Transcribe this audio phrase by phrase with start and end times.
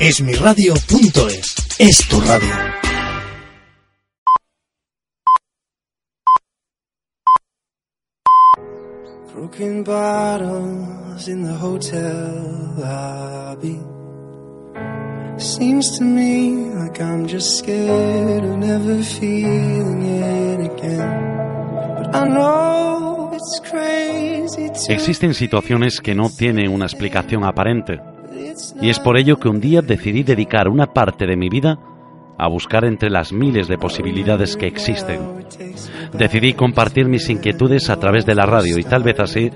[0.00, 2.54] Esmiradio.es es tu radio.
[9.34, 13.80] Broken bottles in the hotel lobby.
[15.36, 21.36] Seems to me like I'm just scared of never feeling it again.
[21.96, 27.98] But I know it's crazy Existen situaciones que no tienen una explicación aparente.
[28.80, 31.78] Y es por ello que un día decidí dedicar una parte de mi vida
[32.38, 35.20] a buscar entre las miles de posibilidades que existen.
[36.12, 39.50] Decidí compartir mis inquietudes a través de la radio y tal vez así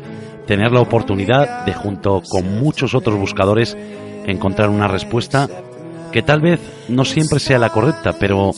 [0.46, 3.76] tener la oportunidad de, junto con muchos otros buscadores,
[4.26, 5.48] encontrar una respuesta
[6.10, 8.50] que tal vez no siempre sea la correcta, pero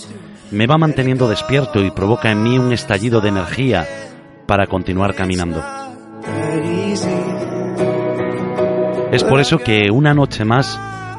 [0.51, 3.87] me va manteniendo despierto y provoca en mí un estallido de energía
[4.47, 5.63] para continuar caminando.
[9.15, 10.77] Es por eso que una noche más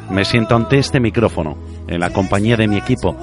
[0.09, 1.55] me siento ante este micrófono,
[1.87, 3.15] en la compañía de mi equipo.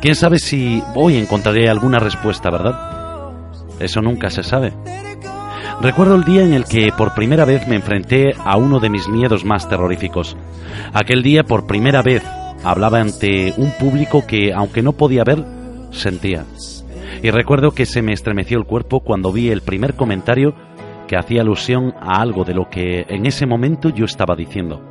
[0.00, 3.34] Quién sabe si hoy encontraré alguna respuesta, ¿verdad?
[3.78, 4.72] Eso nunca se sabe.
[5.82, 9.06] Recuerdo el día en el que por primera vez me enfrenté a uno de mis
[9.06, 10.34] miedos más terroríficos.
[10.94, 12.22] Aquel día por primera vez
[12.64, 15.44] hablaba ante un público que, aunque no podía ver,
[15.90, 16.46] sentía.
[17.22, 20.54] Y recuerdo que se me estremeció el cuerpo cuando vi el primer comentario
[21.06, 24.82] que hacía alusión a algo de lo que en ese momento yo estaba diciendo.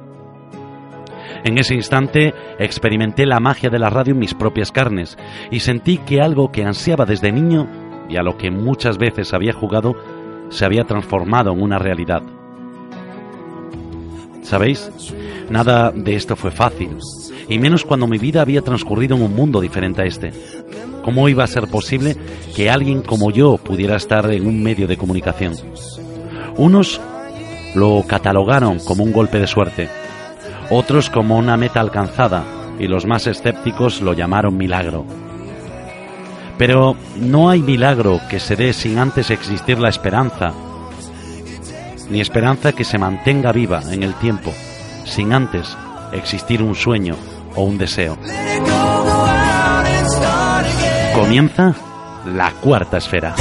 [1.44, 5.18] En ese instante experimenté la magia de la radio en mis propias carnes
[5.52, 7.68] y sentí que algo que ansiaba desde niño
[8.10, 9.96] y a lo que muchas veces había jugado
[10.50, 12.24] se había transformado en una realidad.
[14.42, 14.92] ¿Sabéis?
[15.50, 16.98] Nada de esto fue fácil,
[17.50, 20.32] y menos cuando mi vida había transcurrido en un mundo diferente a este.
[21.04, 22.16] ¿Cómo iba a ser posible
[22.56, 25.54] que alguien como yo pudiera estar en un medio de comunicación?
[26.58, 27.02] Unos
[27.76, 29.90] lo catalogaron como un golpe de suerte,
[30.70, 32.44] otros como una meta alcanzada
[32.80, 35.06] y los más escépticos lo llamaron milagro.
[36.58, 40.54] Pero no hay milagro que se dé sin antes existir la esperanza,
[42.10, 44.54] ni esperanza que se mantenga viva en el tiempo,
[45.04, 45.76] sin antes
[46.14, 47.16] existir un sueño
[47.56, 48.18] o un deseo.
[51.14, 51.76] Comienza
[52.26, 53.36] la cuarta esfera.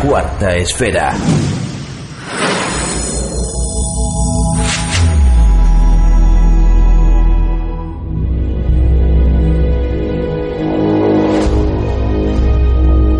[0.00, 1.12] Cuarta esfera.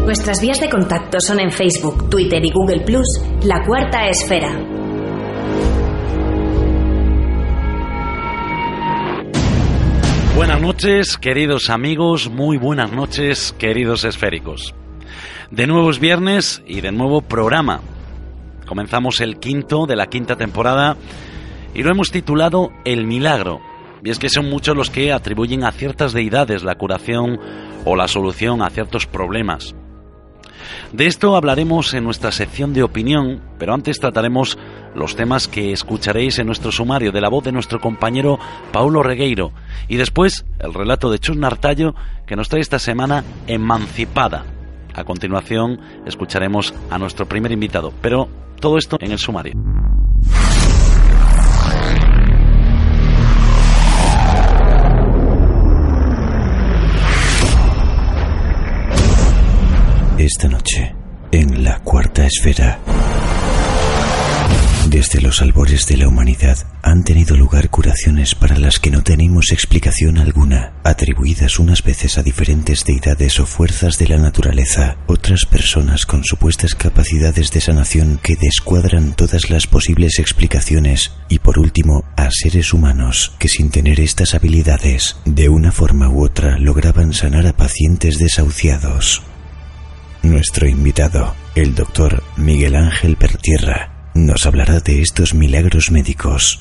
[0.04, 3.06] Nuestras vías de contacto son en Facebook, Twitter y Google Plus,
[3.42, 4.56] La Cuarta Esfera.
[10.36, 14.74] Buenas noches, queridos amigos, muy buenas noches, queridos esféricos.
[15.50, 17.81] De nuevo es viernes y de nuevo programa.
[18.66, 20.98] Comenzamos el quinto de la quinta temporada
[21.72, 23.60] y lo hemos titulado El Milagro.
[24.04, 27.41] Y es que son muchos los que atribuyen a ciertas deidades la curación
[27.87, 29.75] o la solución a ciertos problemas.
[30.92, 34.58] De esto hablaremos en nuestra sección de opinión, pero antes trataremos
[34.94, 38.38] los temas que escucharéis en nuestro sumario de la voz de nuestro compañero
[38.70, 39.53] Paulo Regueiro
[39.88, 41.94] y después el relato de Chus Nartallo
[42.26, 44.44] que nos trae esta semana Emancipada,
[44.98, 48.28] a continuación escucharemos a nuestro primer invitado, pero
[48.60, 49.53] todo esto en el sumario.
[60.19, 60.94] Esta noche,
[61.31, 62.81] en la cuarta esfera.
[64.88, 66.56] Desde los albores de la humanidad
[66.91, 72.22] han tenido lugar curaciones para las que no tenemos explicación alguna, atribuidas unas veces a
[72.22, 78.37] diferentes deidades o fuerzas de la naturaleza, otras personas con supuestas capacidades de sanación que
[78.37, 81.12] descuadran todas las posibles explicaciones.
[81.29, 86.25] Y por último a seres humanos que sin tener estas habilidades, de una forma u
[86.25, 89.23] otra lograban sanar a pacientes desahuciados.
[90.23, 96.61] Nuestro invitado, el doctor Miguel Ángel Pertierra, nos hablará de estos milagros médicos.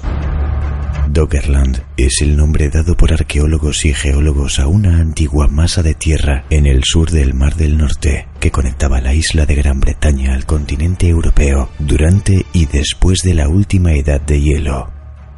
[1.09, 6.45] Doggerland es el nombre dado por arqueólogos y geólogos a una antigua masa de tierra
[6.50, 10.45] en el sur del Mar del Norte que conectaba la isla de Gran Bretaña al
[10.45, 14.92] continente europeo durante y después de la última edad de hielo.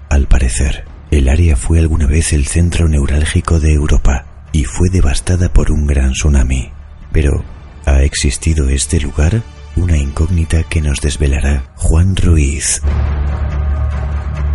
[0.10, 5.54] Al parecer, el área fue alguna vez el centro neurálgico de Europa y fue devastada
[5.54, 6.72] por un gran tsunami.
[7.12, 7.44] Pero,
[7.86, 9.44] ¿ha existido este lugar?
[9.80, 12.82] Una incógnita que nos desvelará Juan Ruiz.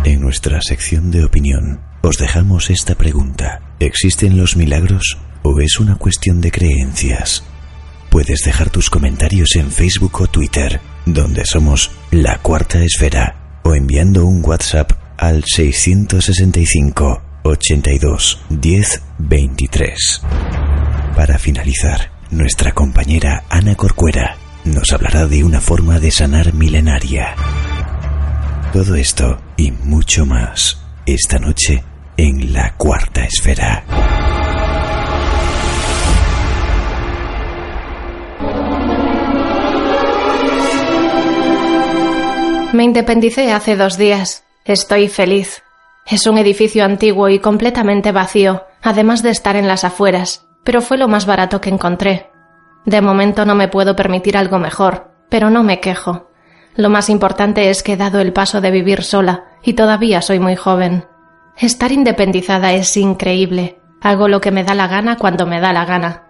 [0.03, 3.61] En nuestra sección de opinión os dejamos esta pregunta.
[3.79, 7.43] ¿Existen los milagros o es una cuestión de creencias?
[8.09, 14.25] Puedes dejar tus comentarios en Facebook o Twitter, donde somos La Cuarta Esfera, o enviando
[14.25, 20.21] un WhatsApp al 665 82 10 23.
[21.15, 27.35] Para finalizar, nuestra compañera Ana Corcuera nos hablará de una forma de sanar milenaria.
[28.73, 31.83] Todo esto y mucho más esta noche
[32.17, 33.83] en la cuarta esfera.
[42.73, 44.43] Me independicé hace dos días.
[44.65, 45.63] Estoy feliz.
[46.05, 50.97] Es un edificio antiguo y completamente vacío, además de estar en las afueras, pero fue
[50.97, 52.34] lo más barato que encontré.
[52.85, 56.29] De momento no me puedo permitir algo mejor, pero no me quejo.
[56.75, 60.39] Lo más importante es que he dado el paso de vivir sola, y todavía soy
[60.39, 61.05] muy joven.
[61.57, 63.79] Estar independizada es increíble.
[64.01, 66.23] Hago lo que me da la gana cuando me da la gana.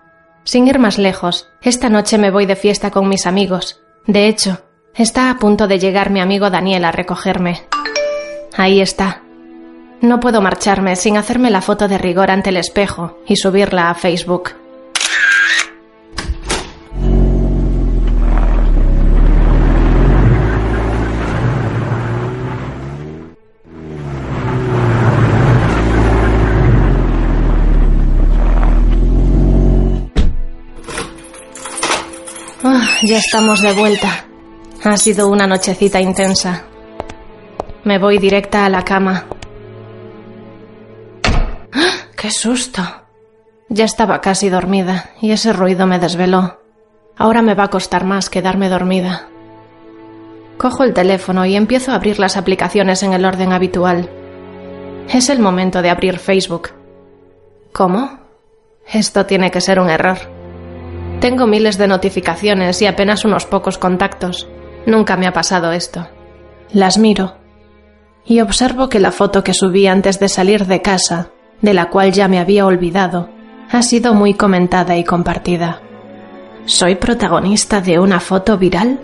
[0.44, 3.82] Sin ir más lejos, esta noche me voy de fiesta con mis amigos.
[4.06, 4.60] De hecho,
[4.94, 7.64] está a punto de llegar mi amigo Daniel a recogerme.
[8.56, 9.24] Ahí está.
[10.02, 13.96] No puedo marcharme sin hacerme la foto de rigor ante el espejo y subirla a
[13.96, 14.52] Facebook.
[32.68, 34.26] Ah, ya estamos de vuelta.
[34.84, 36.64] Ha sido una nochecita intensa.
[37.84, 39.26] Me voy directa a la cama.
[41.72, 42.08] ¡Ah!
[42.18, 42.82] ¡Qué susto!
[43.70, 46.60] Ya estaba casi dormida y ese ruido me desveló.
[47.16, 49.28] Ahora me va a costar más quedarme dormida.
[50.58, 54.10] Cojo el teléfono y empiezo a abrir las aplicaciones en el orden habitual.
[55.08, 56.70] Es el momento de abrir Facebook.
[57.72, 58.22] ¿Cómo?
[58.92, 60.35] Esto tiene que ser un error.
[61.20, 64.48] Tengo miles de notificaciones y apenas unos pocos contactos.
[64.86, 66.08] Nunca me ha pasado esto.
[66.72, 67.46] Las miro
[68.26, 71.30] y observo que la foto que subí antes de salir de casa,
[71.62, 73.30] de la cual ya me había olvidado,
[73.72, 75.82] ha sido muy comentada y compartida.
[76.66, 79.00] ¿Soy protagonista de una foto viral?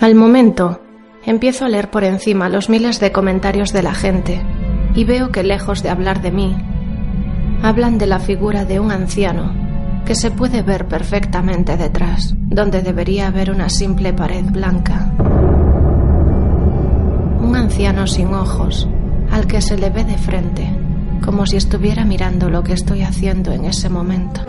[0.00, 0.80] Al momento,
[1.24, 4.42] empiezo a leer por encima los miles de comentarios de la gente
[4.94, 6.56] y veo que lejos de hablar de mí,
[7.62, 9.59] hablan de la figura de un anciano
[10.10, 15.08] que se puede ver perfectamente detrás, donde debería haber una simple pared blanca.
[17.40, 18.88] Un anciano sin ojos,
[19.30, 20.68] al que se le ve de frente,
[21.24, 24.40] como si estuviera mirando lo que estoy haciendo en ese momento.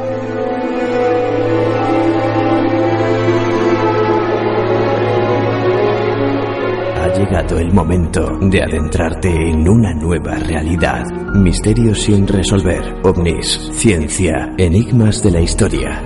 [7.21, 11.05] Llegado el momento de adentrarte en una nueva realidad.
[11.35, 16.01] Misterios sin resolver, ovnis, ciencia, enigmas de la historia.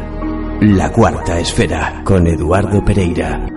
[0.59, 3.47] La cuarta esfera con Eduardo Pereira.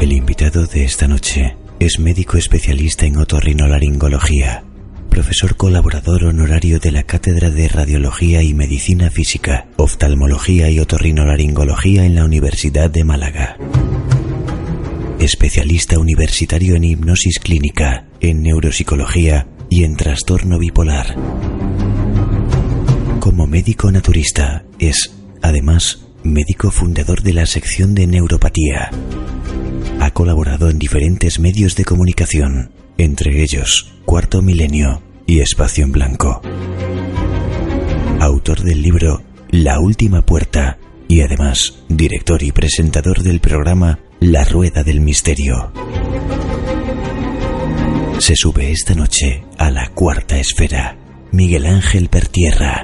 [0.00, 4.64] El invitado de esta noche es médico especialista en otorrinolaringología,
[5.08, 12.16] profesor colaborador honorario de la Cátedra de Radiología y Medicina Física, Oftalmología y Otorrinolaringología en
[12.16, 13.56] la Universidad de Málaga.
[15.18, 21.16] Especialista universitario en hipnosis clínica, en neuropsicología y en trastorno bipolar.
[23.20, 28.90] Como médico naturista, es, además, médico fundador de la sección de neuropatía.
[30.00, 36.40] Ha colaborado en diferentes medios de comunicación, entre ellos Cuarto Milenio y Espacio en Blanco.
[38.20, 44.82] Autor del libro La Última Puerta y además director y presentador del programa La Rueda
[44.82, 45.72] del Misterio.
[48.18, 50.96] Se sube esta noche a la cuarta esfera.
[51.32, 52.82] Miguel Ángel Pertierra.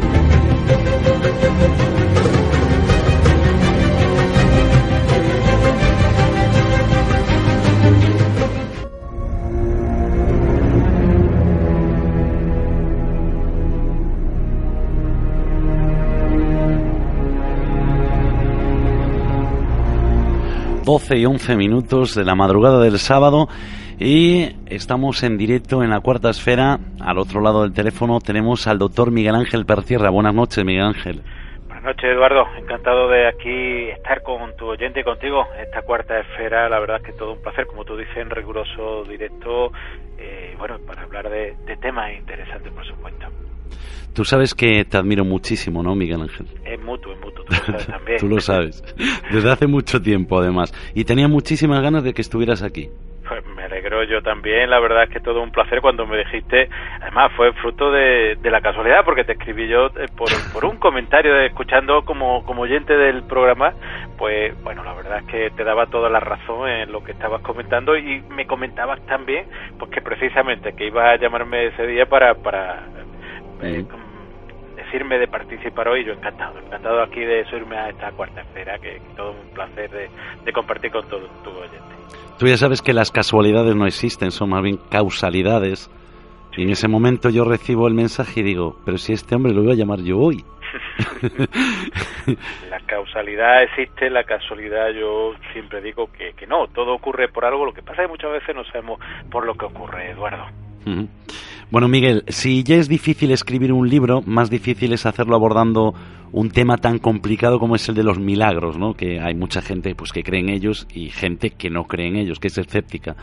[20.87, 23.49] Doce y once minutos de la madrugada del sábado
[23.99, 26.79] y estamos en directo en la cuarta esfera.
[27.01, 30.11] Al otro lado del teléfono tenemos al doctor Miguel Ángel Pertierra.
[30.11, 31.23] Buenas noches, Miguel Ángel.
[31.67, 32.47] Buenas noches, Eduardo.
[32.57, 35.49] Encantado de aquí estar con tu oyente y contigo.
[35.61, 39.03] Esta cuarta esfera, la verdad es que todo un placer, como tú dices, en riguroso
[39.09, 39.73] directo,
[40.19, 43.27] eh, bueno, para hablar de, temas interesantes, por supuesto.
[44.15, 46.47] Tú sabes que te admiro muchísimo, ¿no, Miguel Ángel?
[46.65, 48.19] Es mutuo, es mutuo, tú lo sabes también.
[48.21, 48.85] tú lo sabes.
[49.31, 50.73] Desde hace mucho tiempo, además.
[50.95, 52.89] Y tenía muchísimas ganas de que estuvieras aquí.
[53.29, 56.69] Pues me alegro yo también, la verdad es que todo un placer cuando me dijiste,
[57.01, 61.35] además fue fruto de, la casualidad porque te escribí yo eh, por, por un comentario
[61.35, 63.73] de, escuchando como, como oyente del programa,
[64.17, 67.43] pues bueno, la verdad es que te daba toda la razón en lo que estabas
[67.43, 72.35] comentando y me comentabas también pues que precisamente que ibas a llamarme ese día para,
[72.35, 72.87] para
[73.63, 73.85] eh,
[74.87, 79.01] decirme de participar hoy, yo encantado, encantado aquí de subirme a esta cuarta esfera, que,
[79.17, 80.09] todo un placer de,
[80.45, 81.97] de compartir con todo tu oyente.
[82.39, 85.91] Tú ya sabes que las casualidades no existen, son más bien causalidades.
[86.57, 89.63] Y en ese momento yo recibo el mensaje y digo, pero si este hombre lo
[89.63, 90.43] iba a llamar yo hoy.
[92.71, 97.67] la causalidad existe, la casualidad yo siempre digo que, que no, todo ocurre por algo,
[97.67, 99.01] lo que pasa es que muchas veces no sabemos
[99.31, 100.47] por lo que ocurre, Eduardo.
[101.69, 105.95] Bueno, Miguel, si ya es difícil escribir un libro, más difícil es hacerlo abordando
[106.31, 108.95] un tema tan complicado como es el de los milagros, ¿no?
[108.95, 112.17] Que hay mucha gente pues que cree en ellos y gente que no cree en
[112.17, 113.17] ellos, que es escéptica.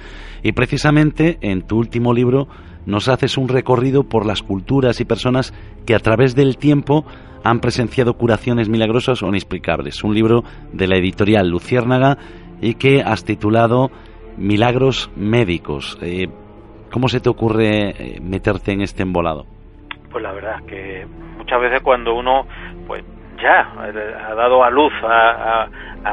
[0.44, 2.50] Y precisamente en tu último libro
[2.86, 5.54] nos haces un recorrido por las culturas y personas
[5.86, 7.06] que a través del tiempo
[7.46, 10.04] han presenciado curaciones milagrosas o inexplicables.
[10.04, 12.18] Un libro de la editorial Luciérnaga
[12.62, 13.90] y que has titulado
[14.36, 15.98] Milagros médicos.
[16.02, 16.28] Eh,
[16.94, 19.48] ¿Cómo se te ocurre eh, meterte en este embolado?
[20.12, 21.08] Pues la verdad que
[21.40, 22.46] muchas veces cuando uno
[22.86, 23.04] pues
[23.42, 25.68] ya ha dado a luz, ha,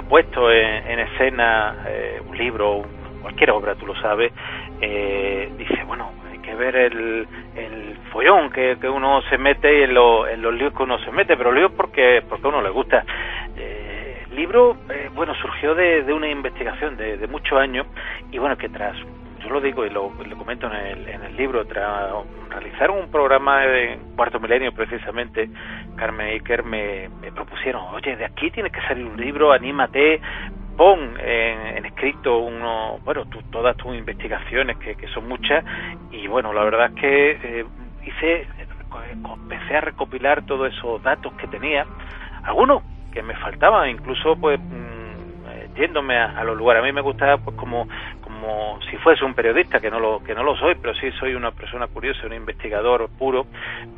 [0.08, 2.80] puesto en, escena eh, un libro,
[3.20, 4.32] cualquier obra, tú lo sabes,
[4.80, 9.90] eh, dice, bueno, hay que ver el, el follón que, que uno se mete en,
[9.90, 13.04] en, los líos que uno se mete, pero líos porque, porque a uno le gusta.
[13.54, 14.78] el libro,
[15.14, 17.86] bueno, surgió de, de una investigación de, de muchos años
[18.32, 18.96] y bueno, que tras
[19.40, 22.12] yo lo digo y lo, comento en el, en el libro, tras
[22.48, 25.48] realizar un programa de cuarto milenio precisamente,
[25.96, 30.20] Carmen Iker me, propusieron, oye, de aquí tiene que salir un libro, anímate,
[30.76, 35.64] pon en, escrito uno, bueno, todas tus investigaciones, que, que, son muchas,
[36.10, 37.64] y bueno, la verdad es que eh,
[38.04, 38.46] hice,
[39.32, 41.86] empecé a recopilar todos esos datos que tenía,
[42.42, 42.82] algunos
[43.12, 46.82] que me faltaban, incluso pues mm, eh, yéndome a, a, los lugares.
[46.82, 47.88] A mí me gustaba pues como
[48.40, 51.34] como si fuese un periodista, que no lo, que no lo soy, pero sí soy
[51.34, 53.46] una persona curiosa, un investigador puro,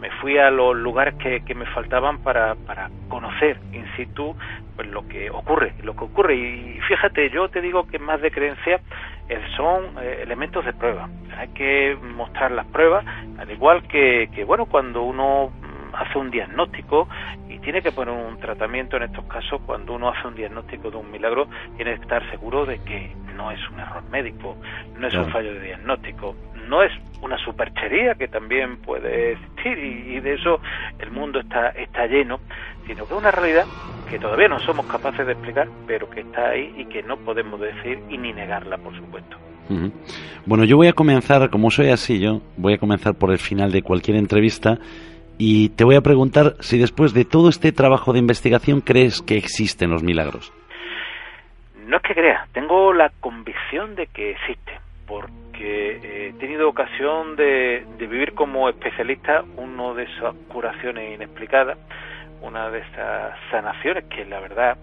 [0.01, 4.35] me fui a los lugares que, me faltaban para, para conocer in situ
[4.75, 6.35] pues, lo que ocurre, lo que ocurre.
[6.35, 8.81] Y fíjate, yo te digo que más de creencia
[9.29, 11.09] eh, son eh, elementos de prueba.
[11.37, 13.05] Hay que mostrar las pruebas,
[13.39, 15.53] al igual que, que bueno, cuando uno
[15.93, 17.09] hace un diagnóstico
[17.49, 20.97] y tiene que poner un tratamiento en estos casos cuando uno hace un diagnóstico de
[20.97, 24.57] un milagro tiene que estar seguro de que no es un error médico
[24.99, 26.35] no es un fallo de diagnóstico
[26.69, 30.61] no es una superchería que también puede existir y, de eso
[30.99, 32.41] el mundo está está lleno
[32.87, 33.65] sino que es una realidad
[34.11, 37.61] que todavía no somos capaces de explicar pero que está ahí y que no podemos
[37.61, 39.37] decir y ni negarla por supuesto.
[40.45, 43.73] Bueno, yo voy a comenzar, como soy así yo, voy a comenzar por el final
[43.73, 44.79] de cualquier entrevista
[45.39, 49.37] y te voy a preguntar si después de todo este trabajo de investigación crees que
[49.37, 50.53] existen los milagros.
[51.87, 54.73] No es que crea, tengo la convicción de que existe,
[55.07, 61.79] porque he tenido ocasión de, vivir como especialista una de esas curaciones inexplicadas,
[62.41, 64.77] una de esas sanaciones que la verdad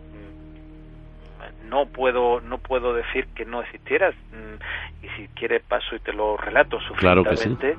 [1.70, 6.14] no puedo no puedo decir que no existiera mm, y si quieres paso y te
[6.14, 7.78] lo relato suficientemente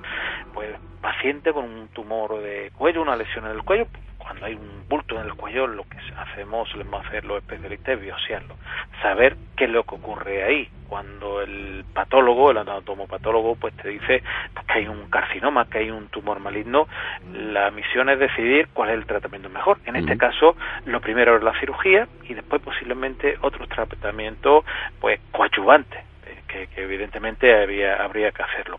[0.54, 0.70] pues
[1.00, 3.86] paciente con un tumor de cuello, una lesión en el cuello,
[4.30, 8.00] cuando hay un bulto en el cuello, lo que hacemos, solemos hacer los especialistas es
[8.00, 8.54] biopsiarlo,
[9.02, 10.68] saber qué es lo que ocurre ahí.
[10.88, 14.22] Cuando el patólogo, el anatomopatólogo, pues te dice
[14.68, 16.86] que hay un carcinoma, que hay un tumor maligno,
[17.32, 19.78] la misión es decidir cuál es el tratamiento mejor.
[19.84, 24.64] En este caso, lo primero es la cirugía y después posiblemente otros tratamientos,
[25.00, 26.04] pues coadyuvantes,
[26.50, 28.78] que, que evidentemente había, habría que hacerlo.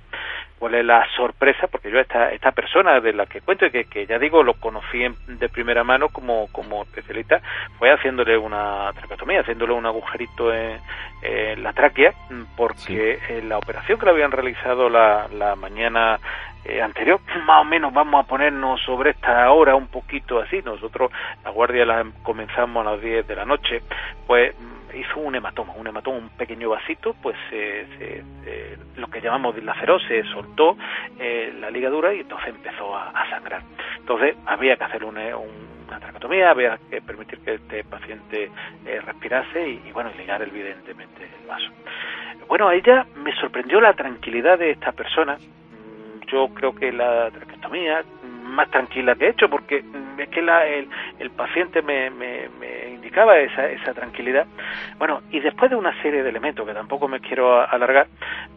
[0.59, 3.85] Cuál es la sorpresa, porque yo esta, esta persona de la que cuento y que,
[3.85, 7.41] que ya digo lo conocí de primera mano como, como especialista,
[7.79, 10.79] fue haciéndole una trapetomía, haciéndole un agujerito en,
[11.63, 12.13] la tráquea,
[12.55, 16.19] porque en la operación que le habían realizado la, la mañana
[16.63, 21.11] eh, anterior, más o menos vamos a ponernos sobre esta hora un poquito así, nosotros
[21.43, 23.81] la guardia la comenzamos a las 10 de la noche,
[24.27, 24.55] pues
[24.93, 27.85] hizo un hematoma, un hematoma, un pequeño vasito, pues se,
[28.95, 30.77] lo que llamamos dilaceró, se soltó
[31.19, 33.61] eh, la ligadura y entonces empezó a, sangrar.
[33.97, 38.49] Entonces había que hacer un, una tracotomía, había que permitir que este paciente
[38.85, 41.69] eh, respirase y, bueno, ligar evidentemente el vaso.
[42.47, 45.35] Bueno, a ella me sorprendió la tranquilidad de esta persona.
[45.35, 48.03] Mm, yo creo que la traqueotomía
[48.51, 50.89] más tranquila que he hecho, porque mm, es que la, el,
[51.19, 54.45] el, paciente me, me, me, indicaba esa, esa tranquilidad.
[54.97, 58.07] Bueno, y después de una serie de elementos que tampoco me quiero alargar,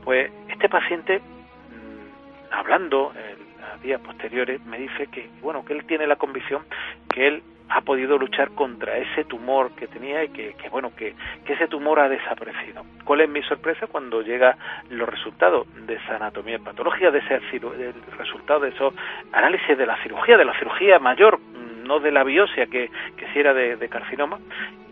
[0.05, 5.85] pues este paciente, mmm, hablando en las días posteriores, me dice que, bueno, que él
[5.85, 6.63] tiene la convicción
[7.09, 11.15] que él ha podido luchar contra ese tumor que tenía y que, que bueno que,
[11.45, 12.85] que, ese tumor ha desaparecido.
[13.05, 14.57] ¿Cuál es mi sorpresa cuando llega
[14.91, 18.95] los resultados de esa anatomía patológica, de ese del resultado de esos
[19.33, 21.41] análisis de la cirugía, de la cirugía mayor,
[21.85, 24.39] no de la biopsia que, que si era de, de carcinoma,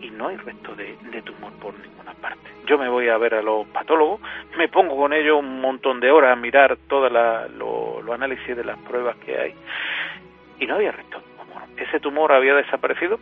[0.01, 2.51] y no hay resto de, de, tumor por ninguna parte.
[2.67, 4.21] Yo me voy a ver a los patólogos,
[4.57, 8.65] me pongo con ellos un montón de horas a mirar todos los lo análisis de
[8.65, 9.55] las pruebas que hay,
[10.59, 11.23] y no había resto
[11.77, 13.19] ese tumor había desaparecido.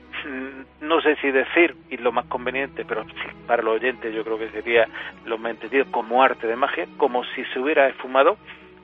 [0.81, 3.05] No sé si decir, y lo más conveniente, pero
[3.47, 4.89] para los oyentes yo creo que sería
[5.25, 8.37] lo más entendido, como arte de magia, como si se hubiera esfumado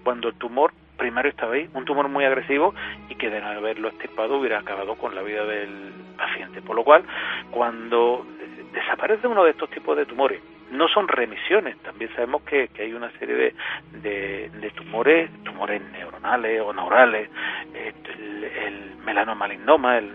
[0.05, 2.75] cuando el tumor primario estaba ahí, un tumor muy agresivo
[3.09, 6.63] y que de haberlo extirpado hubiera acabado con la vida del paciente.
[6.63, 7.05] Por lo cual,
[7.51, 8.27] cuando
[8.73, 12.93] desaparece uno de estos tipos de tumores, no son remisiones, también sabemos que, que hay
[12.93, 13.55] una serie de,
[14.03, 17.31] de, de, tumores, tumores neuronales o neurales,
[17.75, 19.47] el, el melanoma
[19.99, 20.13] el,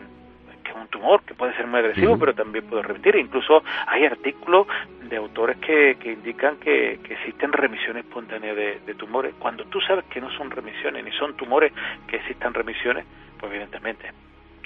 [0.64, 2.20] que es un tumor que puede ser muy agresivo, uh -huh.
[2.20, 3.16] pero también puede revertir.
[3.16, 4.68] Incluso hay artículos
[5.04, 9.34] de autores que, que indican que, que, existen remisiones espontáneas de, de, tumores.
[9.40, 11.74] Cuando tú sabes que no son remisiones ni son tumores
[12.08, 13.06] que existan remisiones,
[13.40, 14.12] pues evidentemente,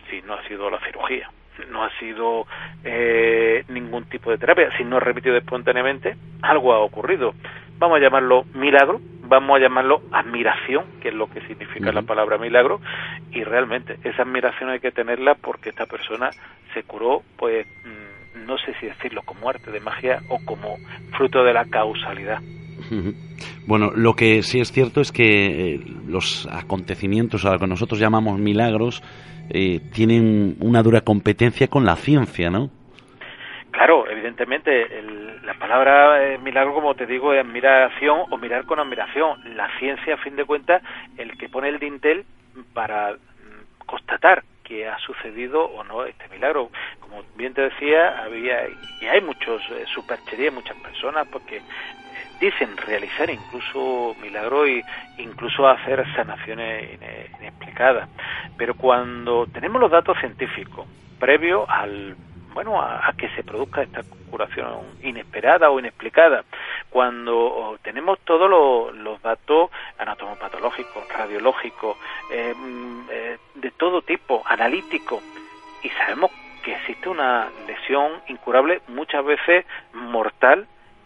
[0.10, 1.30] si no ha sido la cirugía,
[1.72, 2.46] no ha sido
[2.84, 7.34] eh, ningún tipo de terapia, si no ha repetido espontáneamente, algo ha ocurrido.
[7.78, 11.96] Vamos a llamarlo milagro, vamos a llamarlo admiración, que es lo que significa uh -huh.
[11.96, 12.80] la palabra milagro,
[13.32, 16.30] y realmente esa admiración hay que tenerla porque esta persona
[16.74, 17.68] se curó, pues
[18.46, 20.78] no sé si decirlo como arte de magia o como
[21.18, 22.40] fruto de la causalidad.
[23.68, 28.00] Bueno, lo que sí es cierto es que eh, los acontecimientos, a lo que nosotros
[28.00, 29.02] llamamos milagros,
[29.50, 32.70] eh, tienen una dura competencia con la ciencia, ¿no?
[33.72, 38.80] Claro, evidentemente, el, la palabra eh, milagro, como te digo, es admiración o mirar con
[38.80, 39.56] admiración.
[39.56, 40.84] La ciencia, a fin de cuentas,
[41.18, 42.24] el que pone el dintel
[42.74, 46.70] para mm, constatar que ha sucedido o no este milagro.
[47.00, 48.68] Como bien te decía, había
[49.01, 49.62] y hay muchos
[49.94, 51.62] supercherías, muchas personas porque
[52.40, 54.84] dicen realizar incluso milagros y
[55.18, 57.00] incluso hacer sanaciones
[57.40, 58.10] inexplicadas.
[58.58, 60.88] Pero cuando tenemos los datos científicos
[61.20, 62.16] previo al
[62.56, 66.46] bueno a, que se produzca esta curación inesperada o inexplicada,
[66.90, 71.98] cuando tenemos todos los, datos anatomopatológicos, radiológicos,
[72.32, 72.56] eh,
[73.12, 75.22] eh, de todo tipo, analíticos,
[75.84, 76.32] y sabemos
[76.64, 80.66] que existe una lesión incurable, muchas veces mortal,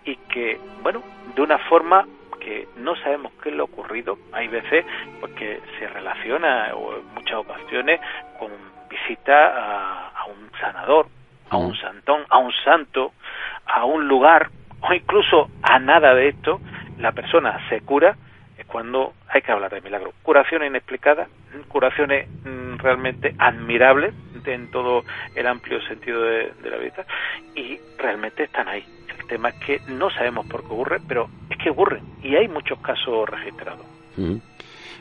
[0.09, 1.03] y que, bueno,
[1.35, 2.07] de una forma
[2.39, 4.83] que no sabemos qué es lo ocurrido, hay veces
[5.19, 7.99] porque se relaciona o en muchas ocasiones
[8.39, 8.49] con
[8.89, 11.07] visita a, a un sanador,
[11.51, 13.11] a un santón, a un santo,
[13.67, 14.49] a un lugar
[14.81, 16.59] o incluso a nada de esto,
[16.97, 18.15] la persona se cura,
[18.57, 20.13] es cuando hay que hablar de milagro.
[20.23, 21.27] Curaciones inexplicadas,
[21.67, 25.03] curaciones mm, realmente admirables en todo
[25.35, 27.05] el amplio sentido de, de la vida
[27.53, 28.83] y realmente están ahí
[29.27, 32.79] tema es que no sabemos por qué ocurre, pero es que ocurre y hay muchos
[32.79, 33.85] casos registrados.
[34.17, 34.35] Mm.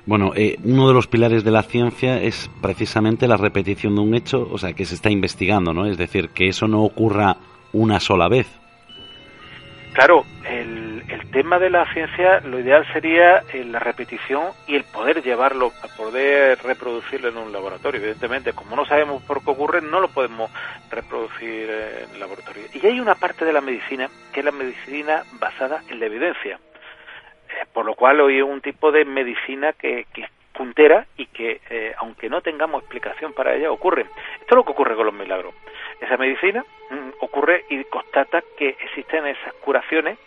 [0.06, 4.14] Bueno, eh, uno de los pilares de la ciencia es precisamente la repetición de un
[4.14, 5.84] hecho, o sea, que se está investigando, ¿no?
[5.84, 7.36] Es decir, que eso no ocurra
[7.74, 8.46] una sola vez.
[9.92, 10.87] Claro, el
[11.30, 15.88] tema de la ciencia, lo ideal sería eh, la repetición y el poder llevarlo, a
[15.96, 18.00] poder reproducirlo en un laboratorio.
[18.00, 20.50] Evidentemente, como no sabemos por qué ocurre, no lo podemos
[20.90, 22.64] reproducir en el laboratorio.
[22.72, 26.58] Y hay una parte de la medicina que es la medicina basada en la evidencia.
[27.48, 31.26] Eh, por lo cual hoy es un tipo de medicina que, que es puntera y
[31.26, 34.06] que, eh, aunque no tengamos explicación para ella, ocurre.
[34.40, 35.54] Esto es lo que ocurre con los milagros.
[36.00, 40.18] Esa medicina mmm, ocurre y constata que existen esas curaciones,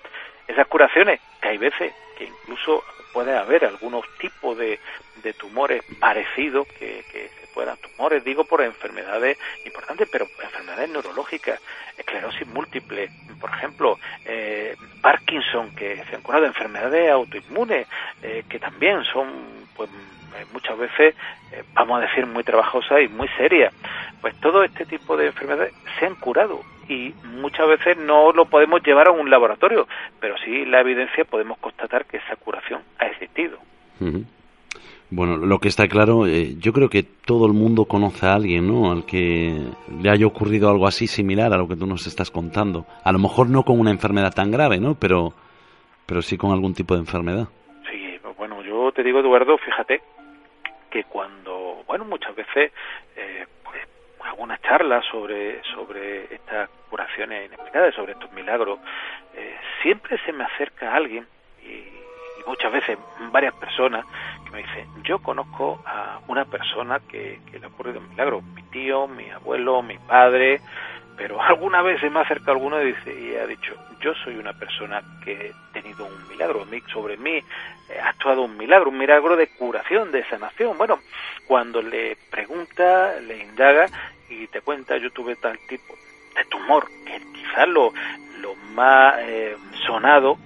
[0.52, 2.84] esas curaciones que hay veces que incluso
[3.14, 4.80] puede haber algunos tipos de,
[5.24, 11.60] de tumores parecidos que, que se puedan tumores digo por enfermedades importantes pero enfermedades neurológicas
[11.98, 13.10] esclerosis múltiple
[13.40, 17.88] por ejemplo eh, Parkinson que se han curado enfermedades autoinmunes
[18.24, 19.28] eh, que también son
[19.76, 19.90] pues
[20.54, 21.16] muchas veces
[21.52, 23.74] eh, vamos a decir muy trabajosas y muy serias.
[24.22, 28.84] Pues todo este tipo de enfermedades se han curado y muchas veces no lo podemos
[28.84, 29.88] llevar a un laboratorio,
[30.19, 33.58] pero sí la evidencia podemos constatar que esa curación ha existido.
[34.01, 34.25] Uh -huh.
[35.10, 38.67] Bueno, lo que está claro, eh, yo creo que todo el mundo conoce a alguien,
[38.67, 38.91] ¿no?
[38.91, 39.58] Al que
[40.01, 42.86] le haya ocurrido algo así similar a lo que tú nos estás contando.
[43.04, 44.95] A lo mejor no con una enfermedad tan grave, ¿no?
[44.95, 45.34] Pero,
[46.06, 47.47] pero sí con algún tipo de enfermedad.
[47.91, 50.01] Sí, bueno, yo te digo, Eduardo, fíjate
[50.89, 52.71] que cuando, bueno, muchas veces,
[53.17, 53.45] eh,
[54.23, 58.79] algunas charlas sobre, sobre estas curaciones inexplicadas, sobre estos milagros,
[59.36, 61.27] eh, siempre se me acerca alguien
[61.63, 62.01] y
[62.41, 62.97] y muchas veces
[63.31, 64.05] varias personas
[64.45, 68.63] que me dicen, yo conozco a una persona que, le ha ocurrido un milagro, mi
[68.63, 70.62] tío, mi abuelo, mi padre,
[71.17, 74.36] pero alguna vez se me ha acercado alguno y, dice, y ha dicho, yo soy
[74.36, 77.41] una persona que he tenido un milagro sobre mí,
[78.02, 80.78] ha actuado un milagro, un milagro de curación, de sanación.
[80.78, 81.00] Bueno,
[81.47, 83.88] cuando le pregunta, le indaga
[84.30, 85.93] y te cuenta, yo tuve tal tipo
[86.36, 87.93] de tumor, que quizás lo,
[88.39, 90.38] lo más eh, sonado,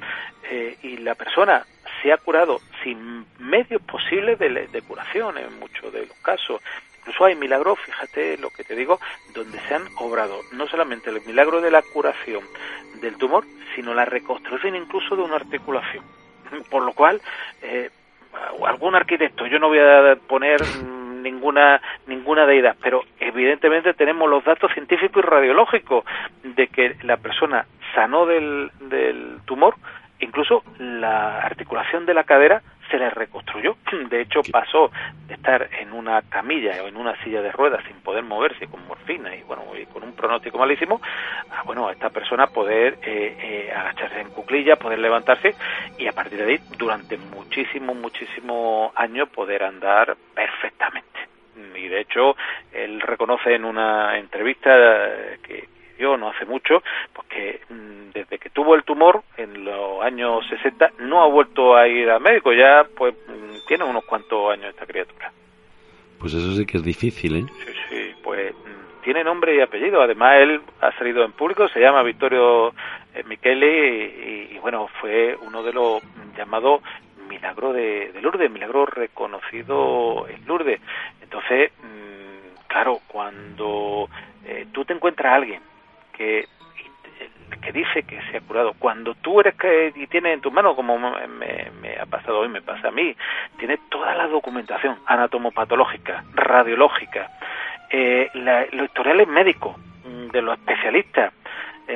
[0.49, 1.65] eh, y la persona
[2.01, 6.61] se ha curado sin medios posibles de, curación en muchos de los casos.
[7.05, 8.99] Incluso hay milagros, fíjate lo que te digo,
[9.35, 12.43] donde se han obrado no solamente el milagro de la curación
[12.99, 16.03] del tumor, sino la reconstrucción incluso de una articulación.
[16.71, 17.21] Por lo cual,
[17.61, 17.91] eh,
[18.65, 20.61] algún arquitecto, yo no voy a poner
[21.21, 26.05] ninguna ninguna deidad, pero evidentemente tenemos los datos científicos y radiológicos
[26.43, 29.75] de que la persona sanó del, del tumor
[30.19, 33.77] Incluso la articulación de la cadera se le reconstruyó.
[34.09, 34.91] De hecho, pasó
[35.27, 38.85] de estar en una camilla o en una silla de ruedas sin poder moverse con
[38.87, 41.01] morfina y bueno y con un pronóstico malísimo,
[41.51, 45.55] a bueno, a esta persona poder eh, eh, agacharse en cuclilla, poder levantarse
[45.97, 51.05] y a partir de ahí, durante muchísimos, muchísimos años, poder andar perfectamente.
[51.75, 52.35] Y de hecho,
[52.73, 54.69] él reconoce en una entrevista
[55.41, 60.45] que, yo no hace mucho, porque mm, desde que tuvo el tumor en los años
[60.49, 64.69] 60 no ha vuelto a ir al médico, ya pues mm, tiene unos cuantos años
[64.69, 65.31] esta criatura.
[66.19, 67.45] Pues eso sí que es difícil, ¿eh?
[67.65, 71.79] Sí, sí, pues mm, tiene nombre y apellido, además él ha salido en público, se
[71.79, 72.69] llama Vittorio
[73.13, 76.01] eh, Michele y, bueno, fue uno de los
[76.37, 76.81] llamados
[77.29, 80.79] milagro de, Lourdes, milagro reconocido en Lourdes.
[81.21, 81.71] Entonces,
[82.67, 84.09] claro, cuando
[84.45, 85.61] eh, tú te encuentras a alguien
[86.17, 86.47] que
[87.61, 88.73] que dice que se ha curado.
[88.77, 92.61] Cuando tú eres que y tienes en tus manos, como me, ha pasado hoy, me
[92.61, 93.15] pasa a mí,
[93.57, 97.31] tienes toda la documentación anatomopatológica, radiológica,
[97.89, 99.75] eh, los historiales médicos
[100.05, 101.33] mm, de los especialistas,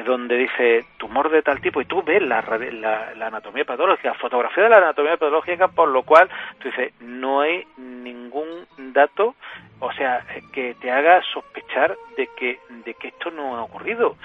[0.06, 4.64] donde dice tumor de tal tipo y tú ves la, la, la, anatomía patológica, fotografía
[4.64, 9.36] de la anatomía patológica, por lo cual tú dices, no hay ningún dato,
[9.80, 14.16] o sea, que te haga sospechar de que, de que esto no ha ocurrido.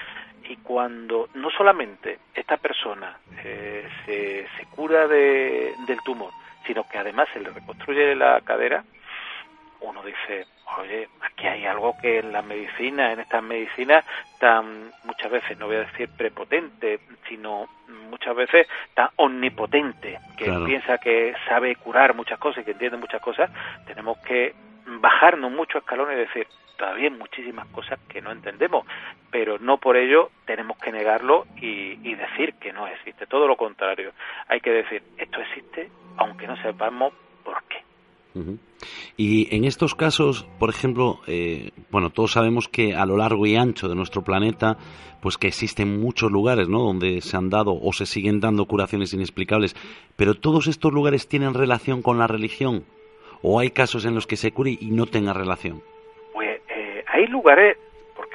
[0.47, 6.31] Y cuando no solamente esta persona eh, se, se, cura de, del tumor,
[6.67, 8.83] sino que además se le reconstruye la cadera,
[9.89, 10.45] uno dice,
[10.77, 14.05] oye, aquí hay algo que en la medicina, en estas medicinas
[14.39, 17.67] tan muchas veces, no voy a decir prepotente, sino
[18.09, 23.21] muchas veces tan omnipotente, que piensa que sabe curar muchas cosas y que entiende muchas
[23.21, 23.49] cosas,
[23.85, 24.53] tenemos que
[24.85, 28.85] bajarnos muchos escalones y decir, todavía hay muchísimas cosas que no entendemos,
[29.31, 33.55] pero no por ello tenemos que negarlo y, y decir que no existe, todo lo
[33.55, 34.11] contrario,
[34.47, 37.13] hay que decir, esto existe, aunque no sepamos.
[39.17, 43.55] Y en estos casos, por ejemplo, eh, bueno, todos sabemos que a lo largo y
[43.55, 44.77] ancho de nuestro planeta,
[45.21, 46.79] pues que existen muchos lugares, ¿no?
[46.79, 49.75] Donde se han dado o se siguen dando curaciones inexplicables.
[50.15, 52.83] Pero todos estos lugares tienen relación con la religión,
[53.41, 55.81] o hay casos en los que se cure y no tenga relación.
[56.33, 57.77] Pues eh, hay lugares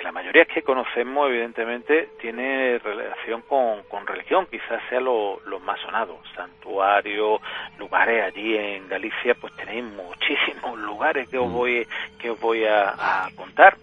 [0.02, 6.18] la mayoría que conocemos, evidentemente, tiene relación con, con religión, quizás sea lo, más sonado.
[6.34, 7.40] Santuarios,
[7.78, 11.52] lugares allí en Galicia, pues tenéis muchísimos lugares que os mm.
[11.52, 11.86] voy,
[12.18, 13.76] que os voy a, contar.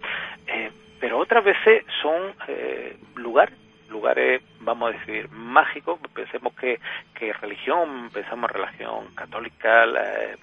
[0.47, 3.53] Eh, pero otras veces son eh, lugares
[3.89, 6.79] lugares, vamos a decir, mágicos, pensemos que,
[7.13, 9.85] que religión, pensamos en religión católica,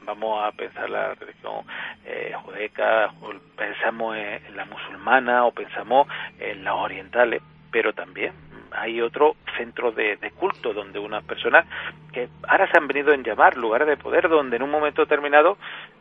[0.05, 1.65] vamos a pensar la religión
[2.05, 3.13] eh, judaica,
[3.57, 8.33] pensamos en la musulmana o pensamos en las orientales, pero también
[8.73, 11.65] hay otro centro de, de, culto donde unas personas
[12.13, 15.57] que ahora se han venido en llamar lugares de poder, donde en un momento determinado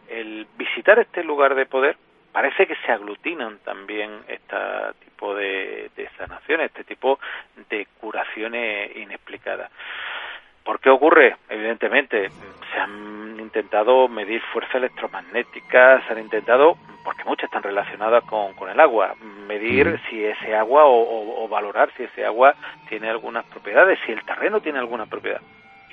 [0.10, 1.98] el visitar este lugar de poder
[2.34, 4.58] parece que se aglutinan también este
[5.06, 7.20] tipo de, sanaciones, este tipo
[7.70, 9.72] de curaciones inexplicadas.
[10.66, 11.36] ¿Por qué ocurre?
[11.50, 18.54] Evidentemente, se han intentado medir fuerza electromagnética, se han intentado, porque muchas están relacionadas con,
[18.54, 19.14] con el agua,
[19.48, 22.56] medir si ese agua o, o, valorar si ese agua
[22.90, 25.42] tiene algunas propiedades, si el terreno tiene alguna propiedad.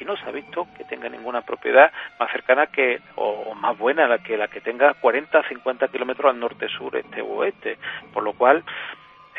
[0.01, 4.09] Y no se ha visto que tenga ninguna propiedad más cercana que o, más buena
[4.09, 7.79] la que la que tenga 40 50 kilómetros al norte sur este o oeste.
[8.13, 8.65] Por lo cual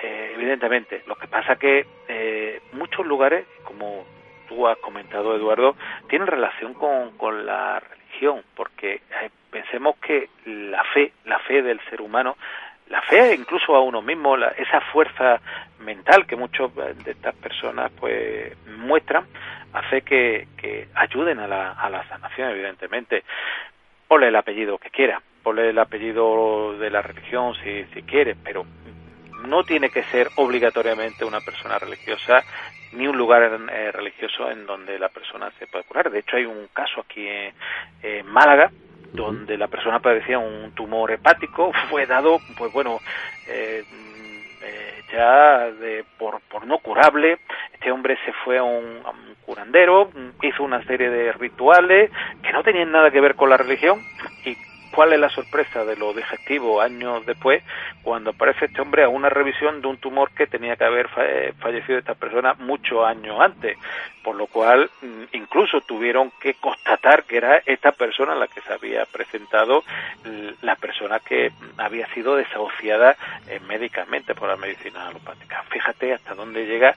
[0.02, 4.06] eh, evidentemente lo que pasa que eh, muchos lugares como
[4.48, 5.76] tú has comentado Eduardo
[6.08, 11.80] tienen relación con, con la religión porque eh, pensemos que la fe la fe del
[11.90, 12.38] ser humano
[12.92, 15.40] la fe incluso a uno mismo, esa fuerza
[15.80, 19.26] mental que muchas de estas personas pues muestran,
[19.74, 20.48] hace que,
[20.94, 23.24] ayuden a la, a la sanación, evidentemente.
[24.08, 28.66] Ponle el apellido que quiera, ponle el apellido de la religión si, si quiere, pero
[29.48, 32.44] no tiene que ser obligatoriamente una persona religiosa
[32.92, 36.12] ni un lugar eh, religioso en donde la persona se pueda curar.
[36.12, 38.70] De hecho, hay un caso aquí en Málaga
[39.14, 43.00] donde la persona padecía un tumor hepático, fue dado, pues bueno,
[43.48, 43.84] eh,
[44.64, 47.40] eh, ya de, por, por no curable,
[47.74, 50.10] este hombre se fue a un, a un, curandero,
[50.44, 52.10] hizo una serie de rituales
[52.42, 54.00] que no tenían nada que ver con la religión
[54.46, 54.56] y
[54.92, 57.64] ¿Cuál es la sorpresa de lo digestivo años después
[58.04, 62.00] cuando aparece este hombre a una revisión de un tumor que tenía que haber fallecido
[62.00, 63.78] esta persona muchos años antes?
[64.24, 68.74] Por lo cual mm, incluso tuvieron que constatar que era esta persona la que se
[68.74, 69.84] había presentado,
[70.62, 73.16] la persona que había sido desahuciada
[73.48, 75.64] eh, médicamente por la medicina alopática.
[75.70, 76.96] Fíjate hasta dónde llega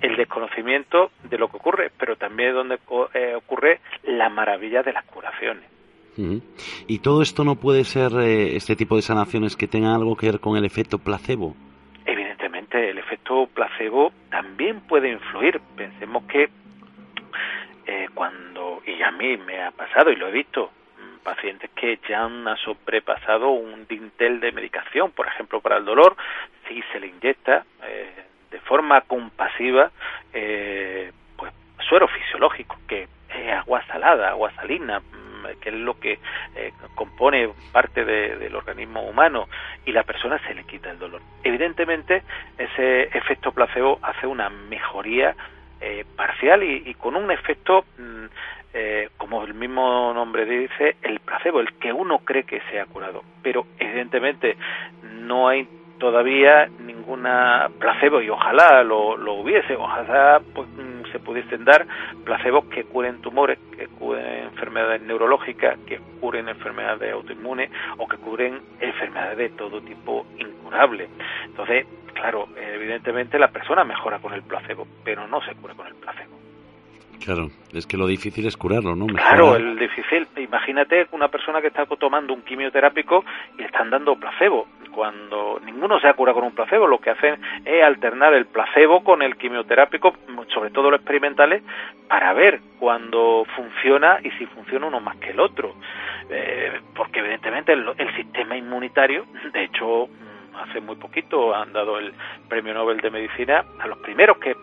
[0.00, 2.78] el desconocimiento de lo que ocurre, pero también donde
[3.14, 5.79] eh, ocurre la maravilla de las curaciones.
[6.86, 10.26] ¿Y todo esto no puede ser eh, este tipo de sanaciones que tengan algo que
[10.26, 11.54] ver con el efecto placebo?
[12.04, 15.60] Evidentemente, el efecto placebo también puede influir.
[15.76, 16.50] Pensemos que
[17.86, 21.98] eh, cuando, y a mí me ha pasado y lo he visto, mm, pacientes que
[22.08, 26.16] ya han sobrepasado un dintel de medicación, por ejemplo, para el dolor,
[26.68, 29.90] si se le inyecta eh, de forma compasiva,
[30.32, 31.52] pues
[31.88, 35.00] suero fisiológico, que es agua salada, agua salina,
[35.60, 36.18] que es lo que
[36.54, 39.48] eh, compone parte del organismo humano,
[39.84, 41.20] y la persona se le quita el dolor.
[41.42, 42.22] Evidentemente,
[42.58, 45.34] ese efecto placebo hace una mejoría
[45.80, 48.24] eh, parcial y, con un efecto, mm,
[48.74, 52.86] eh, como el mismo nombre dice, el placebo, el que uno cree que se ha
[52.86, 53.22] curado.
[53.42, 54.56] Pero evidentemente
[55.02, 55.66] no hay
[55.98, 60.68] todavía ninguna placebo y ojalá lo, lo hubiese, ojalá pues,
[61.10, 61.86] se pudiesen dar
[62.24, 68.60] placebos que curen tumores, que curen enfermedades neurológicas, que curen enfermedades autoinmunes o que curen
[68.80, 71.08] enfermedades de todo tipo incurables.
[71.44, 75.94] Entonces, claro, evidentemente la persona mejora con el placebo, pero no se cura con el
[75.94, 76.49] placebo.
[77.24, 79.06] Claro, es que lo difícil es curarlo, ¿no?
[79.06, 83.24] Claro, el difícil, imagínate una persona que está tomando un quimioterápico
[83.56, 84.66] y le están dando placebo.
[84.90, 89.04] Cuando ninguno se ha curado con un placebo, lo que hacen es alternar el placebo
[89.04, 90.14] con el quimioterápico,
[90.52, 91.62] sobre todo los experimentales,
[92.08, 95.74] para ver cuándo funciona y si funciona uno más que el otro.
[96.30, 101.98] Eh, porque evidentemente el, el sistema inmunitario, de hecho, mm, hace muy poquito han dado
[101.98, 102.12] el
[102.48, 104.54] premio Nobel de Medicina a los primeros que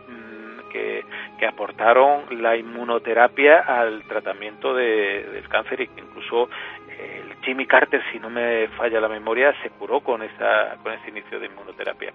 [0.67, 1.03] que,
[1.47, 6.49] aportaron la inmunoterapia al tratamiento del cáncer y que incluso
[6.89, 10.93] eh, el Jimmy Carter, si no me falla la memoria, se curó con, esa, con
[10.93, 12.12] ese inicio de inmunoterapia.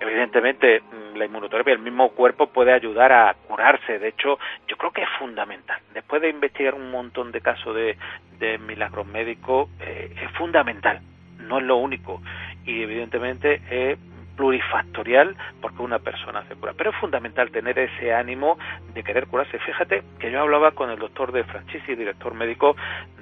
[0.00, 3.98] Evidentemente, mm, la inmunoterapia, el mismo cuerpo puede ayudar a curarse.
[3.98, 5.80] De hecho, yo creo que es fundamental.
[5.92, 7.96] Después de investigar un montón de casos de,
[8.38, 11.00] de milagros médicos, eh, es fundamental.
[11.38, 12.22] No es lo único.
[12.64, 13.98] Y evidentemente es
[14.40, 16.72] plurifactorial porque una persona se cura.
[16.74, 18.58] Pero es fundamental tener ese ánimo
[18.94, 19.58] de querer curarse.
[19.58, 22.74] Fíjate que yo hablaba con el doctor de Franchisi, director médico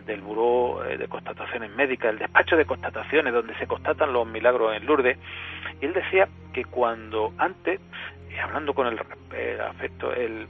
[0.06, 4.76] del Buró eh, de Constataciones Médicas, el despacho de constataciones donde se constatan los milagros
[4.76, 5.18] en Lourdes,
[5.80, 7.80] y él decía que cuando antes,
[8.30, 9.00] eh, hablando con el,
[9.60, 10.46] afecto, el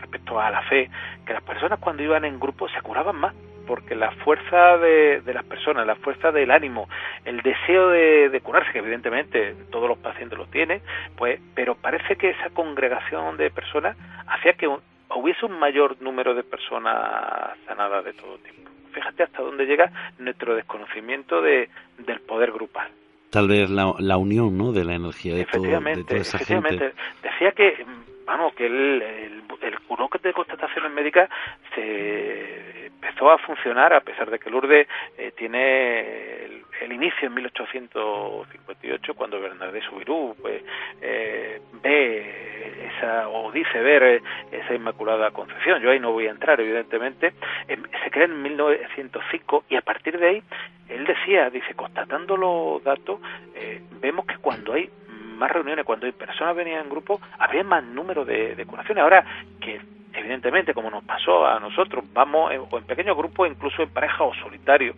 [0.00, 0.88] respecto a la fe,
[1.26, 3.34] que las personas cuando iban en grupo se curaban más
[3.66, 6.88] porque la fuerza de, las personas, la fuerza del ánimo,
[7.24, 10.82] el deseo de, curarse, que evidentemente todos los pacientes lo tienen,
[11.16, 13.96] pues, pero parece que esa congregación de personas
[14.26, 14.68] hacía que
[15.14, 18.70] hubiese un mayor número de personas sanadas de todo tipo.
[18.92, 22.88] Fíjate hasta dónde llega nuestro desconocimiento de, del poder grupal.
[23.30, 24.72] Tal vez la, la unión, ¿no?
[24.72, 26.92] De la energía de, todo, de toda esa efectivamente.
[27.22, 27.86] Decía que
[28.26, 31.28] vamos, que el, el, el de constataciones médicas
[31.74, 34.86] se empezó a funcionar a pesar de que Lourdes
[35.18, 36.44] eh, tiene
[36.80, 40.62] el, inicio en 1858 cuando Bernardé Subirú pues,
[41.00, 45.80] eh, ve esa o dice ver esa Inmaculada Concepción.
[45.80, 47.32] Yo ahí no voy a entrar, evidentemente.
[47.66, 50.42] Em, se crea en 1905 y a partir de ahí
[50.88, 53.20] él decía, dice, constatando los datos,
[53.54, 54.90] eh, vemos que cuando hay
[55.36, 59.02] más reuniones, cuando hay personas venían en grupo, había más número de, curaciones.
[59.02, 59.24] Ahora
[59.60, 59.80] que
[60.14, 64.34] evidentemente, como nos pasó a nosotros, vamos o en pequeños grupos, incluso en pareja o
[64.34, 64.94] solitario,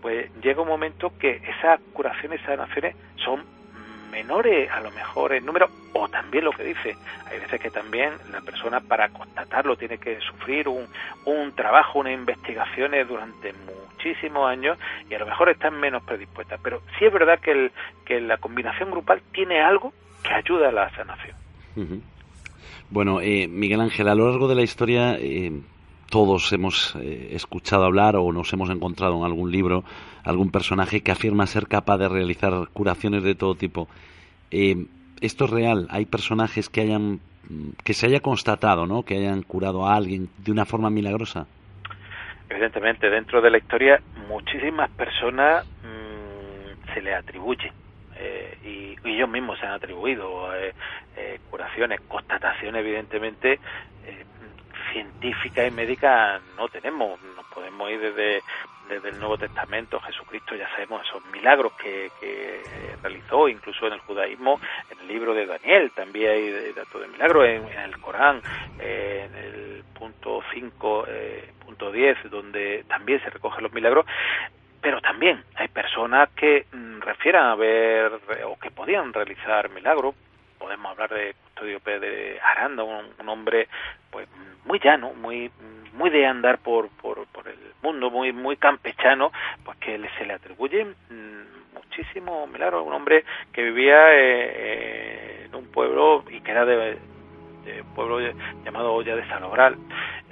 [0.00, 3.44] pues llega un momento que esas curaciones, esas sanaciones son
[4.10, 6.96] menores a lo mejor en número o también lo que dice
[7.30, 10.86] hay veces que también la persona para constatarlo tiene que sufrir un,
[11.26, 14.78] un trabajo unas investigaciones durante muchísimos años
[15.10, 16.60] y a lo mejor están menos predispuestas.
[16.62, 17.72] Pero sí es verdad que, el,
[18.04, 21.36] que la combinación grupal tiene algo que ayuda a la sanación
[22.90, 25.52] bueno eh, Miguel Ángel a lo largo de la historia eh,
[26.10, 29.84] todos hemos eh, escuchado hablar o nos hemos encontrado en algún libro
[30.24, 33.88] algún personaje que afirma ser capaz de realizar curaciones de todo tipo.
[34.50, 34.86] Eh,
[35.20, 35.86] esto es real.
[35.90, 37.20] Hay personajes que hayan
[37.84, 39.04] que se haya constatado, ¿no?
[39.04, 41.46] Que hayan curado a alguien de una forma milagrosa.
[42.50, 47.72] Evidentemente, dentro de la historia, muchísimas personas mmm, se le atribuyen
[48.18, 50.74] eh, y, ellos mismos se han atribuido eh,
[51.16, 53.60] eh, curaciones, constataciones, evidentemente
[54.04, 54.24] eh,
[54.92, 57.20] científicas y médicas no tenemos.
[57.36, 58.42] Nos podemos ir desde
[58.88, 62.60] desde el Nuevo Testamento, Jesucristo ya sabemos esos milagros que, que
[63.02, 67.46] realizó, incluso en el judaísmo, en el libro de Daniel también hay datos de milagros,
[67.46, 68.40] en, en, el Corán,
[68.78, 74.06] eh, en el punto 5, eh, punto 10, donde también se recogen los milagros,
[74.80, 78.12] pero también hay personas que mm, refieran a ver
[78.44, 80.14] o que podían realizar milagros,
[80.58, 81.98] podemos hablar de Custodio P.
[81.98, 83.68] de Aranda, un, un hombre
[84.10, 84.28] pues
[84.64, 85.50] muy llano, muy
[85.92, 89.32] muy de andar por, por, por el mundo, muy muy campechano,
[89.64, 92.86] pues que se le atribuyen mmm, muchísimo milagros.
[92.86, 96.98] Un hombre que vivía eh, en un pueblo y que era de,
[97.64, 98.20] de pueblo
[98.64, 99.76] llamado Olla de Salobral,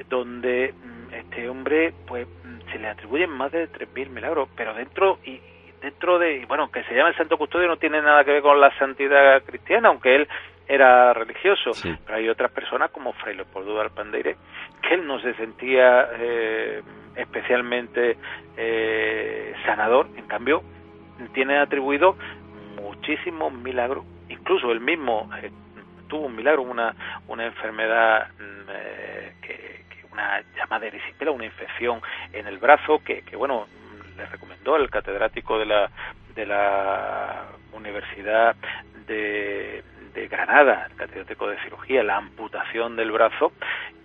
[0.09, 2.27] donde mmm, este hombre pues
[2.75, 5.41] se le atribuyen más de 3.000 milagros, pero dentro y
[5.81, 8.61] dentro de, bueno, que se llama el Santo Custodio no tiene nada que ver con
[8.61, 10.29] la santidad cristiana, aunque él
[10.67, 11.95] era religioso, sí.
[12.05, 14.37] pero hay otras personas como Fray Leopoldo de Alpandeire
[14.83, 16.83] que él no se sentía eh,
[17.15, 18.17] especialmente
[18.57, 20.63] eh, sanador, en cambio
[21.33, 22.17] tiene atribuido
[22.83, 25.51] muchísimos milagros, incluso él mismo eh,
[26.09, 26.95] tuvo un milagro, una,
[27.29, 28.29] una enfermedad
[28.69, 29.74] eh, que, que,
[30.15, 32.01] una llamada erisipela, una infección
[32.33, 33.67] en el brazo que, que bueno
[34.17, 35.91] le recomendó el catedrático de la
[36.35, 38.57] de la Universidad
[39.07, 39.83] de
[40.15, 43.53] de Granada, el catedrático de cirugía, la amputación del brazo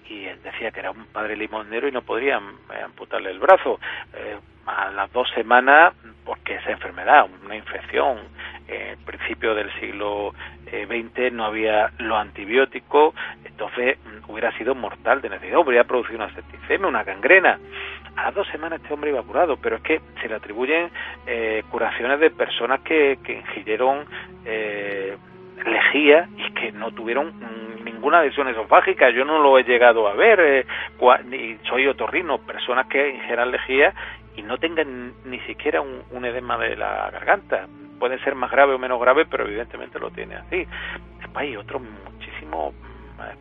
[0.10, 2.44] y él decía que era un padre limonero y no podrían
[2.74, 3.80] eh, amputarle el brazo.
[4.14, 5.94] Eh, a las dos semanas,
[6.26, 8.20] porque esa enfermedad, una infección,
[8.68, 10.34] eh, principio del siglo
[10.66, 13.16] XX no había los antibióticos,
[13.60, 17.60] entonces mm, hubiera sido mortal de necesidad, hubiera producido una septicemia, una gangrena.
[18.16, 20.90] A las dos semanas este hombre iba curado, pero es que se le atribuyen
[21.28, 24.06] eh, curaciones de personas que, que ingirieron
[24.46, 25.18] eh,
[25.66, 27.34] lejía y que no tuvieron
[27.84, 29.10] ninguna lesión esofágica.
[29.10, 30.66] Yo no lo he llegado a ver, eh,
[31.32, 33.94] y soy otorrino, personas que ingieran lejía
[34.38, 37.68] y no tengan ni siquiera un, un, edema de la garganta.
[38.00, 40.66] Puede ser más grave o menos grave, pero evidentemente lo tiene así.
[41.20, 42.74] Después hay otros muchísimos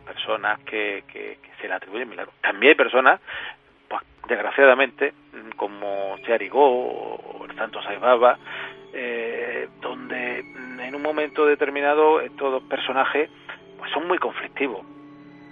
[0.05, 2.35] personas que, que, que se le atribuyen milagros.
[2.41, 3.19] También hay personas,
[3.87, 5.13] pues desgraciadamente,
[5.55, 8.37] como Charigó o el Santo Saibaba,
[8.93, 13.29] eh, donde en un momento determinado estos dos personajes
[13.77, 14.81] pues son muy conflictivos.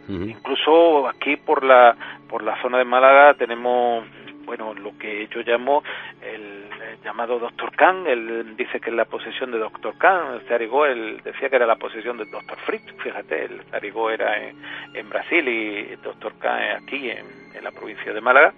[0.07, 0.29] Uh -huh.
[0.29, 1.95] Incluso aquí por la
[2.29, 4.05] por la zona de Málaga tenemos
[4.47, 5.83] bueno lo que yo llamo
[6.21, 10.85] el, el llamado Doctor Khan, él dice que es la posesión de Doctor Khan, Zarigó
[10.85, 14.57] él decía que era la posesión del Doctor Fritz, fíjate, el Zarigó era en,
[14.93, 18.53] en, Brasil y el Doctor Khan aquí en, en la provincia de Málaga,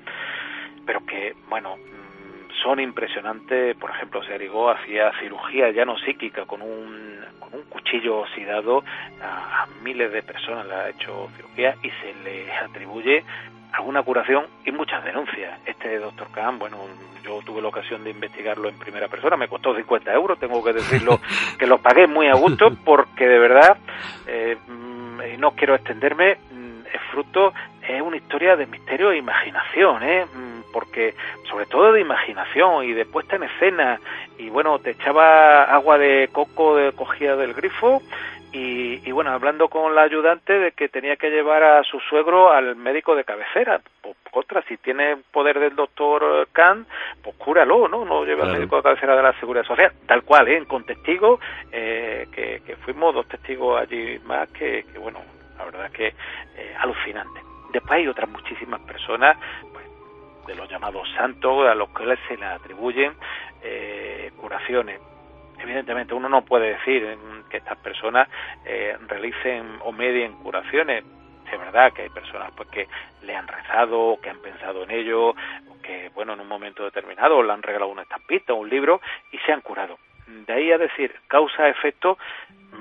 [0.85, 1.75] pero que bueno
[2.61, 7.63] son impresionantes, por ejemplo, se Arigó hacía cirugía ya no psíquica con un, con un
[7.63, 8.83] cuchillo oxidado
[9.21, 13.23] a, a, miles de personas, le ha hecho cirugía y se le atribuye
[13.71, 15.59] alguna curación y muchas denuncias.
[15.65, 16.77] Este doctor Kahn, bueno,
[17.23, 20.73] yo tuve la ocasión de investigarlo en primera persona, me costó 50 euros, tengo que
[20.73, 21.19] decirlo,
[21.59, 23.77] que lo pagué muy a gusto porque de verdad,
[24.27, 24.57] eh,
[25.33, 27.53] y no quiero extenderme, es fruto,
[27.87, 30.25] es una historia de misterio e imaginación, ¿eh?
[30.71, 31.15] porque
[31.49, 33.99] sobre todo de imaginación y de puesta en escena
[34.37, 38.01] y bueno te echaba agua de coco de cogida del grifo
[38.51, 42.51] y, y, bueno hablando con la ayudante de que tenía que llevar a su suegro
[42.51, 46.87] al médico de cabecera pues contra si tiene poder del doctor Kant
[47.23, 48.51] pues cúralo no no lleva claro.
[48.51, 50.65] al médico de cabecera de la seguridad social tal cual ¿eh?
[50.65, 51.39] con testigos
[51.71, 55.19] eh, que, que, fuimos dos testigos allí más que, que bueno
[55.57, 59.37] la verdad que eh, alucinante después hay otras muchísimas personas
[59.71, 59.85] pues,
[60.47, 63.13] de los llamados santos, a los que se le atribuyen
[63.61, 64.99] eh, curaciones.
[65.59, 67.17] Evidentemente, uno no puede decir
[67.49, 68.27] que estas personas
[68.65, 71.03] eh, realicen o medien curaciones.
[71.51, 72.87] es verdad que hay personas pues que
[73.23, 75.35] le han rezado, que han pensado en ello,
[75.81, 79.01] que bueno en un momento determinado le han regalado una estampita, un libro
[79.31, 79.97] y se han curado.
[80.45, 82.17] De ahí a decir causa-efecto,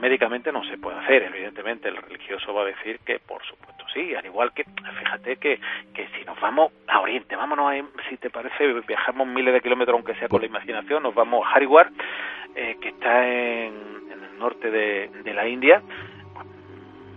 [0.00, 1.22] médicamente no se puede hacer.
[1.24, 5.60] Evidentemente el religioso va a decir que por supuesto sí, al igual que, fíjate que,
[5.94, 9.94] que si nos vamos a Oriente, vámonos, a, si te parece, viajamos miles de kilómetros
[9.94, 11.90] aunque sea con la imaginación, nos vamos a Haridwar,
[12.54, 13.72] eh, que está en,
[14.10, 15.82] el norte de, de la India,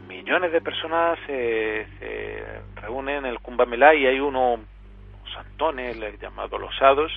[0.07, 1.87] millones de personas se,
[2.75, 3.61] reúnen en el Kumbh
[3.95, 4.59] y hay unos
[5.33, 7.11] santones llamados los sados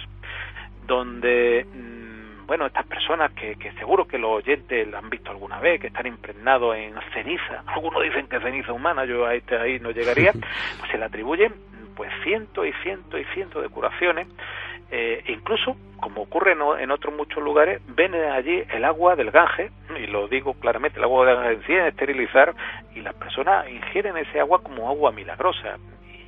[0.87, 2.14] donde mm,
[2.47, 5.89] bueno estas personas que, que seguro que los oyentes la han visto alguna vez que
[5.89, 7.63] están impregnados en ceniza.
[7.67, 10.33] Algunos dicen que ceniza humana yo a este ahí no llegaría.
[10.79, 11.53] Pues se le atribuyen
[11.95, 14.29] pues cientos y cientos y cientos de curaciones.
[14.91, 20.07] Eh, incluso, como ocurre en, otros muchos lugares, ven allí el agua del Gange, y
[20.07, 22.55] lo digo claramente, el agua del Gange deciden esterilizar
[22.95, 25.79] y las personas ingieren ese agua como agua milagrosa.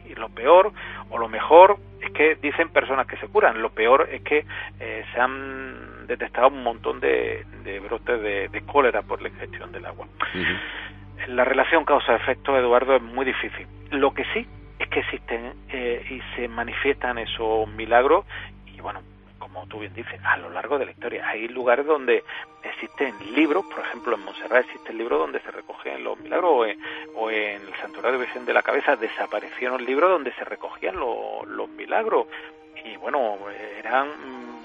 [0.08, 0.72] Y, lo peor,
[1.10, 4.44] o lo mejor, es que dicen personas que se curan, lo peor es que
[4.80, 7.44] eh, se han detectado un montón de,
[7.82, 10.06] brotes de, cólera por la ingestión del agua.
[11.28, 13.66] La relación causa-efecto, Eduardo, es muy difícil.
[13.90, 14.46] Lo que sí
[14.78, 18.26] es que existen eh, y se manifiestan esos milagros
[18.66, 19.00] y bueno,
[19.56, 21.26] como tú bien dices, a lo largo de la historia.
[21.26, 22.22] Hay lugares donde
[22.62, 26.68] existen libros, por ejemplo en Montserrat existen libros donde se recogen los milagros
[27.14, 32.26] o en, el Santuario Virgen de la Cabeza desaparecieron libros donde se recogían los milagros
[32.84, 33.38] y bueno,
[33.78, 34.08] eran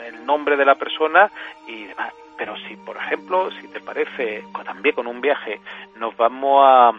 [0.04, 1.32] el nombre de la persona
[1.68, 2.14] y demás.
[2.38, 5.62] Pero si, por ejemplo, si te parece, también con un viaje
[5.96, 6.92] nos vamos a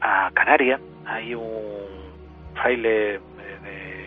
[0.00, 1.84] a Canarias hay un
[2.54, 4.03] fraile de,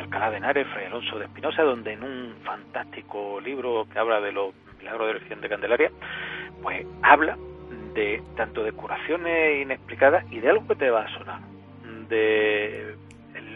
[0.00, 4.32] Alcalá de Henares, Fray Alonso de Espinosa, donde en un fantástico libro que habla de
[4.32, 5.90] los milagros de la Virgen de Candelaria,
[6.62, 7.36] pues habla
[7.94, 11.40] de tanto de curaciones inexplicadas y de algo que te va a sonar,
[12.08, 12.96] de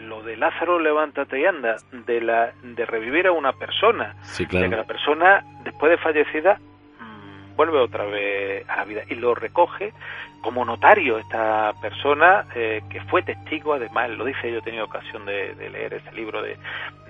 [0.07, 4.67] lo de Lázaro levántate y anda, de la de revivir a una persona, de que
[4.67, 6.59] la persona después de fallecida
[6.99, 9.93] mm, vuelve otra vez a la vida y lo recoge
[10.41, 15.25] como notario esta persona eh, que fue testigo, además lo dice, yo he tenido ocasión
[15.25, 16.57] de, leer ese libro de,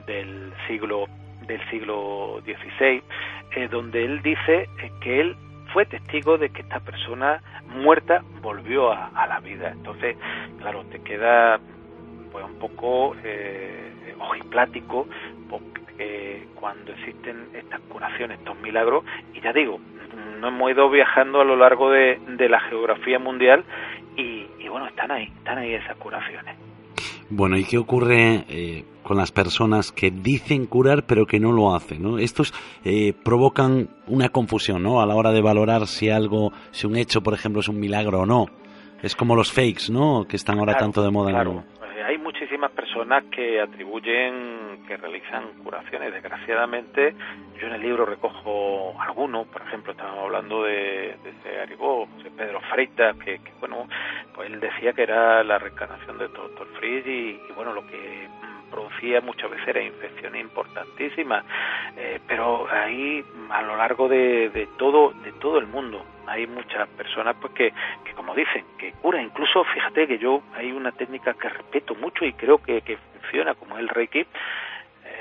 [0.05, 1.05] del siglo
[1.47, 3.01] del siglo XVI,
[3.55, 5.35] eh, donde él dice eh, que él
[5.71, 9.71] fue testigo de que esta persona muerta volvió a, la vida.
[9.71, 10.17] Entonces,
[10.59, 11.59] claro, te queda
[12.31, 15.07] pues un poco eh, ojiplático
[15.49, 19.03] porque cuando existen estas curaciones, estos milagros,
[19.33, 19.79] y ya digo,
[20.39, 22.19] no hemos ido viajando a lo largo de,
[22.49, 23.63] la geografía mundial
[24.15, 26.55] y, bueno, están ahí, están ahí esas curaciones.
[27.29, 31.75] Bueno, ¿y qué ocurre eh, con las personas que dicen curar pero que no lo
[31.75, 32.01] hacen?
[32.01, 32.17] ¿no?
[32.17, 32.53] Estos
[32.85, 35.01] eh, provocan una confusión ¿no?
[35.01, 38.21] a la hora de valorar si algo, si un hecho, por ejemplo, es un milagro
[38.21, 38.45] o no.
[39.03, 40.25] Es como los fakes, ¿no?
[40.27, 41.29] Que están ahora tanto de moda.
[41.29, 41.51] Claro.
[41.51, 41.76] Eh, hay
[42.47, 46.13] muchísimas personas que atribuyen, que realizan curaciones.
[46.13, 47.13] Desgraciadamente,
[47.59, 52.61] yo en el libro recojo algunos, por ejemplo, estábamos hablando de, de ese Aribó, Pedro
[52.71, 53.89] Freitas, que, bueno,
[54.33, 58.29] pues él decía que era la reencarnación de Doctor Fritz y, bueno, lo que
[58.71, 61.43] producía muchas veces era infecciones importantísimas,
[61.97, 66.87] eh, pero ahí a lo largo de, de, todo de todo el mundo hay muchas
[66.89, 67.73] personas pues que,
[68.03, 72.25] que como dicen que cura incluso fíjate que yo hay una técnica que respeto mucho
[72.25, 74.25] y creo que, que funciona como el Reiki.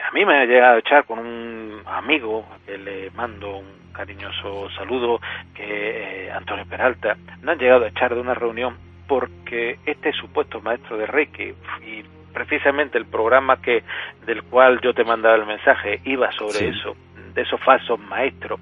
[0.07, 4.69] A mí me ha llegado a echar con un amigo que le mando un cariñoso
[4.71, 5.21] saludo,
[5.55, 8.77] que eh, Antonio Peralta, no han llegado a echar de una reunión
[9.09, 11.55] porque este supuesto maestro de Reiki
[11.85, 13.83] y precisamente el programa que
[14.27, 16.95] del cual yo te mandaba el mensaje iba sobre eso,
[17.35, 18.61] de esos falsos maestros.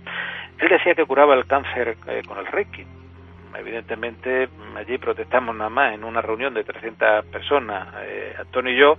[0.64, 2.86] Él decía que curaba el cáncer eh, con el Reiki
[3.54, 8.96] evidentemente allí protestamos nada más en una reunión de 300 personas, eh, Antonio y yo,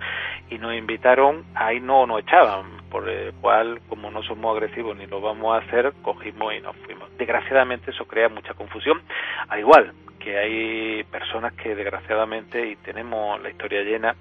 [0.50, 5.08] y nos invitaron, ahí no nos echaban, por el cual, como no somos agresivos ni
[5.08, 7.10] lo vamos a hacer, cogimos y nos fuimos.
[7.18, 9.02] Desgraciadamente eso crea mucha confusión,
[9.50, 14.16] al igual que hay personas que desgraciadamente, y tenemos la historia llena,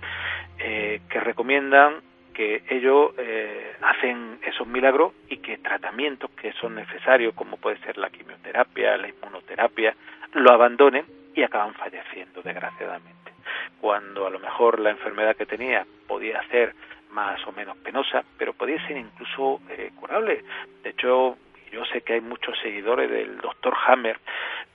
[0.58, 1.94] eh, que recomiendan
[2.34, 7.96] que ellos eh, hacen esos milagros y que tratamientos que son necesarios, como puede ser
[7.96, 9.94] la quimioterapia, la inmunoterapia,
[10.34, 13.32] lo abandonen y acaban falleciendo, desgraciadamente.
[13.80, 16.74] Cuando a lo mejor la enfermedad que tenía podía ser
[17.10, 20.44] más o menos penosa, pero podía ser incluso eh, curable.
[20.82, 21.38] De hecho,
[21.72, 24.18] yo sé que hay muchos seguidores del doctor Hammer,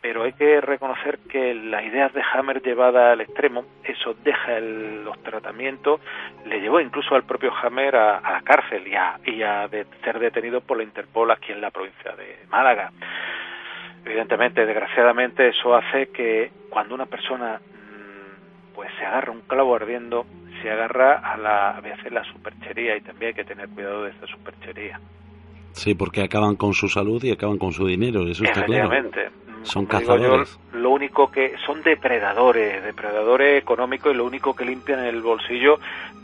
[0.02, 5.22] pero hay que reconocer que las ideas de Hammer llevadas al extremo, eso deja los
[5.24, 6.00] tratamientos,
[6.46, 10.62] le llevó incluso al propio Hammer a, la cárcel y a, y a ser detenido
[10.62, 12.92] por la Interpol aquí en la provincia de Málaga.
[14.06, 17.60] Evidentemente, desgraciadamente, eso hace que cuando una persona
[18.74, 20.26] pues se agarra un clavo ardiendo,
[20.62, 24.12] se agarra a la a veces la superchería y también hay que tener cuidado de
[24.12, 25.00] esa superchería.
[25.74, 28.90] Sí, porque acaban con su salud y acaban con su dinero, eso está claro.
[29.64, 30.60] Son cazadores.
[30.72, 35.80] yo, lo único que son depredadores, depredadores económicos y lo único que limpian el bolsillo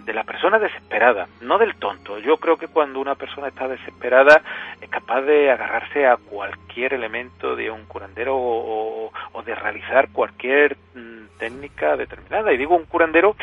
[0.06, 2.20] de la persona desesperada, no del tonto.
[2.20, 4.42] Yo creo que cuando una persona está desesperada
[4.80, 10.78] es capaz de agarrarse a cualquier elemento de un curandero o, o de realizar cualquier
[10.94, 12.54] mm, técnica determinada.
[12.54, 13.36] Y digo un curandero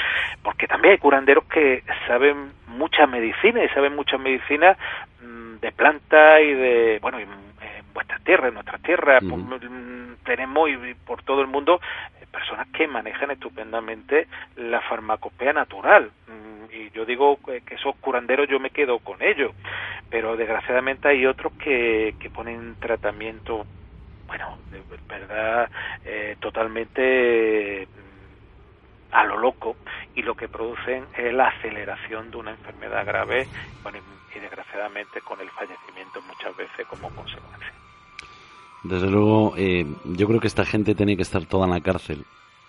[0.42, 4.76] porque también hay curanderos que saben mucha medicina y saben mucha medicina
[5.20, 7.26] mm, de planta y de, bueno, y,
[7.92, 11.80] vuestra tierra, en nuestra tierra, pues, mm, tenemos y por todo el mundo
[12.20, 16.10] eh, personas que manejan estupendamente la farmacopea natural.
[16.26, 19.52] Mm, Y yo digo que que esos curanderos yo me quedo con ellos,
[20.08, 23.66] pero desgraciadamente hay otros que, que ponen tratamiento,
[24.26, 25.70] bueno, de verdad,
[26.04, 29.76] eh, totalmente mm, a lo loco
[30.14, 33.48] y lo que producen es la aceleración de una enfermedad grave
[33.82, 37.81] bueno, y, y desgraciadamente con el fallecimiento muchas veces como consecuencia.
[38.84, 42.24] Desde luego, eh, yo creo que esta gente tiene que estar toda en la cárcel.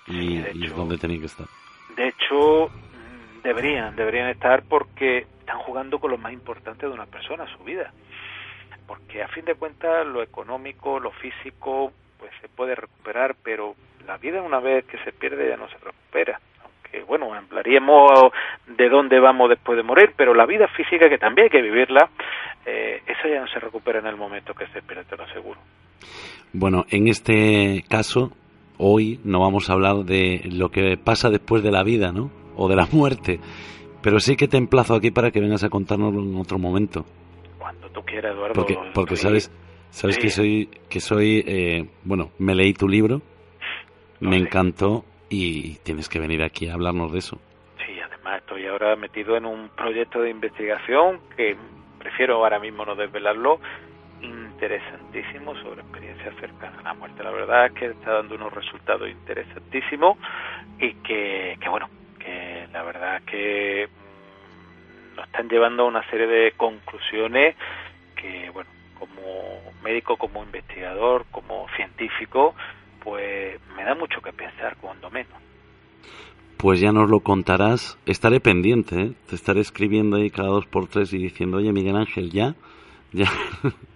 [0.08, 0.76] Y, Sí, de y es hecho.
[0.76, 1.48] donde tiene que estar.
[1.96, 2.70] De hecho,
[3.44, 7.92] deberían, deberían estar porque están jugando con lo más importante de una persona, su vida.
[8.88, 14.18] Porque a fin de cuentas lo económico, lo físico, pues se puede recuperar, pero la
[14.18, 16.40] vida una vez que se pierde ya no se recupera.
[16.64, 18.12] Aunque bueno, hablaríamos
[18.68, 22.10] de dónde vamos después de morir, pero la vida física que también hay que vivirla,
[22.66, 25.60] eh, eso ya no se recupera en el momento que se pierde, te lo aseguro.
[26.54, 28.32] Bueno, en este caso,
[28.78, 32.32] hoy no vamos a hablar de lo que pasa después de la vida, ¿no?
[32.56, 33.40] O de la muerte.
[34.02, 37.06] Pero sí que te emplazo aquí para que vengas a contárnoslo en otro momento.
[37.58, 38.54] Cuando tú quieras, Eduardo.
[38.54, 39.52] Porque, porque estoy- sabes,
[39.90, 40.22] sabes Sí.
[40.22, 43.22] que soy, que soy, eh, bueno, me leí tu libro,
[44.20, 47.40] me encantó y tienes que venir aquí a hablarnos de eso.
[47.86, 51.56] Sí, además estoy ahora metido en un proyecto de investigación que
[52.00, 53.60] prefiero ahora mismo no desvelarlo,
[54.64, 57.24] interesantísimo sobre experiencias cercanas a la muerte.
[57.24, 60.18] La verdad es que está dando unos resultados interesantísimos
[60.80, 66.10] y que, que bueno, que la verdad es que mm, nos están llevando a una
[66.10, 67.56] serie de conclusiones
[68.16, 72.56] que, bueno, como médico, como investigador, como científico,
[73.04, 75.34] pues me da mucho que pensar, cuando menos.
[76.58, 78.00] Pues ya nos lo contarás.
[78.06, 79.12] Estaré pendiente, ¿eh?
[79.28, 82.56] Te estaré escribiendo ahí cada dos por tres y diciendo, oye, Miguel Ángel, ya,
[83.12, 83.30] ya.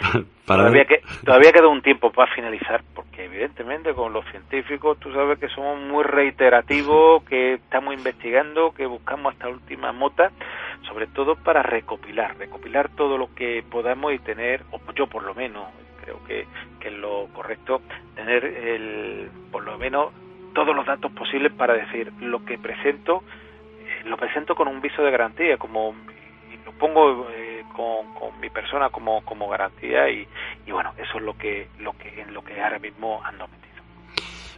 [0.46, 5.12] Para todavía, que, todavía queda un tiempo para finalizar, porque evidentemente con los científicos tú
[5.12, 10.30] sabes que somos muy reiterativos, que estamos investigando, que buscamos hasta última mota,
[10.86, 15.34] sobre todo para recopilar, recopilar todo lo que podamos y tener, o yo por lo
[15.34, 15.64] menos,
[16.02, 16.46] creo que,
[16.78, 17.82] que es lo correcto,
[18.14, 20.12] tener el, por lo menos
[20.54, 23.24] todos los datos posibles para decir lo que presento,
[23.80, 25.94] eh, lo presento con un viso de garantía, como
[26.64, 27.45] lo pongo eh,
[27.76, 30.26] con, mi persona como, como garantía y,
[30.66, 33.66] y bueno, eso es lo que, lo que en lo que ahora mismo ando metido.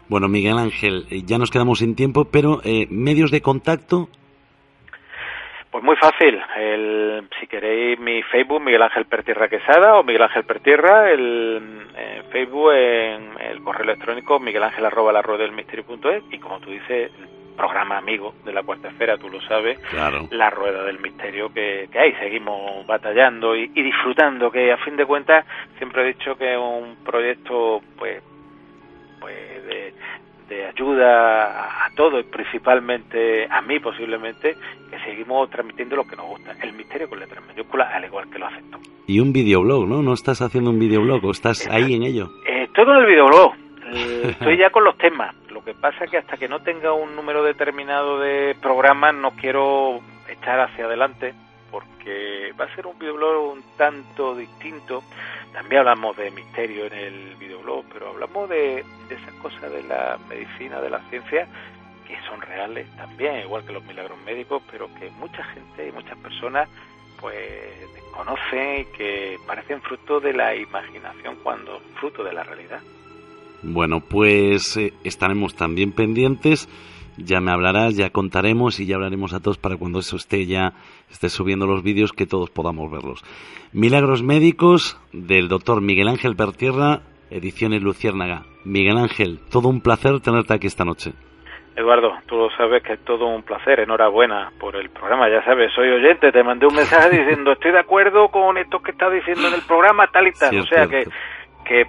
[0.08, 4.08] Bueno, Miguel Ángel, eh, ya nos quedamos sin tiempo, pero eh, medios de contacto,
[5.78, 10.42] Pues muy fácil, el, si queréis mi Facebook Miguel Ángel Pertierra Quesada o Miguel Ángel
[10.42, 15.86] Pertierra, el en Facebook en el correo electrónico Miguel Ángel arroba la rueda del misterio
[15.86, 19.40] punto es, y como tú dices, el programa amigo de la cuarta esfera, tú lo
[19.42, 20.26] sabes, claro.
[20.32, 22.12] la rueda del misterio que, que hay.
[22.14, 26.58] Seguimos batallando y, y disfrutando, que a fin de cuentas siempre he dicho que es
[26.58, 28.20] un proyecto pues,
[29.20, 29.94] pues de,
[30.48, 34.56] de ayuda a, todos, y principalmente a mí posiblemente,
[34.90, 38.38] que seguimos transmitiendo lo que nos gusta, el misterio con letras mayúsculas, al igual que
[38.38, 38.78] lo acepto.
[39.06, 40.02] Y un videoblog, ¿no?
[40.02, 42.30] ¿No estás haciendo un videoblog o estás ahí en ello?
[42.46, 43.54] Eh, todo en el videoblog.
[43.90, 45.34] Eh, Estoy ya con los temas.
[45.50, 49.30] Lo que pasa es que hasta que no tenga un número determinado de programas no
[49.30, 51.32] quiero echar hacia adelante
[51.70, 55.02] porque va a ser un videoblog un tanto distinto.
[55.52, 60.80] También hablamos de misterio en el videoblog, pero hablamos de, esas cosas de la medicina,
[60.80, 61.46] de la ciencia,
[62.06, 66.16] que son reales también, igual que los milagros médicos, pero que mucha gente y muchas
[66.18, 66.68] personas
[67.20, 67.34] pues
[67.94, 72.80] desconocen y que parecen fruto de la imaginación cuando fruto de la realidad.
[73.62, 76.68] Bueno, pues eh, estaremos también pendientes.
[77.18, 80.72] Ya me hablarás, ya contaremos y ya hablaremos a todos para cuando eso esté ya,
[81.10, 83.24] esté subiendo los vídeos que todos podamos verlos.
[83.72, 87.00] Milagros médicos del doctor Miguel Ángel Pertierra,
[87.30, 88.44] ediciones Luciérnaga.
[88.64, 91.12] Miguel Ángel, todo un placer tenerte aquí esta noche.
[91.76, 95.72] Eduardo, tú lo sabes que es todo un placer, enhorabuena por el programa, ya sabes,
[95.72, 99.46] soy oyente, te mandé un mensaje diciendo estoy de acuerdo con esto que estás diciendo
[99.46, 101.10] en el programa, tal y tal, Sí, o sea cierto.
[101.10, 101.16] que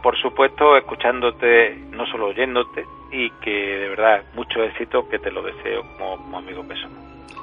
[0.01, 5.41] por supuesto escuchándote, no solo oyéndote, y que de verdad mucho éxito, que te lo
[5.41, 6.75] deseo como, amigo que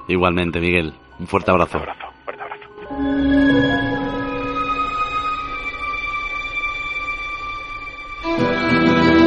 [0.09, 0.93] Igualmente, Miguel.
[1.19, 1.79] Un fuerte abrazo.
[1.79, 2.67] Un abrazo, fuerte abrazo.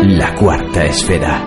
[0.03, 1.45] La cuarta esfera.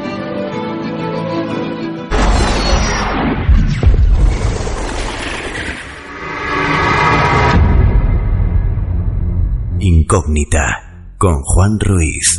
[9.79, 10.92] Incógnita
[11.23, 12.37] con Juan Ruiz.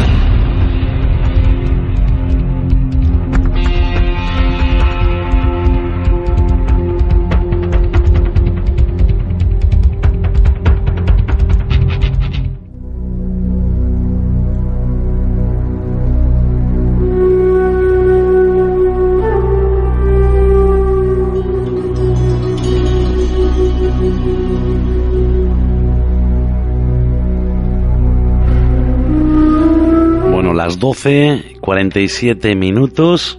[30.63, 33.37] Las 12, 47 minutos.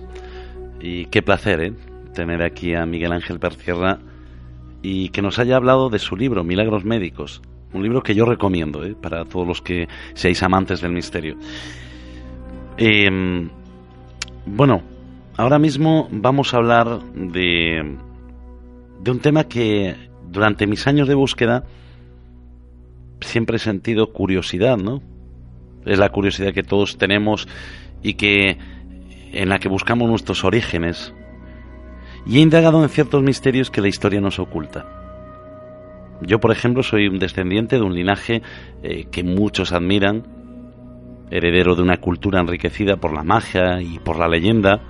[0.78, 1.72] Y qué placer, ¿eh?
[2.12, 3.98] Tener aquí a Miguel Ángel Percierra
[4.82, 7.40] y que nos haya hablado de su libro, Milagros Médicos.
[7.72, 8.94] Un libro que yo recomiendo, ¿eh?
[8.94, 11.36] Para todos los que seáis amantes del misterio.
[12.76, 13.48] Em,
[14.44, 14.82] bueno,
[15.38, 17.96] ahora mismo vamos a hablar de,
[19.00, 19.94] de un tema que
[20.30, 21.64] durante mis años de búsqueda
[23.22, 25.13] siempre he sentido curiosidad, ¿no?
[25.84, 27.48] Es la curiosidad que todos tenemos
[28.02, 28.58] y que
[29.32, 31.12] en la que buscamos nuestros orígenes.
[32.26, 34.86] Y he indagado en ciertos misterios que la historia nos oculta.
[36.22, 38.42] Yo, por ejemplo, soy un descendiente de un linaje
[38.82, 40.24] eh, que muchos admiran,
[41.30, 44.80] heredero de una cultura enriquecida por la magia y por la leyenda,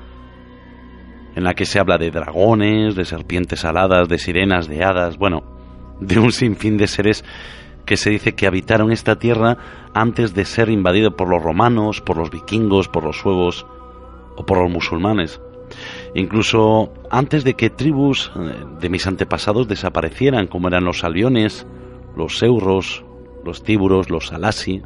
[1.34, 5.42] en la que se habla de dragones, de serpientes aladas, de sirenas, de hadas, bueno,
[6.00, 7.24] de un sinfín de seres
[7.84, 9.58] que se dice que habitaron esta tierra
[9.94, 13.66] antes de ser invadido por los romanos, por los vikingos, por los suevos
[14.36, 15.40] o por los musulmanes.
[16.14, 21.66] Incluso antes de que tribus eh, de mis antepasados desaparecieran, como eran los albiones,
[22.16, 23.04] los euros,
[23.44, 24.82] los tíburos, los alasi.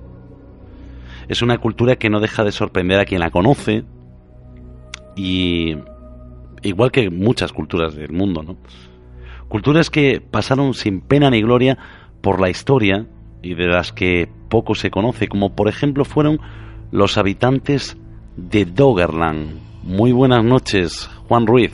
[1.28, 3.84] Es una cultura que no deja de sorprender a quien la conoce
[5.14, 5.76] y
[6.62, 8.56] igual que muchas culturas del mundo, ¿no?
[9.48, 11.78] Culturas que pasaron sin pena ni gloria
[12.22, 13.06] por la historia
[13.42, 16.38] y de las que poco se conoce, como por ejemplo fueron
[16.90, 17.96] los habitantes
[18.36, 19.60] de Doggerland.
[19.82, 21.72] Muy buenas noches, Juan Ruiz.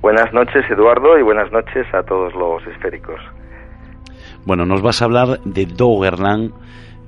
[0.00, 3.20] Buenas noches, Eduardo, y buenas noches a todos los esféricos.
[4.46, 6.52] Bueno, nos vas a hablar de Doggerland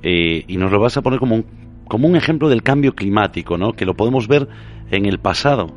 [0.03, 1.45] eh, y nos lo vas a poner como un,
[1.87, 3.73] como un ejemplo del cambio climático, ¿no?
[3.73, 4.47] Que lo podemos ver
[4.91, 5.67] en el pasado.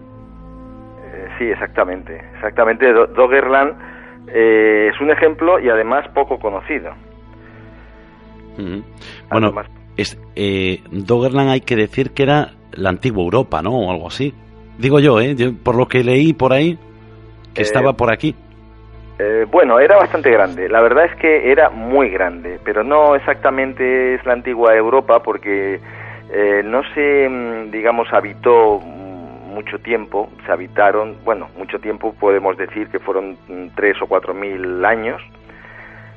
[1.01, 2.21] Eh, sí, exactamente.
[2.35, 2.93] Exactamente.
[2.93, 3.96] Doggerland
[4.29, 6.93] eh, es un ejemplo y además poco conocido.
[9.31, 9.53] Bueno,
[9.97, 13.71] es, eh, Doggerland hay que decir que era la antigua Europa, ¿no?
[13.71, 14.35] O algo así.
[14.79, 15.35] Digo yo, ¿eh?
[15.63, 16.77] por lo que leí por ahí,
[17.55, 18.35] que eh, estaba por aquí.
[19.19, 20.69] Eh, bueno, era bastante grande.
[20.69, 25.81] La verdad es que era muy grande, pero no exactamente es la antigua Europa porque
[26.65, 28.81] no se, mm, digamos, habitó
[29.57, 34.35] mucho tiempo, se habitaron, bueno, mucho tiempo podemos decir que fueron mm, tres o cuatro
[34.35, 35.23] mil años,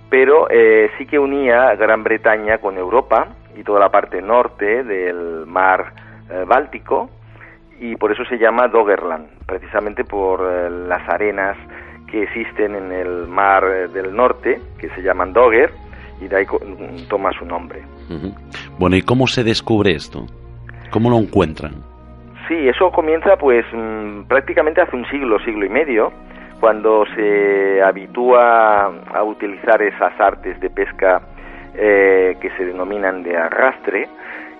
[0.09, 5.45] pero eh, sí que unía Gran Bretaña con Europa y toda la parte norte del
[5.45, 5.93] mar
[6.29, 7.09] eh, Báltico
[7.79, 11.55] y por eso se llama Doggerland, precisamente por eh, las arenas
[12.11, 15.71] que existen en el mar del norte, que se llaman Dogger,
[16.19, 16.45] y de ahí
[17.07, 17.83] toma su nombre.
[18.77, 20.25] Bueno, ¿y cómo se descubre esto?
[20.91, 21.88] ¿Cómo lo encuentran?
[22.49, 26.11] Sí, eso comienza pues mm, prácticamente hace un siglo, siglo y medio,
[26.59, 31.21] cuando se habitúa a utilizar esas artes de pesca
[31.75, 34.09] eh, que se denominan de arrastre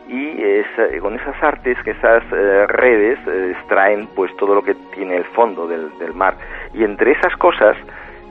[0.07, 5.25] y con esas artes, esas eh, redes eh, extraen pues todo lo que tiene el
[5.25, 6.35] fondo del, del mar.
[6.75, 7.75] Y entre esas cosas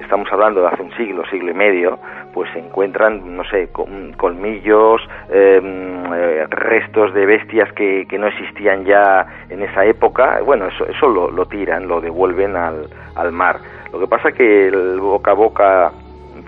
[0.01, 1.99] estamos hablando de hace un siglo, siglo y medio,
[2.33, 3.69] pues se encuentran, no sé,
[4.17, 10.41] colmillos, em, eh, restos de bestias que, que, no existían ya en esa época.
[10.45, 13.57] Bueno, eso, eso lo, lo tiran, lo devuelven al, al mar.
[13.93, 15.93] Lo que pasa que el boca a boca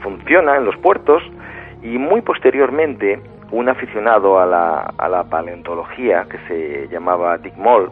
[0.03, 1.23] funciona en los puertos
[1.83, 3.21] y muy posteriormente
[3.51, 7.91] un aficionado a la, a la paleontología que se llamaba Dick Moll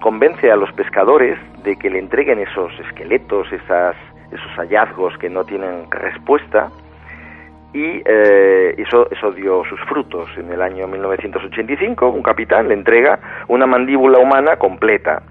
[0.00, 3.96] convence a los pescadores de que le entreguen esos esqueletos, esas
[4.32, 6.70] esos hallazgos que no tienen respuesta
[7.72, 10.28] y eh, eso, eso dio sus frutos.
[10.36, 13.18] En el año 1985 un capitán le entrega
[13.48, 15.22] una mandíbula humana completa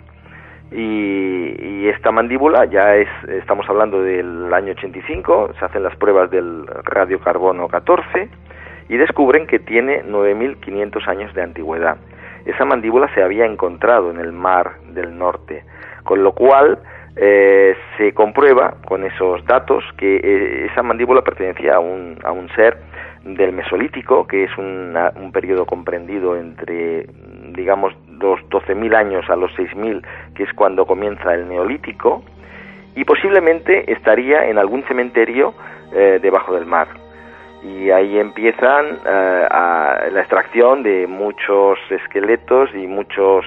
[0.71, 6.65] y, esta mandíbula ya es, estamos hablando del año 85, se hacen las pruebas del
[6.83, 8.27] radiocarbono 14
[8.89, 11.97] y descubren que tiene 9.500 años de antigüedad.
[12.45, 15.63] Esa mandíbula se había encontrado en el mar del norte,
[16.03, 16.79] con lo cual
[17.17, 22.49] eh, se comprueba con esos datos que eh, esa mandíbula pertenecía a un, a un
[22.49, 22.77] ser
[23.23, 27.07] del Mesolítico, que es un periodo comprendido entre,
[27.53, 30.05] digamos, los 12.000 años a los 6.000,
[30.35, 32.23] que es cuando comienza el Neolítico,
[32.95, 35.53] y posiblemente estaría en algún cementerio
[35.93, 36.87] eh, debajo del mar.
[37.63, 43.45] Y ahí empiezan eh, la extracción de muchos esqueletos y muchos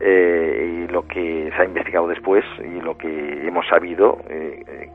[0.00, 4.18] eh, y lo que se ha investigado después y lo que hemos sabido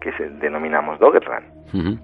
[0.01, 1.99] que se denominamos Doggerland.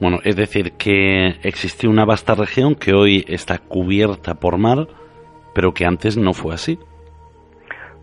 [0.00, 4.86] Bueno, es decir, que existe una vasta región que hoy está cubierta por mar,
[5.54, 6.78] pero que antes no fue así.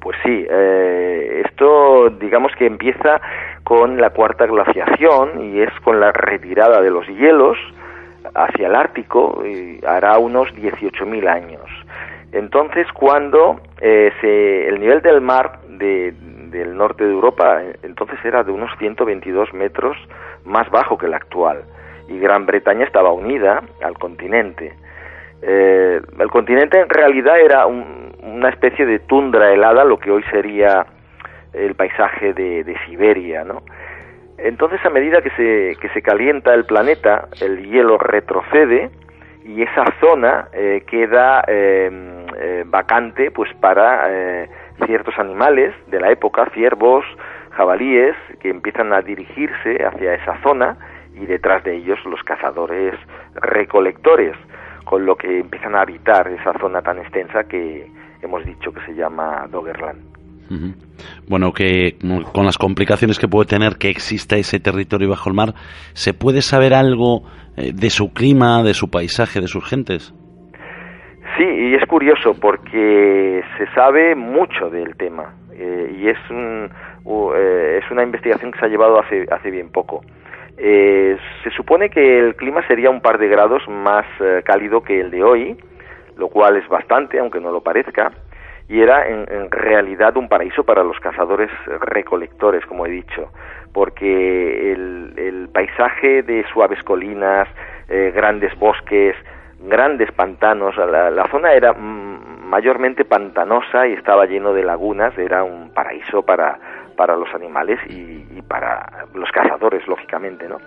[0.01, 3.21] Pues sí, eh, esto digamos que empieza
[3.63, 7.57] con la cuarta glaciación y es con la retirada de los hielos
[8.35, 11.61] hacia el Ártico, y hará unos 18.000 años.
[12.33, 18.51] Entonces, cuando eh, se, el nivel del mar del norte de Europa entonces era de
[18.51, 19.97] unos 122 metros
[20.45, 21.63] más bajo que el actual
[22.07, 24.73] y Gran Bretaña estaba unida al continente.
[25.41, 30.85] Eh, el continente en realidad era una especie de tundra helada, lo que hoy sería
[31.53, 33.61] el paisaje de, Siberia, ¿no?
[34.37, 38.89] Entonces, a medida que se, que se calienta el planeta, el hielo retrocede
[39.45, 44.09] y esa zona eh, queda em, eh, vacante pues para
[44.85, 47.05] ciertos animales de la época, ciervos,
[47.51, 50.77] jabalíes, que empiezan a dirigirse hacia esa zona
[51.15, 52.95] y detrás de ellos los cazadores
[53.35, 54.35] recolectores,
[54.83, 57.87] con lo que empiezan a habitar esa zona tan extensa que
[58.21, 60.13] hemos dicho que se llama Doggerland.
[61.27, 61.97] Bueno, que
[62.31, 65.55] con las complicaciones que puede tener que exista ese territorio bajo el mar,
[65.93, 67.23] ¿se puede saber algo
[67.57, 70.13] eh, de su clima, de su paisaje, de sus gentes?
[71.37, 76.69] Sí, y es curioso porque se sabe mucho del tema eh, y es, un,
[77.35, 80.03] eh, es una investigación que se ha llevado hace, hace bien poco.
[80.57, 84.99] Eh, se supone que el clima sería un par de grados más eh, cálido que
[84.99, 85.57] el de hoy,
[86.15, 88.11] lo cual es bastante, aunque no lo parezca,
[88.69, 91.49] y era en, realidad un paraíso para los cazadores
[91.81, 93.31] recolectores, como he dicho,
[93.73, 97.47] porque el, paisaje de suaves colinas,
[97.87, 99.15] eh, grandes bosques,
[99.63, 106.21] grandes pantanos, la zona era mayormente pantanosa y estaba lleno de lagunas, era un paraíso
[106.23, 106.59] para
[106.95, 110.57] para los animales y, para los cazadores, lógicamente, ¿no?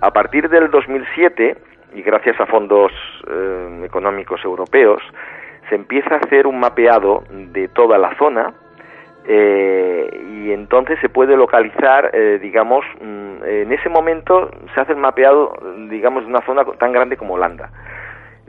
[0.00, 1.56] A partir del 2007,
[1.94, 2.92] y gracias a fondos
[3.28, 5.02] eh, económicos europeos,
[5.68, 8.52] se empieza a hacer un mapeado de toda la zona
[9.26, 14.98] eh, y entonces se puede localizar, eh, digamos, mm, en ese momento se hace el
[14.98, 15.52] mapeado,
[15.90, 17.70] digamos, de una zona tan grande como Holanda,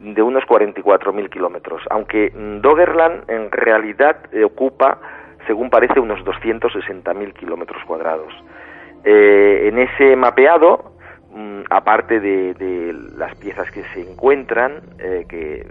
[0.02, 2.32] de unos 44.000 kilómetros, aunque
[2.62, 5.00] Doggerland en realidad ocupa
[5.50, 8.32] según parece, unos 260.000 kilómetros cuadrados.
[9.04, 10.92] Eh, en ese mapeado,
[11.32, 15.66] mm, aparte de, las piezas que se encuentran, eh, que eh,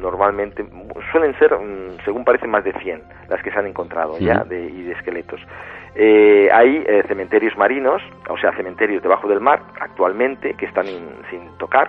[0.00, 0.64] normalmente
[1.10, 4.66] suelen ser, mm, según parece, más de 100 las que se han encontrado ya de,
[4.66, 5.40] y de esqueletos.
[6.52, 10.84] hay cementerios marinos, o sea, cementerios debajo del mar actualmente que están
[11.30, 11.88] sin tocar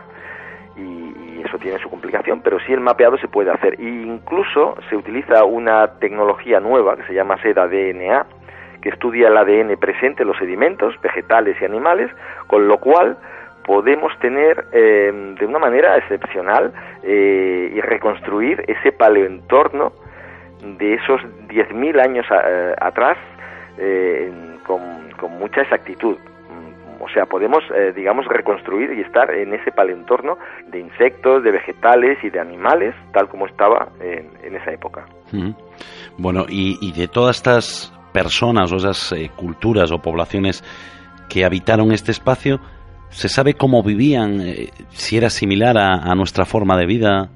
[0.77, 3.79] y, eso tiene su complicación, pero sí el mapeado se puede hacer.
[3.79, 8.25] E incluso se utiliza una tecnología nueva que se llama SEDA DNA,
[8.81, 12.11] que estudia el ADN presente en los sedimentos vegetales y animales,
[12.47, 13.17] con lo cual
[13.65, 16.73] podemos tener eh, de una manera excepcional
[17.03, 19.91] eh, y reconstruir ese paleoentorno
[20.63, 23.17] de esos 10.000 años eh, atrás
[24.65, 26.17] con mucha exactitud
[26.99, 30.37] o sea, podemos, eh, digamos, reconstruir y estar en ese palentorno
[30.67, 35.05] de insectos, de vegetales y de animales, tal como estaba en, esa época.
[36.17, 40.63] Bueno, y, de todas estas personas o esas eh, culturas o poblaciones
[41.29, 42.59] que habitaron este espacio,
[43.09, 44.41] ¿se sabe cómo vivían?
[44.41, 47.29] Eh, si era similar a, nuestra forma de vida.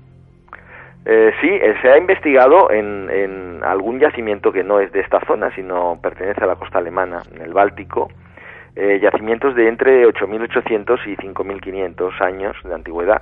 [1.05, 1.49] sí,
[1.81, 6.43] se ha investigado en, en, algún yacimiento que no es de esta zona, sino pertenece
[6.43, 8.07] a la costa alemana, en el Báltico,
[8.73, 13.21] eh, yacimientos de entre 8.800 y 5.500 años de antigüedad.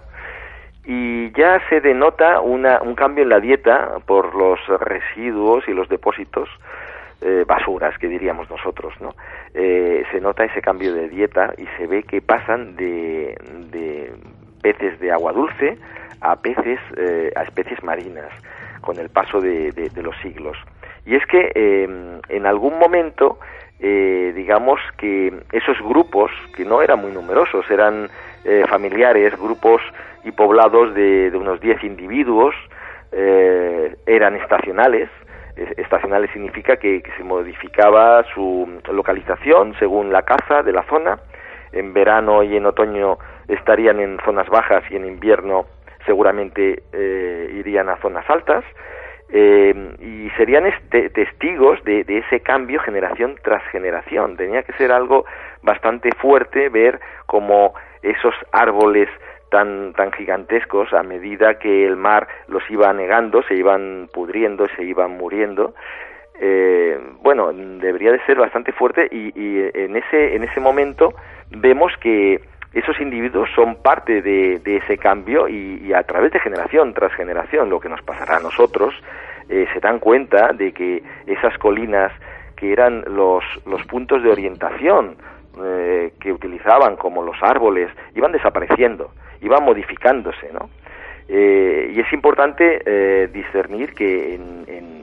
[0.85, 5.89] Y ya se denota una, un cambio en la dieta por los residuos y los
[5.89, 6.47] depósitos,
[7.21, 9.15] eh, basuras que diríamos nosotros, ¿no?
[9.55, 13.35] Eh, se nota ese cambio de dieta y se ve que pasan de,
[13.71, 14.13] de
[14.61, 15.79] peces de agua dulce
[16.21, 16.79] a peces,
[17.35, 18.29] a especies marinas
[18.81, 20.57] con el paso de, de, los siglos.
[21.05, 21.51] Y es que
[22.27, 23.39] en algún momento
[23.81, 28.09] eh, digamos que esos grupos, que no eran muy numerosos, eran
[28.43, 29.81] eh, familiares, grupos
[30.25, 32.53] y poblados de, unos 10 individuos,
[33.11, 35.09] eh, eran estacionales.
[35.77, 41.19] Estacionales significa que, se modificaba su localización según la caza de la zona.
[41.71, 43.17] En verano y en otoño
[43.47, 45.65] estarían en zonas bajas y en invierno
[46.05, 46.83] seguramente
[47.53, 48.63] irían a zonas altas
[49.31, 54.37] eh, y serían este, testigos de, ese cambio generación tras generación.
[54.37, 55.25] Tenía que ser algo
[55.61, 59.07] bastante fuerte ver cómo esos árboles
[59.51, 64.83] tan, tan gigantescos, a medida que el mar los iba negando, se iban pudriendo, se
[64.83, 65.73] iban muriendo.
[66.41, 71.13] Eh, bueno, debería de ser bastante fuerte y, en, ese, en ese momento
[71.51, 72.39] vemos que
[72.73, 77.79] esos individuos son parte de, ese cambio y, a través de generación tras generación, lo
[77.79, 78.93] que nos pasará a nosotros,
[79.49, 82.11] eh, se dan cuenta de que esas colinas
[82.55, 85.15] que eran los, los puntos de orientación
[85.63, 89.11] eh, que utilizaban como los árboles, iban desapareciendo,
[89.41, 90.69] iban modificándose, ¿no?
[91.27, 94.99] Eh, y es importante discernir que en, en,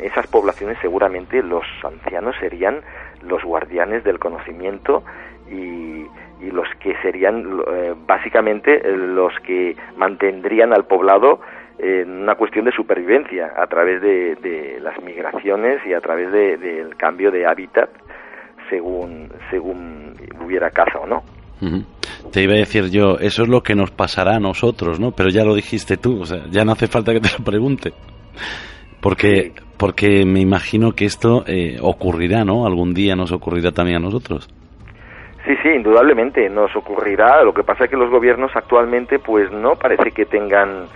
[0.00, 2.80] esas poblaciones seguramente los ancianos serían
[3.22, 5.04] los guardianes del conocimiento
[5.48, 6.06] y,
[6.40, 11.40] y los que serían eh, básicamente eh, los que mantendrían al poblado
[11.78, 17.30] en una cuestión de supervivencia a través de, las migraciones y a través del cambio
[17.30, 17.88] de hábitat
[18.68, 20.14] según según
[20.44, 21.22] hubiera caza o no.
[22.32, 25.12] Te iba a decir yo, eso es lo que nos pasará a nosotros, ¿no?
[25.12, 27.92] Pero ya lo dijiste tú, o sea, ya no hace falta que te lo pregunte.
[29.00, 32.66] Porque, porque me imagino que esto eh, ocurrirá, ¿no?
[32.66, 34.48] Algún día nos ocurrirá también a nosotros.
[35.44, 37.42] Sí, sí, indudablemente nos ocurrirá.
[37.42, 40.86] Lo que pasa es que los gobiernos actualmente, pues no parece que tengan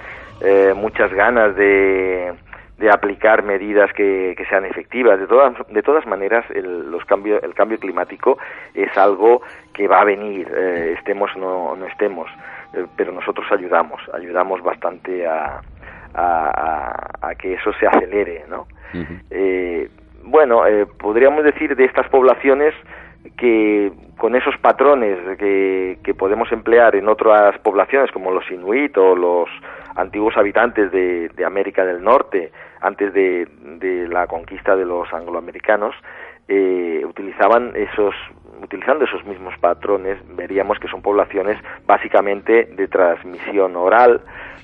[0.43, 2.35] eh, muchas ganas de,
[2.77, 5.19] de aplicar medidas que, que, sean efectivas.
[5.19, 8.39] De todas, de todas maneras, el, los cambio, el cambio climático
[8.75, 9.41] es algo
[9.73, 12.31] que va a venir, eh, estemos o no, no, estemos.
[12.75, 15.63] Eh, pero nosotros ayudamos, ayudamos bastante a,
[16.13, 18.67] a, a, que eso se acelere, ¿no?
[20.23, 20.63] bueno,
[20.99, 22.75] podríamos decir de estas poblaciones
[23.37, 29.17] que con esos patrones que, que, podemos emplear en otras poblaciones como los inuit o
[29.17, 29.49] los
[29.97, 33.49] antiguos habitantes de, América del Norte antes de,
[33.79, 35.95] de, la conquista de los angloamericanos
[36.49, 38.15] eh, utilizaban esos
[38.63, 44.21] utilizando esos mismos patrones veríamos que son poblaciones básicamente de transmisión oral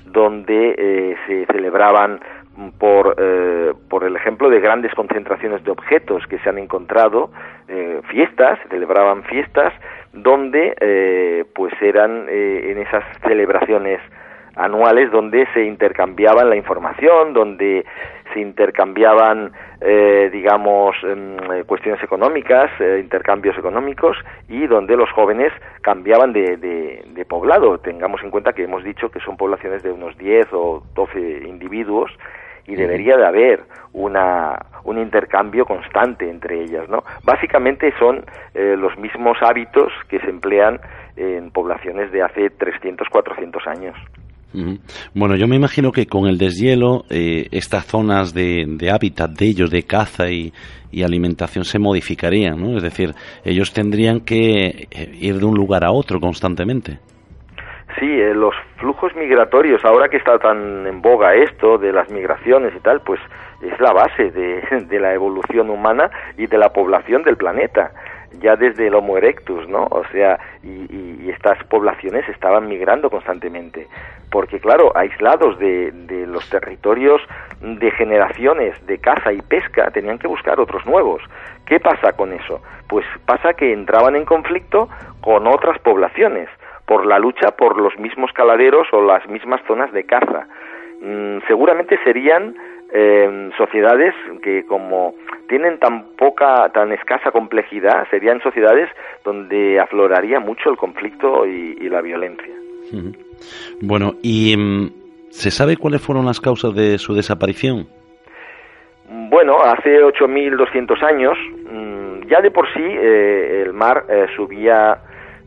[0.06, 2.20] donde eh, se celebraban
[2.78, 7.30] por, eh, por el ejemplo de grandes concentraciones de objetos que se han encontrado,
[7.68, 9.72] eh, fiestas, celebraban fiestas,
[10.12, 14.00] donde eh, pues eran en esas celebraciones
[14.56, 17.84] anuales donde se intercambiaban la información, donde
[18.34, 19.52] se intercambiaban,
[20.32, 24.16] digamos, em, cuestiones económicas, intercambios económicos
[24.48, 27.78] y donde los jóvenes cambiaban de, de, de, poblado.
[27.78, 32.10] Tengamos en cuenta que hemos dicho que son poblaciones de unos 10 o 12 individuos
[32.66, 37.02] y debería de haber una, un intercambio constante entre ellas, ¿no?
[37.24, 40.80] Básicamente son eh, los mismos hábitos que se emplean
[41.16, 43.96] en poblaciones de hace 300, 400 años.
[45.14, 49.46] Bueno, yo me imagino que con el deshielo eh, estas zonas de, de, hábitat de
[49.46, 50.52] ellos, de caza y,
[50.90, 52.76] y, alimentación se modificarían, ¿no?
[52.76, 56.98] Es decir, ellos tendrían que eh, ir de un lugar a otro constantemente.
[58.00, 62.74] Sí, eh, los flujos migratorios, ahora que está tan en boga esto de las migraciones
[62.74, 63.20] y tal, pues
[63.60, 67.92] es la base de, de la evolución humana y de la población del planeta
[68.38, 69.86] ya desde el Homo erectus, ¿no?
[69.90, 73.88] O sea, y, y, estas poblaciones estaban migrando constantemente,
[74.30, 77.20] porque claro, aislados de, de, los territorios
[77.60, 81.22] de generaciones de caza y pesca, tenían que buscar otros nuevos.
[81.66, 82.62] ¿Qué pasa con eso?
[82.88, 84.88] Pues pasa que entraban en conflicto
[85.20, 86.48] con otras poblaciones
[86.90, 90.48] por la lucha por los mismos caladeros o las mismas zonas de caza.
[91.00, 92.56] Mm, seguramente serían
[92.92, 94.12] em, sociedades
[94.42, 95.14] que como
[95.48, 98.88] tienen tan poca, tan escasa complejidad, serían sociedades
[99.24, 102.52] donde afloraría mucho el conflicto y, la violencia.
[103.80, 104.90] Bueno, ¿y em,
[105.28, 107.86] se sabe cuáles fueron las causas de su desaparición?
[109.08, 111.38] Bueno, hace 8.200 años,
[111.70, 114.98] mm, ya de por sí eh, el mar eh, subía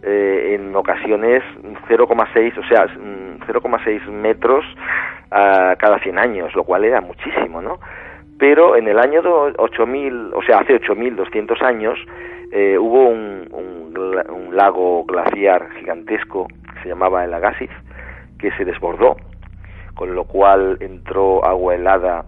[0.05, 1.43] eh, en ocasiones
[1.87, 4.65] 0,6, o sea, 0,6 mm, metros
[5.31, 7.79] a cada 100 años, lo cual era muchísimo, ¿no?
[8.37, 9.21] Pero en el año
[9.57, 11.97] 8000, o sea, hace 8200 años,
[12.51, 17.71] eh, hubo un, un, lago glaciar gigantesco que se llamaba el Agassiz,
[18.37, 19.15] que se desbordó,
[19.95, 22.25] con lo cual entró agua helada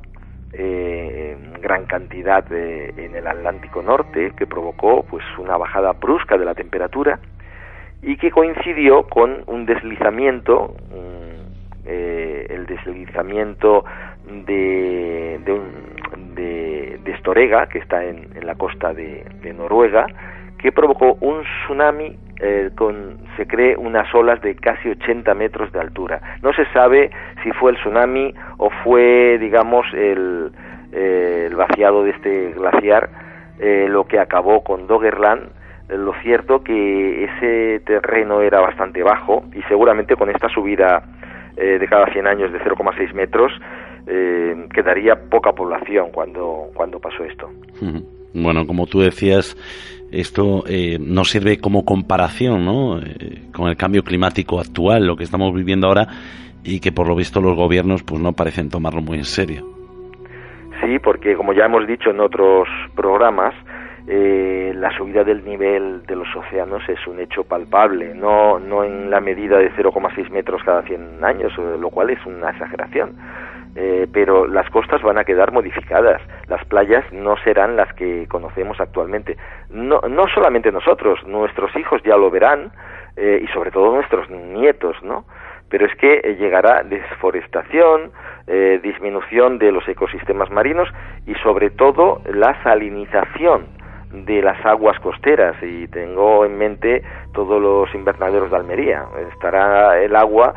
[0.53, 6.55] eh, gran cantidad en el Atlántico Norte que provocó pues una bajada brusca de la
[6.55, 7.19] temperatura
[8.05, 10.75] y que coincidió con un deslizamiento
[11.85, 13.83] eh, el deslizamiento
[14.45, 15.39] de,
[16.35, 19.25] de, de, Storega que está en, la costa de,
[19.57, 20.05] Noruega
[20.59, 25.79] que provocó un tsunami eh, con, se cree, unas olas de casi 80 metros de
[25.79, 26.21] altura.
[26.41, 27.09] No se sabe
[27.43, 30.51] si fue el tsunami o fue, digamos, el,
[30.91, 33.09] eh, el vaciado de este glaciar
[33.59, 35.49] eh, lo que acabó con Doggerland.
[35.89, 41.03] Lo cierto que ese terreno era bastante bajo y seguramente con esta subida
[41.55, 43.51] de cada 100 años de 0,6 metros
[44.73, 47.49] quedaría poca población cuando, cuando pasó esto.
[48.33, 49.55] Bueno, como tú decías,
[50.11, 52.99] esto eh, nos sirve como comparación ¿no?
[52.99, 56.07] Eh, con el cambio climático actual, lo que estamos viviendo ahora
[56.63, 59.65] y que por lo visto los gobiernos pues no parecen tomarlo muy en serio.
[60.83, 63.53] Sí, porque como ya hemos dicho en otros programas,
[64.07, 69.09] eh, la subida del nivel de los océanos es un hecho palpable, no, no en
[69.09, 73.15] la medida de 0,6 metros cada 100 años, lo cual es una exageración
[73.77, 78.79] eh, pero las costas van a quedar modificadas, las playas no serán las que conocemos
[78.79, 79.35] actualmente.
[79.69, 82.71] No, no solamente nosotros, nuestros hijos ya lo verán
[83.17, 85.25] eh, y sobre todo nuestros nietos, ¿no?
[85.69, 88.11] Pero es que eh, llegará desforestación,
[88.83, 90.87] disminución de los ecosistemas marinos
[91.25, 93.65] y sobre todo la salinización
[94.23, 97.03] de las aguas costeras y tengo en mente
[97.33, 99.05] todos los invernaderos de Almería.
[99.33, 100.53] Estará el agua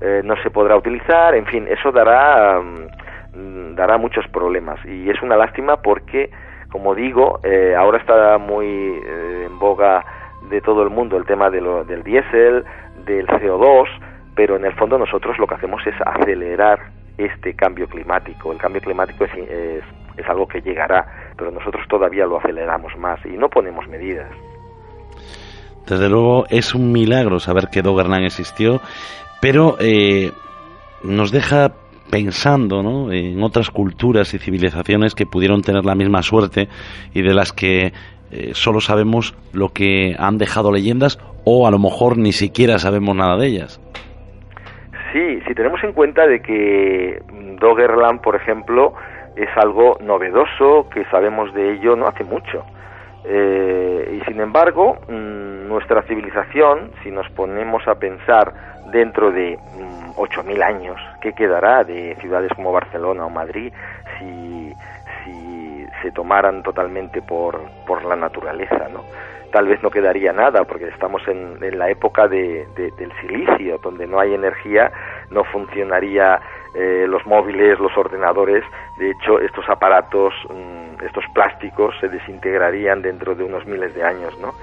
[0.00, 5.20] eh, no se podrá utilizar, en fin, eso dará, mm, dará muchos problemas y es
[5.20, 6.30] una lástima porque,
[6.70, 10.02] como digo, eh, ahora está muy eh, en boga
[10.48, 12.64] de todo el mundo el tema de lo, del diésel,
[13.04, 13.88] del CO2,
[14.34, 16.80] pero en el fondo nosotros lo que hacemos es acelerar
[17.18, 18.52] este cambio climático.
[18.52, 19.84] El cambio climático es, es,
[20.16, 24.30] es algo que llegará, pero nosotros todavía lo aceleramos más y no ponemos medidas.
[25.86, 28.80] Desde luego es un milagro saber que Doggerland existió
[29.40, 30.30] pero eh,
[31.02, 31.72] nos deja
[32.10, 33.12] pensando ¿no?
[33.12, 36.68] en otras culturas y civilizaciones que pudieron tener la misma suerte
[37.14, 37.92] y de las que
[38.32, 43.16] eh, solo sabemos lo que han dejado leyendas o a lo mejor ni siquiera sabemos
[43.16, 43.80] nada de ellas.
[45.12, 47.20] Sí, si tenemos en cuenta de que
[47.60, 48.94] Doggerland, por ejemplo,
[49.36, 52.64] es algo novedoso, que sabemos de ello no hace mucho.
[53.24, 58.52] Eh, y sin embargo, mm, nuestra civilización, si nos ponemos a pensar
[58.92, 63.72] dentro de mm, ocho 8.000 años, ¿qué quedará de ciudades como Barcelona o Madrid
[64.18, 64.72] si,
[65.24, 69.04] si se tomaran totalmente por, por la naturaleza, ¿no?
[69.52, 74.06] Tal vez no quedaría nada, porque estamos en, en la época de, del silicio, donde
[74.06, 74.92] no hay energía,
[75.30, 76.40] no funcionaría
[76.74, 78.64] eh, los móviles, los ordenadores.
[78.98, 84.38] De hecho, estos aparatos, mm, estos plásticos, se desintegrarían dentro de unos miles de años,
[84.40, 84.54] ¿no?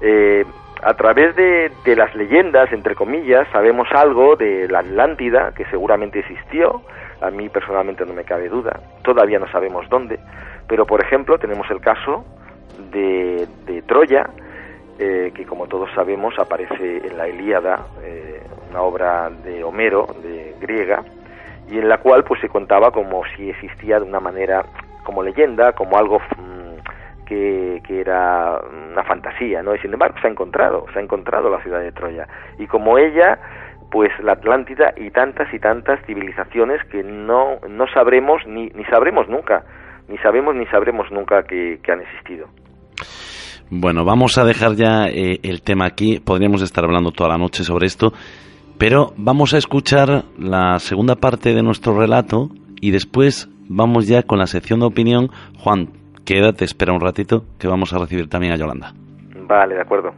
[0.00, 0.44] Eh,
[0.82, 6.82] a través de, las leyendas, entre comillas, sabemos algo de la Atlántida, que seguramente existió,
[7.20, 10.18] a mí personalmente no me cabe duda, todavía no sabemos dónde,
[10.68, 12.24] pero por ejemplo tenemos el caso
[12.90, 13.48] de,
[13.86, 14.28] Troya,
[14.98, 20.54] eh, que como todos sabemos aparece en la Ilíada, eh, una obra de Homero, de
[20.60, 21.02] griega,
[21.68, 24.64] y en la cual pues se contaba como si existía de una manera,
[25.04, 26.20] como leyenda, como algo
[27.26, 28.60] que, era
[28.92, 29.74] una fantasía, ¿no?
[29.74, 32.26] Y sin embargo se ha encontrado, se ha encontrado la ciudad de Troya.
[32.58, 33.38] Y como ella,
[33.90, 39.28] pues la Atlántida y tantas y tantas civilizaciones que no, no sabremos ni, ni sabremos
[39.28, 39.64] nunca,
[40.08, 42.48] ni sabemos ni sabremos nunca que, han existido.
[43.70, 47.64] Bueno, vamos a dejar ya eh, el tema aquí, podríamos estar hablando toda la noche
[47.64, 48.12] sobre esto,
[48.78, 52.50] pero vamos a escuchar la segunda parte de nuestro relato
[52.80, 55.30] y después vamos ya con la sección de opinión.
[55.58, 55.90] Juan,
[56.24, 58.94] quédate, espera un ratito, que vamos a recibir también a Yolanda.
[59.48, 60.12] Vale, de acuerdo.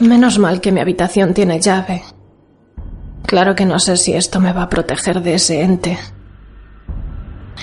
[0.00, 2.02] Menos mal que mi habitación tiene llave.
[3.26, 5.98] Claro que no sé si esto me va a proteger de ese ente.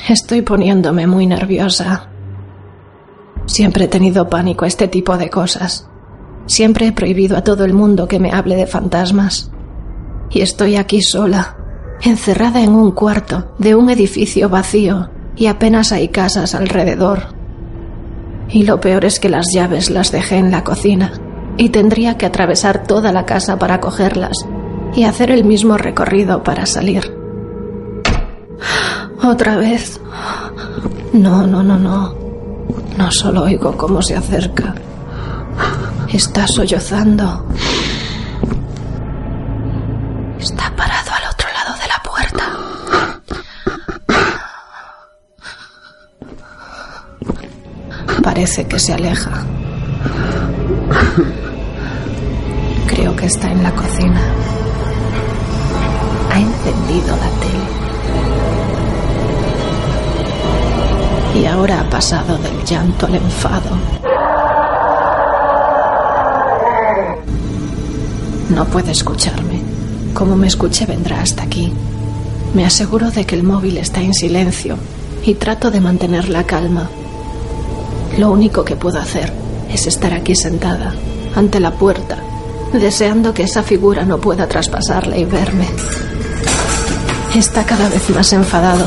[0.09, 2.09] Estoy poniéndome muy nerviosa.
[3.47, 5.87] Siempre he tenido pánico a este tipo de cosas.
[6.45, 9.51] Siempre he prohibido a todo el mundo que me hable de fantasmas.
[10.29, 11.57] Y estoy aquí sola,
[12.01, 17.35] encerrada en un cuarto de un edificio vacío y apenas hay casas alrededor.
[18.49, 21.13] Y lo peor es que las llaves las dejé en la cocina
[21.57, 24.45] y tendría que atravesar toda la casa para cogerlas
[24.93, 27.24] y hacer el mismo recorrido para salir.
[29.23, 29.99] Otra vez.
[31.13, 32.15] No, no, no, no.
[32.97, 34.73] No solo oigo cómo se acerca.
[36.11, 37.45] Está sollozando.
[40.39, 42.45] Está parado al otro lado de la puerta.
[48.23, 49.31] Parece que se aleja.
[52.87, 54.21] Creo que está en la cocina.
[56.31, 57.84] Ha encendido la tele.
[61.35, 63.69] Y ahora ha pasado del llanto al enfado.
[68.49, 69.61] No puede escucharme.
[70.13, 71.73] Como me escuche vendrá hasta aquí.
[72.53, 74.77] Me aseguro de que el móvil está en silencio
[75.25, 76.89] y trato de mantener la calma.
[78.17, 79.33] Lo único que puedo hacer
[79.69, 80.93] es estar aquí sentada,
[81.35, 82.17] ante la puerta,
[82.71, 85.67] deseando que esa figura no pueda traspasarla y verme.
[87.35, 88.85] Está cada vez más enfadado.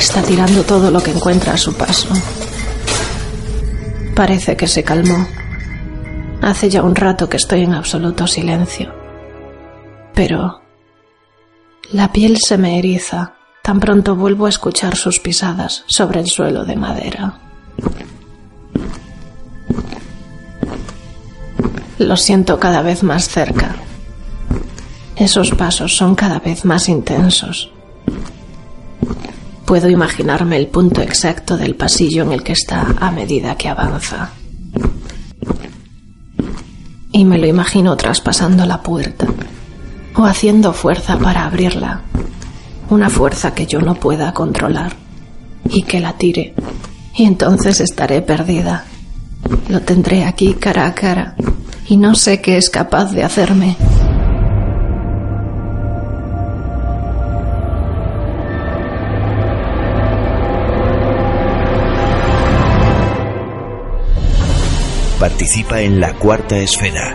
[0.00, 2.08] Está tirando todo lo que encuentra a su paso.
[4.16, 5.28] Parece que se calmó.
[6.40, 8.94] Hace ya un rato que estoy en absoluto silencio.
[10.14, 10.62] Pero
[11.92, 16.64] la piel se me eriza tan pronto vuelvo a escuchar sus pisadas sobre el suelo
[16.64, 17.38] de madera.
[21.98, 23.76] Lo siento cada vez más cerca.
[25.14, 27.70] Esos pasos son cada vez más intensos.
[29.70, 34.30] Puedo imaginarme el punto exacto del pasillo en el que está a medida que avanza.
[37.12, 39.28] Y me lo imagino traspasando la puerta
[40.16, 42.00] o haciendo fuerza para abrirla.
[42.88, 44.96] Una fuerza que yo no pueda controlar
[45.68, 46.52] y que la tire.
[47.14, 48.86] Y entonces estaré perdida.
[49.68, 51.36] Lo tendré aquí cara a cara
[51.86, 53.76] y no sé qué es capaz de hacerme.
[65.20, 67.14] Participa en la cuarta esfera.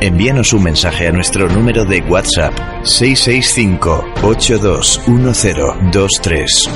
[0.00, 2.52] Envíanos un mensaje a nuestro número de WhatsApp
[2.82, 6.70] 665 821023.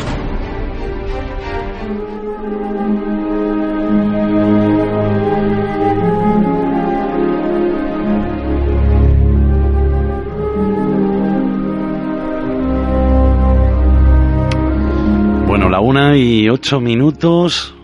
[15.49, 17.75] Bueno, la una y ocho minutos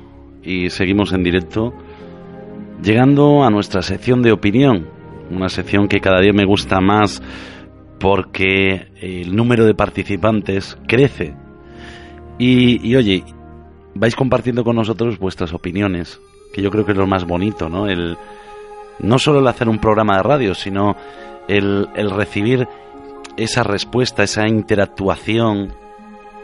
[0.45, 1.75] y seguimos en directo,
[2.83, 4.89] llegando a nuestra sección de opinión,
[5.31, 7.23] una sección que cada día me gusta más
[7.99, 11.35] porque el número de participantes crece.
[12.39, 13.25] Y, oye,
[13.95, 16.21] vais compartiendo con nosotros vuestras opiniones,
[16.53, 17.89] que yo creo que es lo más bonito, ¿no?
[17.89, 18.17] El,
[18.99, 20.97] no solo el hacer un programa de radio, sino
[21.49, 22.67] el recibir
[23.37, 25.73] esa respuesta, esa interactuación,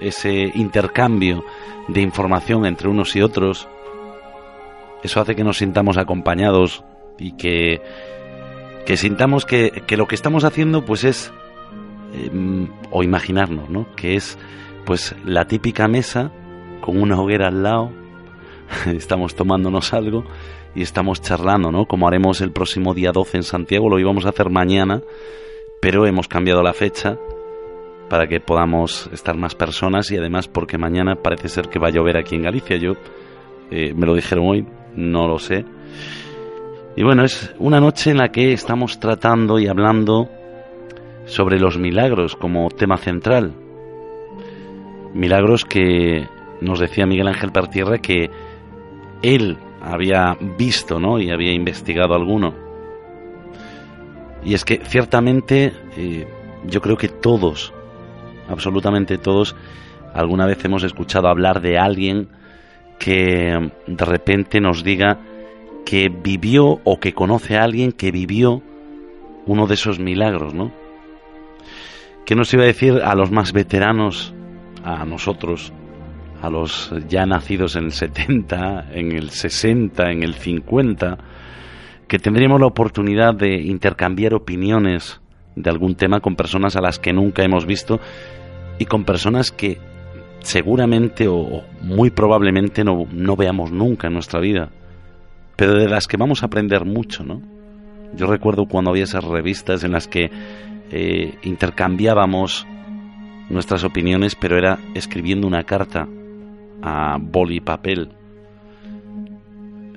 [0.00, 1.44] ese intercambio
[1.88, 3.68] de información entre unos y otros.
[5.02, 6.84] Eso hace que nos sintamos acompañados
[7.18, 7.80] y que,
[8.86, 11.32] que sintamos que, que lo que estamos haciendo pues es
[12.12, 13.86] eh, o imaginarnos, ¿no?
[13.94, 14.38] Que es
[14.84, 16.32] pues la típica mesa
[16.80, 17.92] con una hoguera al lado,
[18.86, 20.24] estamos tomándonos algo
[20.74, 21.86] y estamos charlando, ¿no?
[21.86, 25.02] Como haremos el próximo día 12 en Santiago, lo íbamos a hacer mañana,
[25.80, 27.16] pero hemos cambiado la fecha
[28.08, 31.92] para que podamos estar más personas y además porque mañana parece ser que va a
[31.92, 32.76] llover aquí en Galicia.
[32.76, 32.94] Yo
[33.70, 34.66] eh, me lo dijeron hoy,
[34.96, 35.64] no lo sé.
[36.96, 40.28] Y bueno, es una noche en la que estamos tratando y hablando
[41.24, 43.52] sobre los milagros como tema central.
[45.14, 46.26] Milagros que
[46.60, 48.30] nos decía Miguel Ángel Pertierra que
[49.22, 51.18] él había visto ¿no?
[51.18, 52.54] y había investigado alguno.
[54.44, 56.26] Y es que ciertamente eh,
[56.66, 57.72] yo creo que todos,
[58.48, 59.54] absolutamente todos,
[60.14, 62.28] alguna vez hemos escuchado hablar de alguien
[63.00, 65.18] que de repente nos diga
[65.84, 68.62] que vivió o que conoce a alguien que vivió
[69.46, 70.70] uno de esos milagros, ¿no?
[72.24, 74.32] ¿Qué nos iba a decir a los más veteranos,
[74.84, 75.72] a nosotros,
[76.42, 81.18] a los ya nacidos en el 70, en el 60, en el 50,
[82.06, 85.20] que tendríamos la oportunidad de intercambiar opiniones
[85.56, 87.98] de algún tema con personas a las que nunca hemos visto
[88.78, 89.78] y con personas que
[90.40, 94.70] seguramente o muy probablemente no, no veamos nunca en nuestra vida,
[95.56, 97.40] pero de las que vamos a aprender mucho, ¿no?
[98.16, 100.30] Yo recuerdo cuando había esas revistas en las que
[100.90, 102.66] eh, intercambiábamos
[103.48, 106.08] nuestras opiniones, pero era escribiendo una carta
[106.82, 108.10] a boli papel.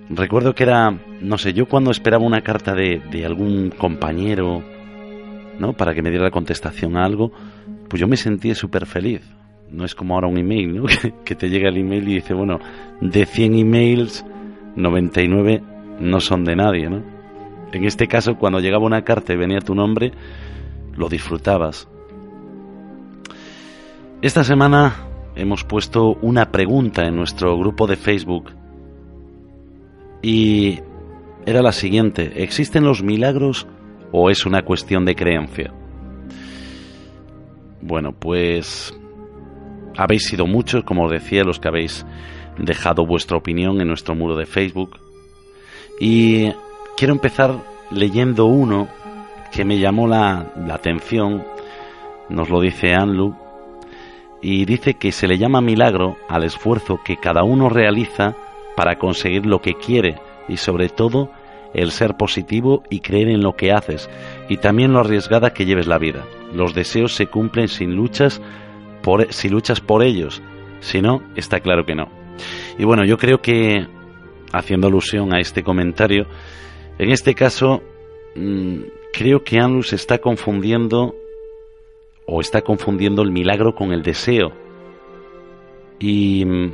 [0.10, 0.91] Recuerdo que era,
[1.22, 4.64] no sé, yo cuando esperaba una carta de, de algún compañero,
[5.57, 5.74] ¿no?
[5.74, 7.32] Para que me diera la contestación a algo,
[7.90, 9.22] pues yo me sentía súper feliz.
[9.74, 10.86] No es como ahora un email, ¿no?
[11.26, 12.60] Que, te llega el email y dice, bueno,
[13.02, 14.24] de 100 emails,
[14.76, 15.64] 99
[16.00, 17.02] no son de nadie, ¿no?
[17.72, 20.12] En este caso, cuando llegaba una carta y venía tu nombre,
[20.95, 21.90] lo disfrutabas.
[24.22, 28.52] Esta semana hemos puesto una pregunta en nuestro grupo de Facebook
[30.22, 30.80] y
[31.45, 33.68] era la siguiente, ¿existen los milagros
[34.12, 35.74] o es una cuestión de creencia?
[37.82, 38.98] Bueno, pues
[39.98, 42.06] habéis sido muchos, como os decía, los que habéis
[42.57, 44.98] dejado vuestra opinión en nuestro muro de Facebook.
[45.99, 46.52] Y
[46.98, 47.56] quiero empezar
[47.91, 48.88] leyendo uno
[49.52, 51.44] que me llamó la, atención,
[52.30, 53.36] nos lo dice Anlu,
[54.41, 58.36] y dice que se le llama milagro al esfuerzo que cada uno realiza
[58.76, 61.30] para conseguir lo que quiere y sobre todo
[61.74, 64.10] el ser positivo y creer en lo que haces
[64.49, 66.24] y también lo arriesgada que lleves la vida.
[66.53, 68.41] Los deseos se cumplen sin luchas
[69.30, 70.42] si luchas por ellos,
[70.80, 72.08] si no, está claro que no.
[72.78, 73.88] Y bueno, yo creo que
[74.52, 76.28] haciendo alusión a este comentario,
[76.98, 77.82] en este caso
[78.36, 78.82] mm,
[79.14, 81.16] creo que Anlus está confundiendo
[82.26, 84.52] o está confundiendo el milagro con el deseo.
[86.00, 86.74] Y mm,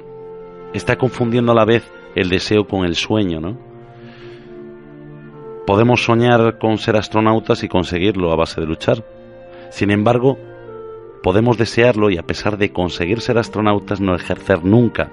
[0.73, 1.83] está confundiendo a la vez
[2.15, 3.57] el deseo con el sueño, ¿no?
[5.65, 9.05] Podemos soñar con ser astronautas y conseguirlo a base de luchar.
[9.69, 10.39] Sin embargo,
[11.21, 15.11] podemos desearlo y a pesar de conseguir ser astronautas no ejercer nunca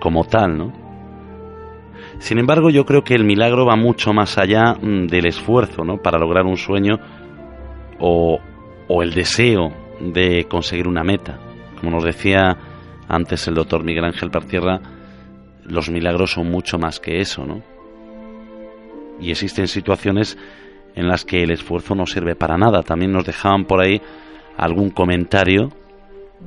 [0.00, 0.72] como tal, ¿no?
[2.18, 5.98] Sin embargo, yo creo que el milagro va mucho más allá mm, del esfuerzo, ¿no?
[5.98, 6.98] Para lograr un sueño
[7.98, 8.38] o,
[8.88, 11.38] o el deseo de conseguir una meta.
[11.78, 12.56] Como nos decía
[13.08, 14.80] antes el doctor Miguel Ángel Partierra,
[15.64, 17.62] los milagros son mucho más que eso, ¿no?
[19.20, 20.36] Y existen situaciones
[20.94, 22.82] en las que el esfuerzo no sirve para nada.
[22.82, 24.00] También nos dejaban por ahí
[24.56, 25.70] algún comentario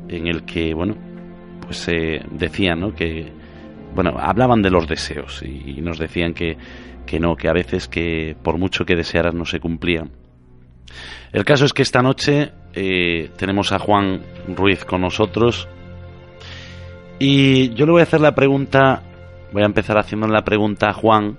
[0.07, 0.95] en el que, bueno,
[1.61, 1.87] pues
[2.31, 2.93] decían, ¿no?
[2.93, 3.31] Que,
[3.93, 6.57] bueno, hablaban de los deseos y, nos decían que,
[7.05, 10.11] que no, que a veces que por mucho que desearas no se cumplían.
[11.31, 14.21] El caso es que esta noche eh, tenemos a Juan
[14.55, 15.67] Ruiz con nosotros
[17.19, 19.01] y yo le voy a hacer la pregunta,
[19.51, 21.37] voy a empezar haciendo la pregunta a Juan.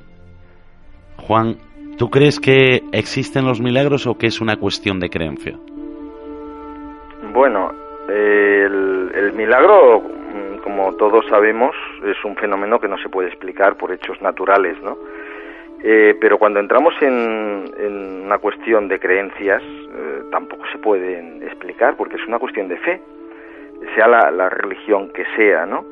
[1.17, 1.59] Juan,
[1.99, 5.59] ¿tú crees que existen los milagros o que es una cuestión de creencia?
[7.37, 7.71] Bueno,
[8.09, 13.93] el, milagro, mm, como todos sabemos, es un fenómeno que no se puede explicar por
[13.93, 14.97] hechos naturales, ¿no?
[15.85, 21.95] Eh, pero cuando entramos en, en, una cuestión de creencias, eh, tampoco se pueden explicar
[21.99, 23.03] porque es una cuestión de fe
[23.95, 25.85] sea la, religión que sea, ¿no?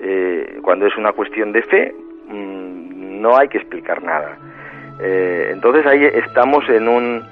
[0.00, 1.94] Eh, cuando es una cuestión de fe,
[2.28, 4.38] mm, no hay que explicar nada.
[4.98, 7.22] Eh, entonces ahí estamos en un,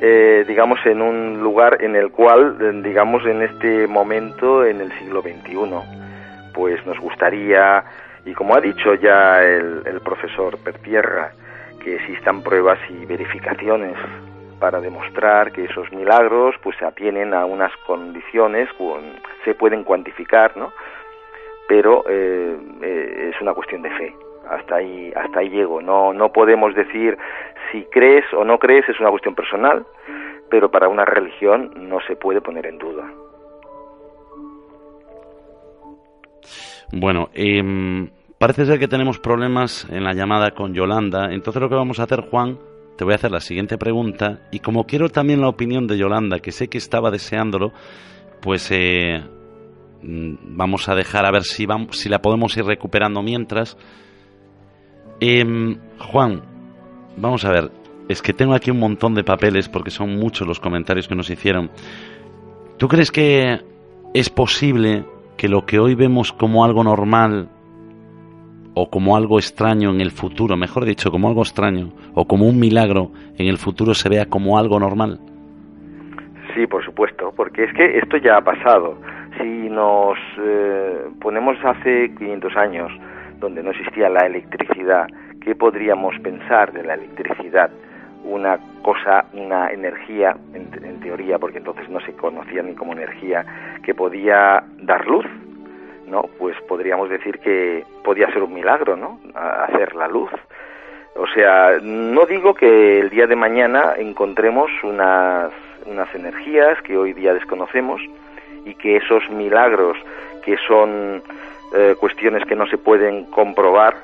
[0.00, 5.22] eh, digamos, en un lugar en el cual, digamos, en este momento, en el siglo
[5.22, 7.84] XXI, pues nos gustaría,
[8.24, 11.32] y como ha dicho ya el, el profesor Pertierra,
[11.82, 13.96] que existan pruebas y verificaciones
[14.58, 18.68] para demostrar que esos milagros pues se atienen a unas condiciones
[19.44, 20.72] se pueden cuantificar no
[21.68, 24.16] pero eh, eh, es una cuestión de fe
[24.50, 25.80] hasta ahí hasta ahí llego.
[25.80, 27.16] No no podemos decir
[27.70, 29.84] si crees o no crees es una cuestión personal
[30.50, 33.04] pero para una religión no se puede poner en duda.
[36.92, 37.62] Bueno eh,
[38.38, 41.32] parece ser que tenemos problemas en la llamada con Yolanda.
[41.32, 42.58] Entonces lo que vamos a hacer Juan
[42.98, 44.40] te voy a hacer la siguiente pregunta.
[44.50, 47.72] Y como quiero también la opinión de Yolanda, que sé que estaba deseándolo,
[48.42, 49.22] pues eh,
[50.02, 53.76] mm, vamos a dejar a ver si, vamos, si la podemos ir recuperando mientras.
[55.20, 56.42] Em, Juan,
[57.16, 57.70] vamos a ver,
[58.08, 61.30] es que tengo aquí un montón de papeles porque son muchos los comentarios que nos
[61.30, 61.70] hicieron.
[62.78, 63.58] ¿Tú crees que
[64.14, 65.04] es posible
[65.36, 67.48] que lo que hoy vemos como algo normal
[68.74, 72.60] o como algo extraño en el futuro, mejor dicho, como algo extraño o como un
[72.60, 75.18] milagro en el futuro se vea como algo normal?
[76.54, 78.96] Sí, por supuesto, porque es que esto ya ha pasado.
[79.36, 82.92] Si nos eh, ponemos hace 500 años,
[83.38, 85.06] donde no existía la electricidad,
[85.42, 87.70] ¿qué podríamos pensar de la electricidad?
[88.24, 93.44] Una cosa, una energía, en, en teoría, porque entonces no se conocía ni como energía,
[93.82, 95.26] que podía dar luz,
[96.08, 96.22] ¿no?
[96.38, 99.20] Pues podríamos decir que podía ser un milagro, ¿no?
[99.34, 100.30] hacer la luz.
[101.16, 105.50] O sea, no digo que el día de mañana encontremos unas,
[105.86, 108.00] unas energías que hoy día desconocemos
[108.64, 109.96] y que esos milagros
[110.44, 111.22] que son
[111.74, 113.96] eh, cuestiones que no se pueden comprobar,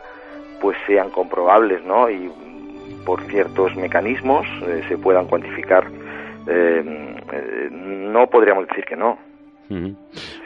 [0.61, 2.11] pues sean comprobables, ¿no?
[2.11, 2.31] Y
[3.05, 5.87] por ciertos mecanismos eh, se puedan cuantificar.
[6.47, 6.83] Eh,
[7.71, 9.19] no podríamos decir que no,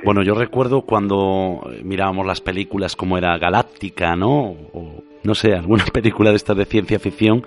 [0.04, 4.54] Bueno, yo recuerdo cuando mirábamos las películas como era Galáctica, ¿no?
[4.72, 7.44] O no sé, alguna película de estas de ciencia ficción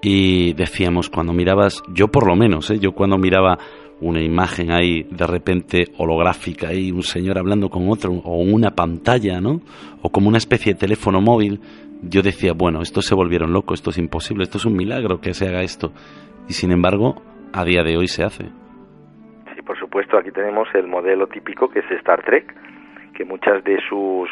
[0.00, 2.78] y decíamos cuando mirabas, yo por lo menos, ¿eh?
[2.78, 3.58] yo cuando miraba
[4.00, 9.40] una imagen ahí de repente holográfica y un señor hablando con otro o una pantalla,
[9.40, 9.60] ¿no?
[10.02, 11.60] O como una especie de teléfono móvil,
[12.02, 15.34] yo decía, bueno, estos se volvieron locos, esto es imposible, esto es un milagro que
[15.34, 15.92] se haga esto.
[16.48, 17.16] Y sin embargo,
[17.52, 18.44] a día de hoy se hace.
[19.54, 22.54] Sí, por supuesto, aquí tenemos el modelo típico que es Star Trek,
[23.14, 24.28] que muchas de sus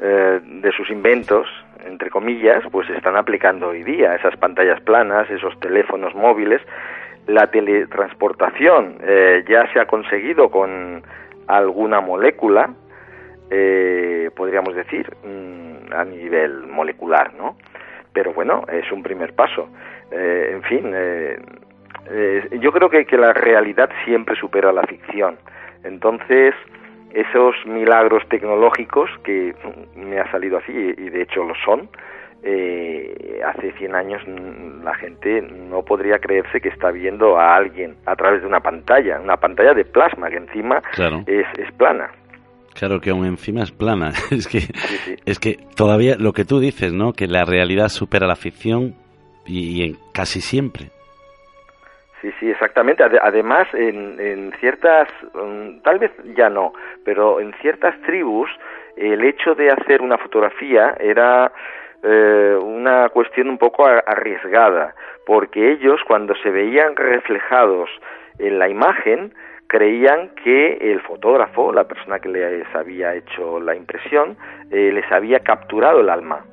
[0.00, 1.46] eh, de sus inventos
[1.84, 6.60] entre comillas, pues se están aplicando hoy día, esas pantallas planas, esos teléfonos móviles,
[7.26, 11.02] la teletransportación eh, ya se ha conseguido con
[11.46, 12.74] alguna molécula,
[13.50, 17.56] eh, podríamos decir, mm, a nivel molecular, ¿no?
[18.12, 19.68] Pero bueno, es un primer paso.
[20.10, 20.94] Eh, en fin,
[22.60, 25.38] yo creo que, que la realidad siempre supera la ficción.
[25.84, 26.54] Entonces,
[27.14, 29.54] esos milagros tecnológicos que
[29.96, 31.88] me ha salido así y de hecho lo son,
[32.44, 34.22] eh, hace 100 años
[34.82, 39.20] la gente no podría creerse que está viendo a alguien a través de una pantalla,
[39.20, 40.82] una pantalla de plasma que encima
[41.26, 42.10] es, es, plana.
[42.74, 44.08] Claro que aún encima es plana.
[44.30, 44.60] es que
[45.24, 47.12] es que todavía lo que tú dices, ¿no?
[47.12, 48.94] Que la realidad supera la ficción
[49.46, 50.86] y, en casi siempre.
[52.20, 53.04] Sí, sí, exactamente.
[53.20, 56.72] Además, en, en ciertas, mm, tal vez ya no,
[57.04, 58.48] pero en ciertas tribus
[58.96, 61.50] el hecho de hacer una fotografía era
[62.02, 64.94] eh, una cuestión un poco arriesgada,
[65.26, 67.90] porque ellos cuando se veían reflejados
[68.38, 69.34] en la imagen,
[69.66, 74.36] creían que el fotógrafo, la persona que les había hecho la impresión,
[74.70, 76.44] eh, les había capturado el alma.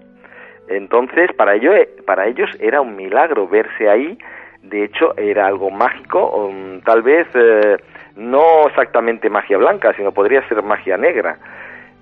[0.68, 1.72] Entonces, para, ello,
[2.06, 4.18] para ellos era un milagro verse ahí
[4.64, 7.78] de hecho era algo mágico, um, tal vez eh,
[8.16, 11.38] no exactamente magia blanca, sino podría ser magia negra.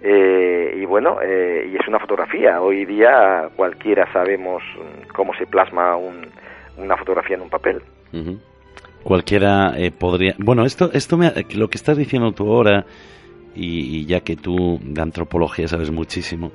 [0.01, 2.61] Eh, y bueno, eh, y es una fotografía.
[2.61, 7.81] Hoy día cualquiera sabemos mm, cómo se plasma una fotografía en un papel.
[9.03, 10.35] Cualquiera podría.
[10.37, 12.85] Bueno, esto, esto me, lo que estás diciendo tú ahora,
[13.55, 16.51] y ya que tú de antropología sabes muchísimo,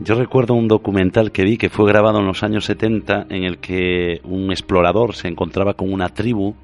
[0.00, 3.58] yo recuerdo un documental que vi que fue grabado en los años 70 en el
[3.58, 6.54] que un explorador se encontraba con una tribu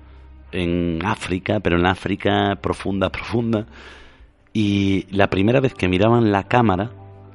[0.52, 3.66] en África, pero en África profunda, profunda,
[4.54, 6.92] y la primera vez que miraban la cámara,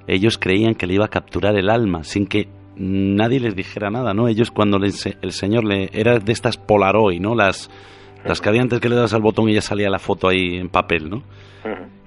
[0.08, 2.48] ellos creían que le iba a capturar el alma, sin que
[2.78, 4.28] nadie les dijera nada, ¿no?
[4.28, 5.90] Ellos cuando el señor le...
[5.94, 7.36] era de estas Polaroid, ¿no?
[7.36, 7.70] Las,
[8.24, 10.58] las que había antes que le das al botón y ya salía la foto ahí
[10.58, 11.24] en papel, ¿no?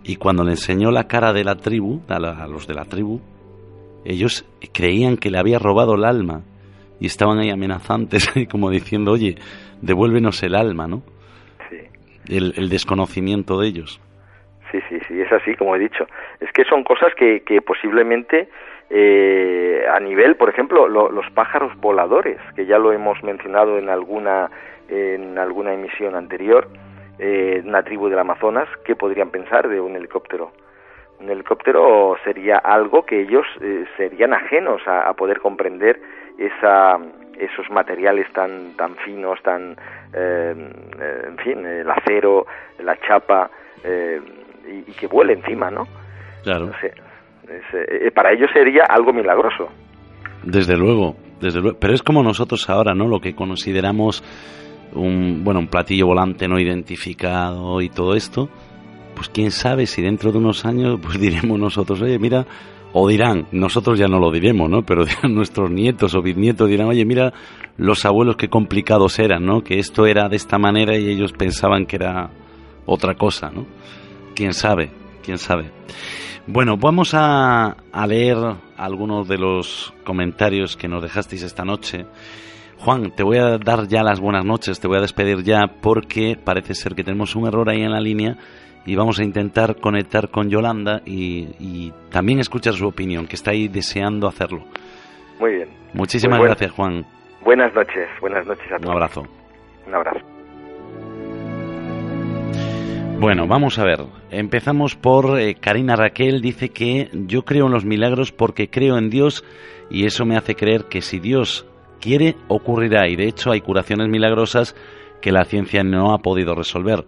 [0.03, 2.19] Y cuando le enseñó la cara de la tribu, a
[2.49, 3.21] los de la tribu,
[4.05, 6.43] ellos creían que le había robado el alma
[7.01, 9.37] y estaban ahí amenazantes, como diciendo, oye,
[9.81, 11.03] devuélvenos el alma, ¿no?
[11.71, 11.77] Sí.
[12.35, 14.01] El, desconocimiento de ellos.
[14.73, 16.07] Sí, sí, sí, es así, como he dicho.
[16.41, 18.49] Es que son cosas que, que posiblemente
[18.91, 24.51] eh, a nivel, por ejemplo, los pájaros voladores, que ya lo hemos mencionado en alguna,
[24.89, 26.69] en alguna emisión anterior,
[27.19, 30.53] eh, una tribu del Amazonas, ¿qué podrían pensar de un helicóptero?
[31.23, 36.01] un helicóptero sería algo que ellos eh, serían ajenos a, poder comprender
[36.37, 36.99] esa,
[37.39, 39.77] esos materiales tan tan finos, tan
[40.13, 40.55] eh,
[41.01, 42.47] eh, en fin, el acero,
[42.81, 43.51] la chapa
[44.73, 45.85] y, que vuele encima, ¿no?
[46.43, 46.71] Claro.
[48.15, 49.69] para ellos sería algo milagroso.
[50.43, 51.79] Desde luego, desde luego.
[51.79, 53.07] Pero es como nosotros ahora, ¿no?
[53.07, 54.23] Lo que consideramos
[54.95, 58.51] un bueno un platillo volante no identificado y todo esto
[59.15, 62.47] pues quién sabe si dentro de unos años pues diremos nosotros, oye, mira,
[62.93, 64.83] o dirán, nosotros ya no lo diremos, ¿no?
[64.83, 67.33] Pero dirán nuestros nietos o bisnietos, dirán, oye, mira
[67.77, 69.63] los abuelos qué complicados eran, ¿no?
[69.63, 72.31] Que esto era de esta manera y ellos pensaban que era
[72.87, 73.67] otra cosa, ¿no?
[74.35, 74.91] Quién sabe,
[75.25, 75.71] quién sabe.
[76.47, 78.37] Bueno, vamos a, a leer
[78.77, 82.07] algunos de los comentarios que nos dejasteis esta noche.
[82.79, 86.37] Juan, te voy a dar ya las buenas noches, te voy a despedir ya porque
[86.43, 88.37] parece ser que tenemos un error ahí en la línea
[88.85, 93.69] y vamos a intentar conectar con Yolanda y, también escuchar su opinión, que está ahí
[93.69, 94.65] deseando hacerlo.
[95.39, 95.69] Muy bien.
[95.95, 97.07] Muchísimas gracias, Juan.
[97.43, 98.87] Buenas noches, buenas noches a todos.
[98.87, 99.23] Un abrazo.
[99.87, 100.27] Un abrazo.
[103.19, 104.22] Bueno, vamos a ver.
[104.33, 106.41] Empezamos por eh, Karina Raquel.
[106.41, 109.45] Dice que yo creo en los milagros porque creo en Dios
[109.91, 111.67] y eso me hace creer que si Dios
[112.01, 113.09] quiere, ocurrirá.
[113.09, 114.75] Y de hecho hay curaciones milagrosas
[115.21, 117.07] que la ciencia no ha podido resolver.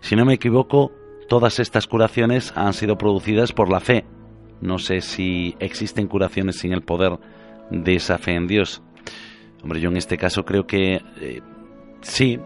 [0.00, 0.92] Si no me equivoco,
[1.28, 4.06] Todas estas curaciones han sido producidas por la fe.
[4.62, 7.18] No sé si existen curaciones sin el poder
[7.70, 8.82] de esa fe en Dios.
[9.62, 11.42] Hombre, yo en este caso creo que eh,
[12.00, 12.40] sí,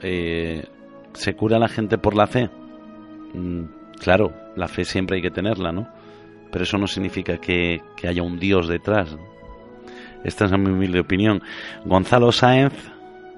[0.00, 0.64] eh,
[1.12, 2.48] se cura la gente por la fe.
[3.34, 3.64] Mm,
[3.98, 5.88] claro, la fe siempre hay que tenerla, ¿no?
[6.50, 9.16] Pero eso no significa que, haya un Dios detrás.
[10.24, 11.42] Esta es mi humilde opinión.
[11.84, 12.74] Gonzalo Sáenz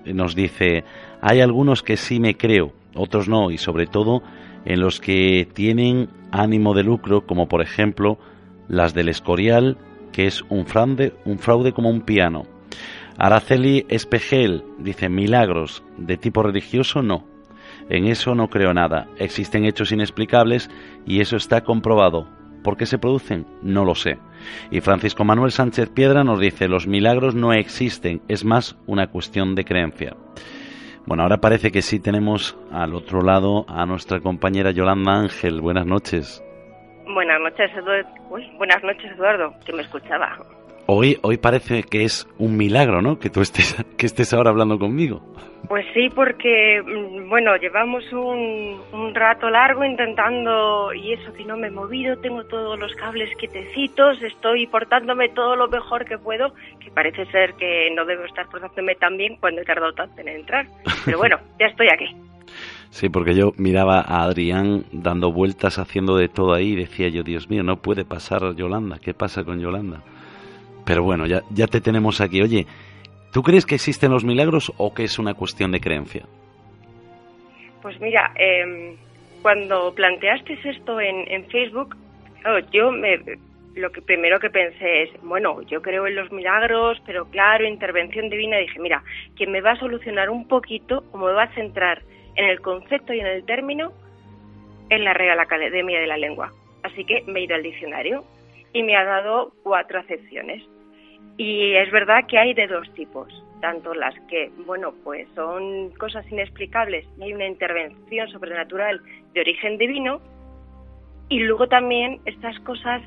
[0.04, 0.84] nos dice,
[1.20, 4.22] hay algunos que sí me creo, otros no, y sobre todo
[4.64, 8.18] en los que tienen ánimo de lucro, como por ejemplo
[8.68, 9.78] las del Escorial,
[10.12, 12.46] que es un fraude, un fraude como un piano.
[13.16, 17.33] Araceli Espejel dice, milagros de tipo religioso no.
[17.90, 19.06] En eso no creo nada.
[19.18, 20.70] Existen hechos inexplicables
[21.06, 22.28] y eso está comprobado.
[22.62, 23.46] ¿Por qué se producen?
[23.62, 24.18] No lo sé.
[24.70, 29.54] Y Francisco Manuel Sánchez Piedra nos dice, los milagros no existen, es más una cuestión
[29.54, 30.16] de creencia.
[31.06, 35.60] Bueno, ahora parece que sí tenemos al otro lado a nuestra compañera Yolanda Ángel.
[35.60, 36.42] Buenas noches.
[37.12, 38.08] Buenas noches, Eduardo.
[38.56, 40.38] buenas noches, Eduardo, que me escuchaba.
[40.86, 43.18] Hoy, hoy parece que es un milagro, ¿no?
[43.18, 45.22] Que tú estés, que estés ahora hablando conmigo.
[45.68, 51.56] Pues sí, porque, mm, bueno, llevamos un, un, rato largo intentando, y eso que no
[51.56, 56.52] me he movido, tengo todos los cables quietecitos, estoy portándome todo lo mejor que puedo,
[56.80, 60.28] que parece ser que no debo estar portándome tan bien cuando he tardado tanto en
[60.28, 60.66] entrar.
[61.06, 62.14] Pero bueno, ya estoy aquí.
[62.90, 67.22] Sí, porque yo miraba a Adrián dando vueltas, haciendo de todo ahí, y decía yo,
[67.22, 70.02] Dios mío, no puede pasar Yolanda, ¿qué pasa con Yolanda?
[70.84, 72.42] Pero bueno, ya, ya te tenemos aquí.
[72.42, 72.66] Oye,
[73.34, 76.24] ¿Tú crees que existen los milagros o que es una cuestión de creencia?
[77.82, 78.94] Pues mira, eh,
[79.42, 81.96] cuando planteaste esto en, Facebook,
[82.70, 83.18] yo me,
[83.74, 88.30] lo que primero que pensé es, bueno, yo creo en los milagros, pero claro, intervención
[88.30, 88.58] divina.
[88.58, 89.02] Dije, mira,
[89.34, 92.02] quien me va a solucionar un poquito o me va a centrar
[92.36, 93.92] en el concepto y en el término
[94.90, 96.52] en la Real Academia de la Lengua.
[96.84, 98.24] Así que me he ido al diccionario
[98.72, 100.62] y me ha dado cuatro acepciones.
[101.36, 103.28] Y es verdad que hay de dos tipos,
[103.60, 109.00] tanto las que, bueno, pues son cosas inexplicables y hay una intervención sobrenatural
[109.32, 110.20] de origen divino,
[111.28, 113.02] y luego también estas cosas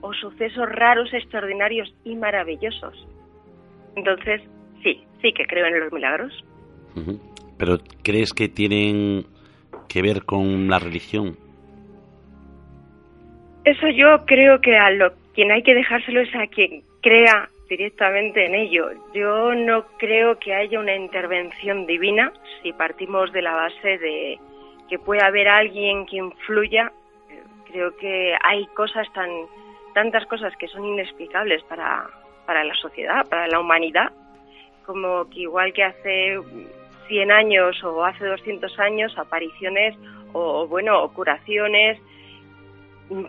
[0.00, 3.06] o sucesos raros, extraordinarios y maravillosos.
[3.96, 4.42] Entonces,
[4.82, 6.44] sí, sí que creo en los milagros.
[7.58, 9.24] Pero ¿crees que tienen
[9.88, 11.36] que ver con la religión?
[13.64, 18.46] Eso yo creo que a lo quien hay que dejárselo es a quien crea directamente
[18.46, 18.90] en ello.
[19.14, 24.40] Yo no creo que haya una intervención divina si partimos de la base de
[24.88, 26.90] que puede haber alguien que influya.
[27.70, 29.30] Creo que hay cosas tan
[29.94, 32.10] tantas cosas que son inexplicables para,
[32.44, 34.10] para la sociedad, para la humanidad,
[34.84, 36.40] como que igual que hace
[37.06, 39.94] 100 años o hace 200 años apariciones
[40.32, 42.00] o bueno, o curaciones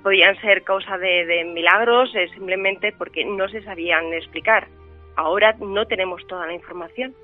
[0.04, 4.68] podían ser causa de, milagros eh, simplemente porque no se sabían explicar.
[5.16, 7.16] Ahora no tenemos toda la información.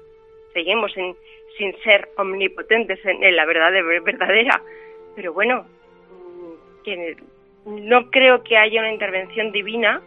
[0.53, 3.71] Seguimos sin ser omnipotentes en, la verdad
[4.03, 4.61] verdadera.
[5.15, 5.65] Pero bueno,
[6.85, 10.01] mm, no creo que haya una intervención divina.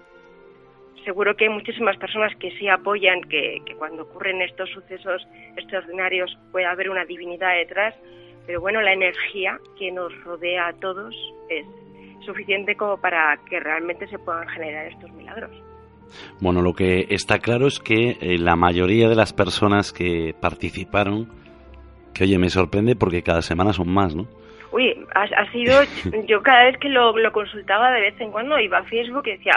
[1.05, 6.37] Seguro que hay muchísimas personas que sí apoyan que, que cuando ocurren estos sucesos extraordinarios
[6.51, 7.95] puede haber una divinidad detrás.
[8.47, 11.15] Pero bueno, la energía que nos rodea a todos
[11.49, 11.65] es
[12.27, 15.51] suficiente como para que realmente se puedan generar estos milagros.
[16.41, 21.29] Bueno, lo que está claro es que eh, la mayoría de las personas que participaron,
[22.15, 24.27] que oye, me sorprende porque cada semana son más, ¿no?
[24.73, 25.81] Uy, ha, sido,
[26.27, 29.53] yo cada vez que lo, consultaba de vez en cuando iba a Facebook y decía,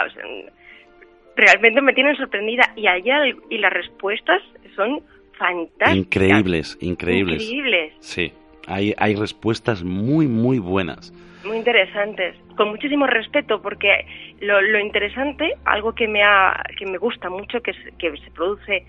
[1.36, 4.42] realmente me tienen sorprendida y allá y las respuestas
[4.74, 5.02] son
[5.40, 5.96] fantásticas.
[5.96, 7.42] Increíbles, increíbles.
[7.42, 7.94] Increíbles.
[8.00, 8.32] Sí,
[8.66, 11.12] hay, hay respuestas muy, muy buenas.
[11.44, 14.06] Muy interesantes, con muchísimo respeto, porque
[14.40, 18.84] lo, lo interesante, algo que me, ha, que me gusta mucho, que, que se produce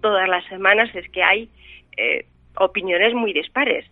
[0.00, 1.50] todas las semanas, es que hay
[1.96, 2.24] eh,
[2.56, 3.84] opiniones muy dispares.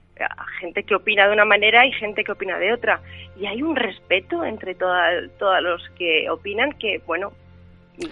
[0.60, 3.00] Gente que opina de una manera y gente que opina de otra.
[3.40, 7.32] Y hay un respeto entre todos los que opinan que, bueno,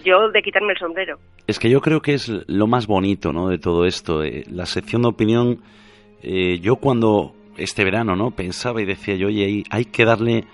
[0.04, 1.18] yo de quitarme el sombrero.
[1.46, 3.48] Es que yo creo que es lo más bonito ¿no?
[3.48, 4.22] de todo esto.
[4.22, 5.62] Eh, la sección de opinión,
[6.22, 8.30] eh, yo cuando este verano, ¿no?
[8.30, 10.44] Pensaba y decía yo, oye, hay, que darle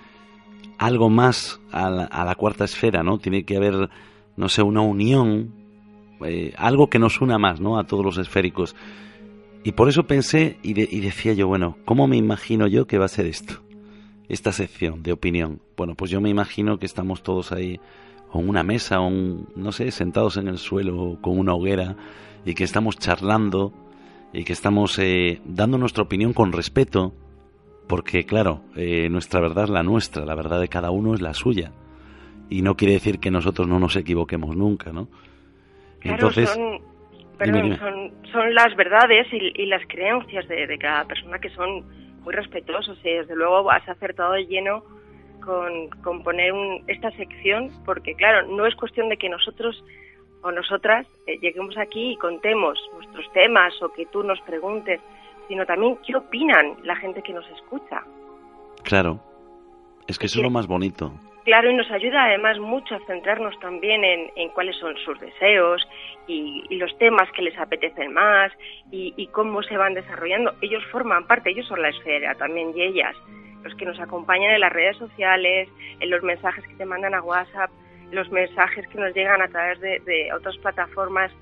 [0.78, 3.18] algo más a la, cuarta esfera, ¿no?
[3.18, 3.90] Tiene que haber,
[4.36, 5.52] no sé, una unión,
[6.24, 7.78] eh, algo que nos una más, ¿no?
[7.78, 8.74] A todos los esféricos.
[9.64, 13.04] Y por eso pensé y, y, decía yo, bueno, ¿cómo me imagino yo que va
[13.04, 13.62] a ser esto?
[14.28, 15.60] Esta sección de opinión.
[15.76, 17.80] Bueno, pues yo me imagino que estamos todos ahí
[18.30, 21.96] con una mesa, o no sé, sentados en el suelo con una hoguera
[22.44, 23.72] y que estamos charlando
[24.32, 27.12] y que estamos eh, dando nuestra opinión con respeto,
[27.88, 31.34] porque claro, eh, nuestra verdad es la nuestra, la verdad de cada uno es la
[31.34, 31.72] suya.
[32.48, 35.08] Y no quiere decir que nosotros no nos equivoquemos nunca, ¿no?
[36.02, 36.80] Entonces, son,
[37.38, 41.84] Son, son, las verdades y, las creencias de, cada persona que son
[42.22, 44.84] muy respetuosos y desde luego has acertado de lleno
[45.40, 46.52] con, con poner
[46.86, 49.82] esta sección porque claro, no es cuestión de que nosotros
[50.42, 55.00] o nosotras eh, lleguemos aquí y contemos nuestros temas o que tú nos preguntes,
[55.48, 58.02] sino también qué opinan la gente que nos escucha.
[58.82, 59.20] Claro,
[60.06, 61.12] es que eso es lo más bonito.
[61.44, 65.82] Claro, y nos ayuda además mucho a centrarnos también en, cuáles son sus deseos
[66.28, 68.52] y, los temas que les apetecen más
[68.92, 70.54] y, y, cómo se van desarrollando.
[70.60, 73.16] Ellos forman parte, ellos son la esfera también y ellas,
[73.64, 77.22] los que nos acompañan en las redes sociales, en los mensajes que te mandan a
[77.22, 77.70] WhatsApp,
[78.12, 81.32] los mensajes que nos llegan a través de, otras plataformas.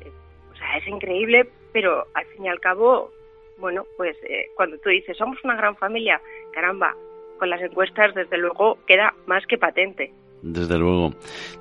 [0.00, 0.10] Eh,
[0.52, 3.12] o sea, es increíble, pero al fin y al cabo,
[3.58, 6.20] bueno, pues eh, cuando tú dices, somos una gran familia,
[6.52, 6.94] caramba,
[7.38, 10.12] con las encuestas, desde luego, queda más que patente.
[10.42, 11.14] Desde luego.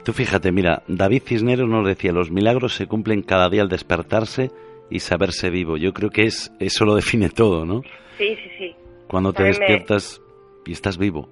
[0.03, 4.49] Tú fíjate, mira, David Cisneros nos decía, los milagros se cumplen cada día al despertarse
[4.89, 5.77] y saberse vivo.
[5.77, 7.81] Yo creo que es eso lo define todo, ¿no?
[8.17, 8.75] Sí, sí, sí.
[9.07, 10.21] Cuando te despiertas
[10.65, 11.27] y estás vivo.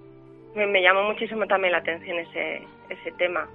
[0.56, 3.48] Me, me, llamó muchísimo también la atención ese, ese tema.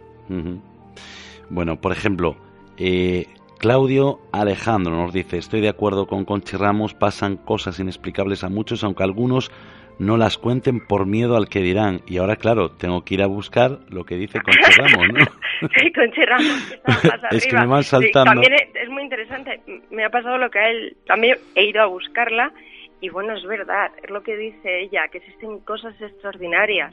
[1.50, 2.36] Bueno, por ejemplo,
[2.78, 3.26] eh,
[3.58, 8.84] Claudio Alejandro nos dice, estoy de acuerdo con Conchi Ramos, pasan cosas inexplicables a muchos,
[8.84, 9.50] aunque algunos
[9.98, 12.00] no las cuenten por miedo al que dirán.
[12.06, 15.68] Y ahora, claro, tengo que ir a buscar lo que dice Conchi Ramos, ¿no?
[15.76, 16.78] sí, Conchi Ramos,
[17.30, 18.32] es que me van saltando.
[18.32, 21.86] también es muy interesante, me ha pasado lo que a él, también he ido a
[21.86, 22.52] buscarla
[23.00, 26.92] y bueno, es verdad, es lo que dice ella, que existen cosas extraordinarias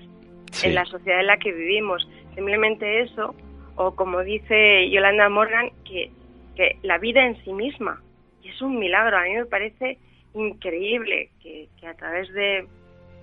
[0.64, 2.08] en la sociedad en la que vivimos.
[2.36, 3.36] Simplemente eso,
[3.76, 6.12] o como dice Yolanda Morgan, que,
[6.56, 8.02] que la vida en sí misma,
[8.44, 9.98] y es un milagro, a mí me parece
[10.34, 12.66] increíble que, que a través de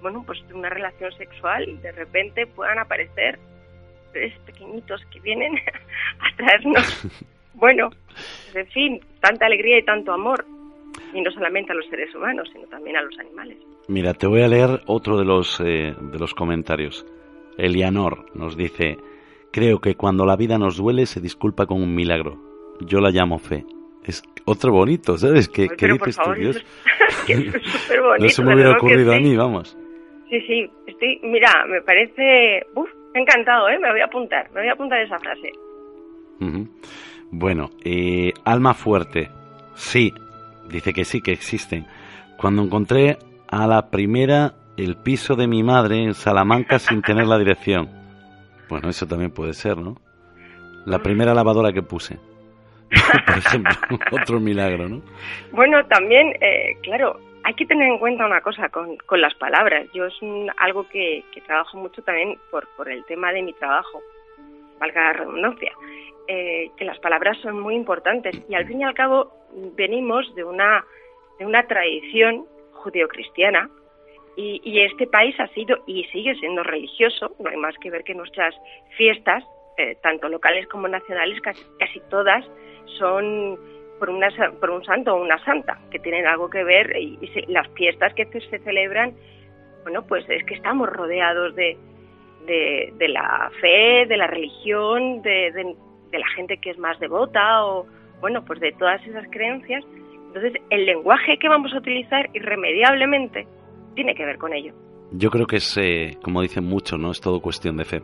[0.01, 3.39] bueno, pues de una relación sexual de repente puedan aparecer
[4.13, 5.55] tres pequeñitos que vienen
[6.21, 7.07] a traernos,
[7.55, 7.91] bueno,
[8.55, 10.45] en fin, tanta alegría y tanto amor.
[11.15, 13.57] Y no solamente a los seres humanos, sino también a los animales.
[13.87, 17.07] Mira, te voy a leer otro de los, eh, de los comentarios.
[17.59, 18.97] Elianor nos dice,
[19.53, 22.39] creo que cuando la vida nos duele se disculpa con un milagro.
[22.81, 23.65] Yo la llamo fe.
[24.05, 25.49] Es otro bonito, ¿sabes?
[25.49, 26.65] ¿Qué, ¿qué dices tú, Dios?
[28.21, 29.77] no se me hubiera ocurrido a mí, vamos.
[30.31, 33.79] Sí, sí, estoy, mira, me parece, uf, encantado, ¿eh?
[33.79, 35.51] Me voy a apuntar, me voy a apuntar esa frase.
[37.31, 39.29] Bueno, eh, alma fuerte,
[39.75, 40.13] sí,
[40.71, 41.87] dice que sí, que existen.
[42.39, 43.19] Cuando encontré
[43.49, 47.89] a la primera el piso de mi madre en Salamanca sin tener la dirección.
[48.69, 49.97] Bueno, eso también puede ser, ¿no?
[50.87, 52.17] La primera lavadora que puse.
[53.27, 53.73] Por ejemplo,
[54.13, 55.03] otro milagro, ¿no?
[55.51, 59.89] Bueno, también, eh, claro, hay que tener en cuenta una cosa con, con las palabras.
[59.93, 60.15] Yo es
[60.59, 64.01] algo que, trabajo mucho también por, por el tema de mi trabajo,
[64.79, 65.73] valga la redundancia,
[66.29, 69.33] eh, que las palabras son muy importantes y al fin y al cabo
[69.77, 70.85] venimos de una,
[71.39, 72.45] de una tradición
[72.75, 73.71] judeocristiana
[74.39, 78.05] y, y este país ha sido y sigue siendo religioso, no hay más que ver
[78.05, 78.55] que nuestras
[78.97, 79.43] fiestas,
[79.77, 82.47] eh, tanto locales como nacionales, casi, todas
[82.99, 83.59] son
[83.99, 84.29] por, una,
[84.61, 88.27] por un santo o una santa, que tienen algo que ver, y, las fiestas que
[88.27, 89.13] se, celebran,
[89.83, 91.77] bueno, pues es que estamos rodeados de,
[92.47, 97.87] de, la fe, de la religión, de, de, la gente que es más devota, o
[98.21, 99.85] bueno, pues de todas esas creencias.
[100.29, 103.49] Entonces, el lenguaje que vamos a utilizar irremediablemente
[103.99, 104.73] tiene que ver con ello.
[105.11, 107.11] Yo creo que es, eh, como dicen muchos, ¿no?
[107.11, 108.03] Es todo cuestión de fe.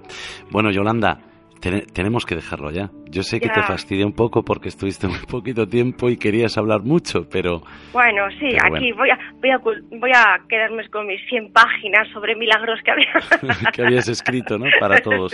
[0.51, 1.21] Bueno, Yolanda,
[1.61, 2.91] tenemos que dejarlo ya.
[3.09, 6.83] Yo sé que te fastidia un poco porque estuviste muy poquito tiempo y querías hablar
[6.83, 7.63] mucho, pero...
[7.93, 12.35] Bueno, sí, aquí Voy, a, voy, a, voy a quedarme con mis 100 páginas sobre
[12.35, 13.71] milagros que, había...
[13.73, 14.67] que habías escrito, ¿no?
[14.81, 15.33] Para todos.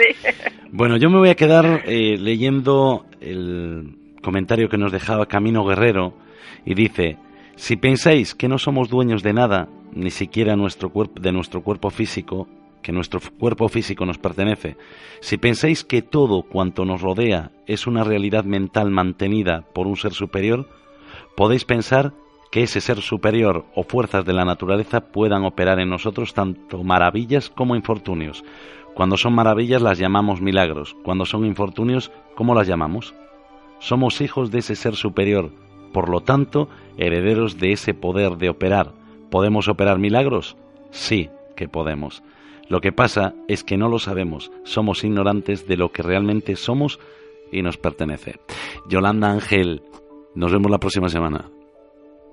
[0.72, 6.12] Bueno, yo me voy a quedar eh, leyendo el comentario que nos dejaba Camino Guerrero
[6.66, 7.16] y dice,
[7.60, 12.48] si pensáis que no somos dueños de nada, ni siquiera nuestro de nuestro cuerpo físico,
[12.80, 14.78] que nuestro cuerpo físico nos pertenece,
[15.20, 20.14] si pensáis que todo cuanto nos rodea es una realidad mental mantenida por un ser
[20.14, 20.70] superior,
[21.36, 22.14] podéis pensar
[22.50, 27.50] que ese ser superior o fuerzas de la naturaleza puedan operar en nosotros tanto maravillas
[27.50, 28.42] como infortunios.
[28.94, 33.14] Cuando son maravillas las llamamos milagros, cuando son infortunios, ¿cómo las llamamos?
[33.80, 35.52] Somos hijos de ese ser superior,
[35.92, 38.92] por lo tanto, herederos de ese poder de operar.
[39.30, 40.56] ¿Podemos operar milagros?
[40.90, 42.22] Sí que podemos.
[42.68, 47.00] Lo que pasa es que no lo sabemos, somos ignorantes de lo que realmente somos
[47.50, 48.36] y nos pertenece.
[48.88, 49.82] Yolanda Ángel,
[50.34, 51.50] nos vemos la próxima semana.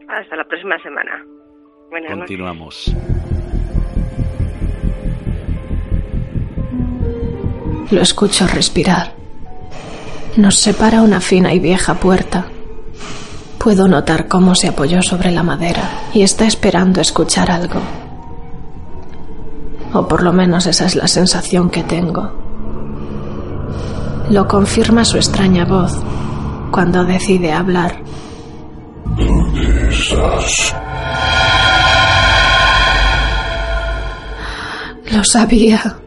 [0.08, 1.26] Hasta la próxima semana.
[2.08, 2.96] Continuamos.
[7.90, 9.14] Lo escucho respirar.
[10.36, 12.48] Nos separa una fina y vieja puerta.
[13.58, 17.82] Puedo notar cómo se apoyó sobre la madera y está esperando escuchar algo.
[19.94, 22.32] O por lo menos esa es la sensación que tengo.
[24.30, 25.94] Lo confirma su extraña voz
[26.72, 28.04] cuando decide hablar.
[35.12, 35.98] Lo sabía.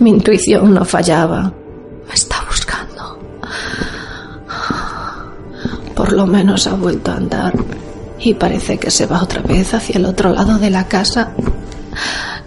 [0.00, 1.52] Mi intuición no fallaba.
[2.12, 2.43] Está
[6.04, 7.54] Por lo menos ha vuelto a andar.
[8.18, 11.32] Y parece que se va otra vez hacia el otro lado de la casa.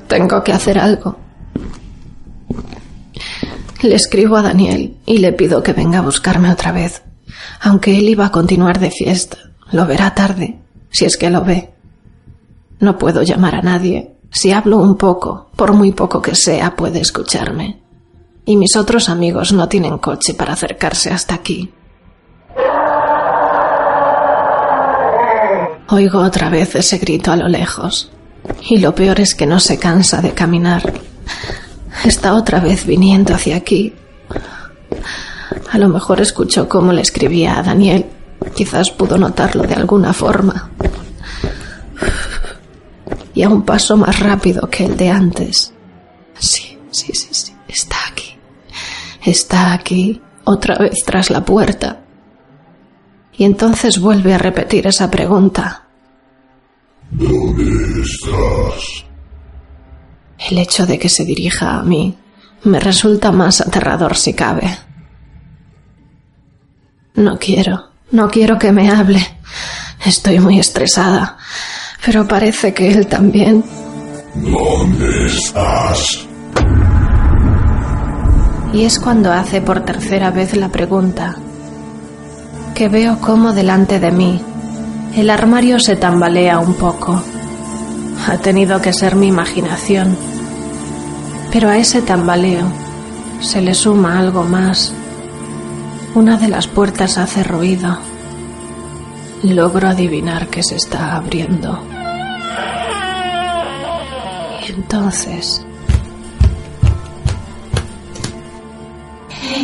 [0.07, 1.17] Tengo que hacer algo.
[3.81, 7.01] Le escribo a Daniel y le pido que venga a buscarme otra vez.
[7.59, 9.37] Aunque él iba a continuar de fiesta.
[9.71, 10.59] Lo verá tarde,
[10.91, 11.73] si es que lo ve.
[12.79, 14.17] No puedo llamar a nadie.
[14.29, 17.81] Si hablo un poco, por muy poco que sea, puede escucharme.
[18.45, 21.71] Y mis otros amigos no tienen coche para acercarse hasta aquí.
[25.89, 28.11] Oigo otra vez ese grito a lo lejos.
[28.69, 30.93] Y lo peor es que no se cansa de caminar.
[32.03, 33.93] Está otra vez viniendo hacia aquí.
[35.71, 38.05] A lo mejor escuchó cómo le escribía a Daniel.
[38.55, 40.71] Quizás pudo notarlo de alguna forma.
[43.33, 45.73] Y a un paso más rápido que el de antes.
[46.37, 47.53] Sí, sí, sí, sí.
[47.67, 48.37] Está aquí.
[49.23, 52.06] Está aquí, otra vez tras la puerta.
[53.37, 55.83] Y entonces vuelve a repetir esa pregunta.
[57.11, 59.05] ¿Dónde estás?
[60.49, 62.17] El hecho de que se dirija a mí
[62.63, 64.77] me resulta más aterrador si cabe.
[67.15, 69.19] No quiero, no quiero que me hable.
[70.05, 71.37] Estoy muy estresada,
[72.05, 73.63] pero parece que él también.
[74.35, 76.27] ¿Dónde estás?
[78.73, 81.37] Y es cuando hace por tercera vez la pregunta,
[82.77, 84.39] que veo cómo delante de mí
[85.15, 87.23] el armario se tambalea un poco.
[88.27, 90.15] Ha tenido que ser mi imaginación.
[91.51, 92.67] Pero a ese tambaleo
[93.39, 94.93] se le suma algo más.
[96.13, 97.97] Una de las puertas hace ruido.
[99.41, 101.81] Logro adivinar que se está abriendo.
[104.67, 105.66] Y entonces...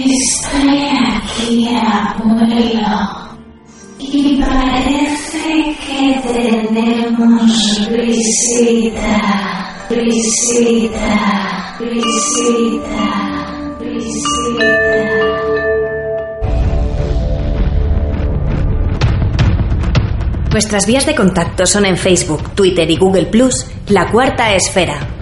[0.05, 3.23] Estoy aquí, abuelo.
[3.99, 7.45] Y parece que tenemos
[7.89, 9.15] visita,
[9.89, 11.07] visita,
[11.80, 13.07] visita,
[13.80, 15.23] visita.
[20.51, 25.12] Nuestras vías de contacto son en Facebook, Twitter y Google Plus, La Cuarta Esfera.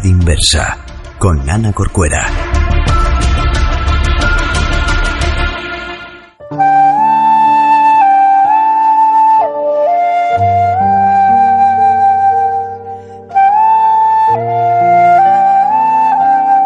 [0.00, 0.78] Realidad inversa
[1.18, 2.26] con Ana Corcuera.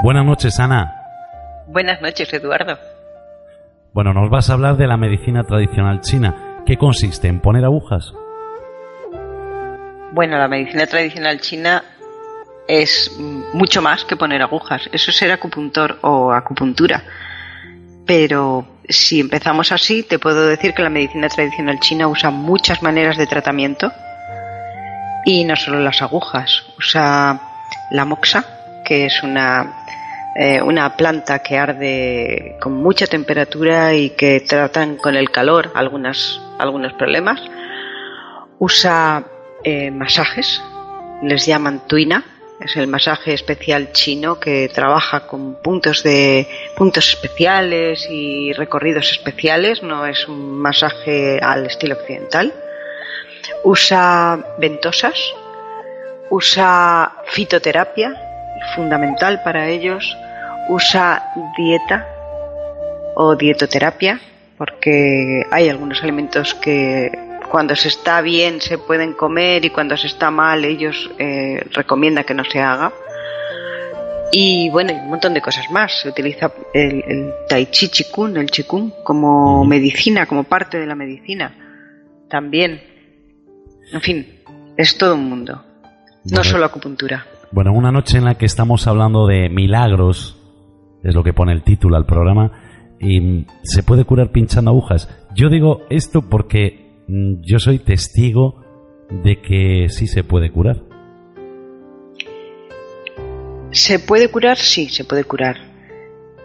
[0.03, 0.95] Buenas noches, Ana.
[1.67, 2.79] Buenas noches, Eduardo.
[3.93, 6.63] Bueno, nos vas a hablar de la medicina tradicional china.
[6.67, 7.29] ¿Qué consiste?
[7.29, 8.13] ¿En poner agujas?
[10.13, 11.83] Bueno, la medicina tradicional china
[12.69, 13.11] es
[13.53, 14.89] mucho más que poner agujas.
[14.93, 17.03] Eso es ser acupuntor o acupuntura.
[18.07, 23.17] Pero si empezamos así, te puedo decir que la medicina tradicional china usa muchas maneras
[23.17, 23.93] de tratamiento
[25.25, 26.65] y no solo las agujas.
[26.79, 27.41] Usa
[27.91, 28.45] la moxa,
[28.85, 29.87] que es una,
[30.37, 36.41] eh, una planta que arde con mucha temperatura y que tratan con el calor algunas,
[36.59, 37.41] algunos problemas.
[38.59, 39.25] Usa
[39.65, 40.63] eh, masajes,
[41.23, 42.23] les llaman tuina,
[42.65, 49.83] es el masaje especial chino que trabaja con puntos de puntos especiales y recorridos especiales,
[49.83, 52.55] no es un masaje al estilo occidental.
[53.65, 55.35] Usa ventosas,
[56.31, 58.15] usa fitoterapia,
[58.75, 60.17] fundamental para ellos,
[60.71, 62.09] usa dieta
[63.15, 64.21] o dietoterapia,
[64.57, 67.13] porque hay algunos alimentos que
[67.51, 72.25] cuando se está bien se pueden comer y cuando se está mal ellos eh, recomiendan
[72.25, 72.93] que no se haga.
[74.33, 76.01] Y bueno, y un montón de cosas más.
[76.01, 80.97] Se utiliza el, el tai chi chikun, el chikun, como medicina, como parte de la
[80.97, 81.55] medicina.
[82.29, 82.83] También.
[83.93, 84.27] En fin,
[84.77, 85.63] es todo un mundo.
[86.25, 87.27] No solo acupuntura.
[87.53, 90.37] Bueno, una noche en la que estamos hablando de milagros,
[91.05, 92.51] es lo que pone el título al programa,
[92.99, 95.09] y se puede curar pinchando agujas.
[95.37, 98.63] Yo digo esto porque yo soy testigo
[99.11, 100.83] de que sí se puede curar.
[103.71, 104.57] ¿Se puede curar?
[104.57, 105.57] Sí, se puede curar.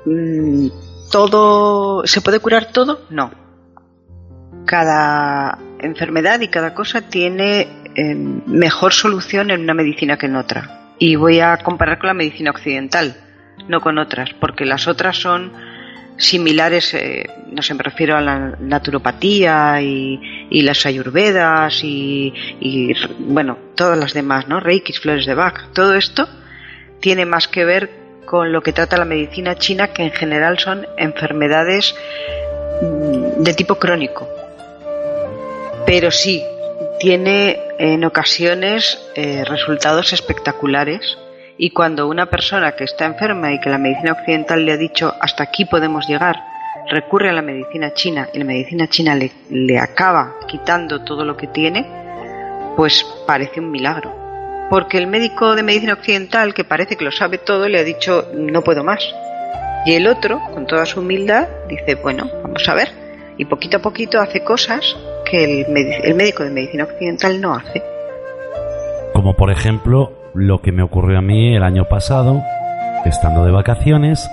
[0.05, 0.67] Mm,
[1.11, 2.05] ¿Todo.
[2.05, 3.05] ¿Se puede curar todo?
[3.09, 3.31] No.
[4.65, 10.93] Cada enfermedad y cada cosa tiene eh, mejor solución en una medicina que en otra.
[10.99, 13.15] Y voy a comparar con la medicina occidental,
[13.67, 15.53] no con otras, porque las otras son
[16.19, 20.19] similares, eh, no sé, me refiero a la naturopatía y,
[20.61, 24.59] las ayurvedas y, y, bueno, todas las demás, ¿no?
[24.59, 26.27] Reikis, flores de Bach, todo esto
[26.99, 27.89] tiene más que ver
[28.25, 31.95] con lo que trata la medicina china, que en general son enfermedades
[32.81, 34.27] mm, de tipo crónico.
[35.85, 36.43] Pero sí,
[36.99, 41.17] tiene en ocasiones eh, resultados espectaculares
[41.61, 45.13] y cuando una persona que está enferma y que la medicina occidental le ha dicho
[45.19, 46.37] hasta aquí podemos llegar,
[46.89, 51.47] recurre a la medicina china y la medicina china le, acaba quitando todo lo que
[51.47, 51.85] tiene,
[52.77, 54.15] pues parece un milagro.
[54.69, 58.29] Porque el médico de medicina occidental, que parece que lo sabe todo, le ha dicho
[58.33, 59.03] no puedo más.
[59.85, 62.89] Y el otro, con toda su humildad, dice, bueno, vamos a ver.
[63.37, 64.95] Y poquito a poquito hace cosas
[65.29, 67.83] que el, el médico de medicina occidental no hace.
[69.13, 72.43] Como por ejemplo lo que me ocurrió a mí el año pasado,
[73.05, 74.29] estando de vacaciones,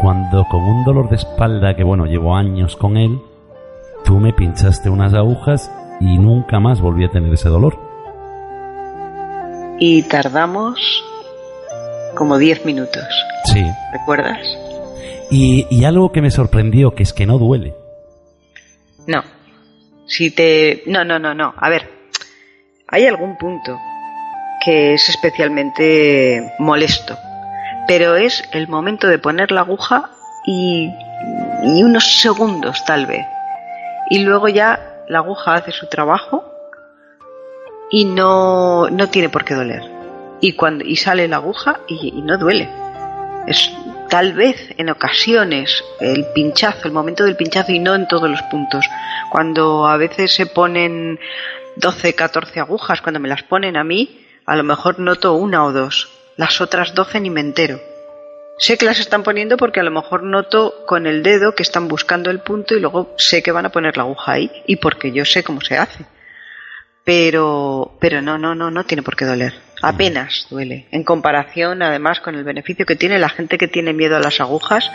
[0.00, 3.18] cuando con un dolor de espalda que bueno, llevo años con él,
[4.04, 7.78] tú me pinchaste unas agujas y nunca más volví a tener ese dolor.
[9.78, 11.04] Y tardamos
[12.14, 13.04] como 10 minutos.
[13.44, 13.64] Sí.
[13.92, 14.38] ¿Recuerdas?
[15.30, 17.74] Y, y algo que me sorprendió, que es que no duele.
[19.06, 19.22] No.
[20.06, 20.82] Si te...
[20.86, 21.54] No, no, no, no.
[21.56, 21.90] A ver.
[22.88, 23.76] Hay algún punto
[24.64, 27.18] que es especialmente molesto.
[27.86, 30.10] Pero es el momento de poner la aguja
[30.46, 30.90] y,
[31.62, 33.26] unos segundos tal vez.
[34.10, 36.44] Y luego ya la aguja hace su trabajo
[37.90, 39.82] y no, no tiene por qué doler.
[40.40, 42.68] Y, cuando, y sale la aguja y, y no duele.
[43.46, 43.70] Es
[44.08, 48.42] tal vez en ocasiones el pinchazo, el momento del pinchazo y no en todos los
[48.42, 48.86] puntos.
[49.30, 51.18] Cuando a veces se ponen
[51.76, 55.72] 12, 14 agujas, cuando me las ponen a mí, a lo mejor noto una o
[55.72, 56.10] dos.
[56.36, 57.80] Las otras 12 ni me entero.
[58.58, 61.88] Sé que las están poniendo porque a lo mejor noto con el dedo que están
[61.88, 65.12] buscando el punto y luego sé que van a poner la aguja ahí y porque
[65.12, 66.04] yo sé cómo se hace.
[67.04, 69.52] Pero, pero no, no, no, no tiene por qué doler.
[69.82, 70.86] Apenas duele.
[70.90, 74.40] En comparación, además, con el beneficio que tiene la gente que tiene miedo a las
[74.40, 74.90] agujas,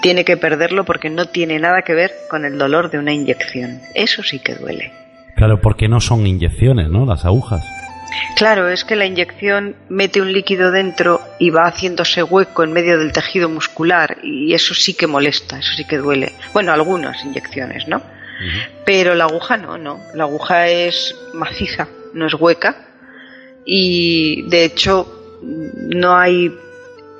[0.00, 3.80] tiene que perderlo porque no tiene nada que ver con el dolor de una inyección.
[3.94, 4.92] Eso sí que duele.
[5.36, 7.04] Claro, porque no son inyecciones, ¿no?
[7.04, 7.64] Las agujas.
[8.36, 12.98] Claro, es que la inyección mete un líquido dentro y va haciéndose hueco en medio
[12.98, 16.32] del tejido muscular y eso sí que molesta, eso sí que duele.
[16.52, 18.02] Bueno, algunas inyecciones, ¿no?
[18.86, 20.00] Pero la aguja no, no.
[20.14, 22.76] La aguja es maciza, no es hueca
[23.64, 26.50] y de hecho no hay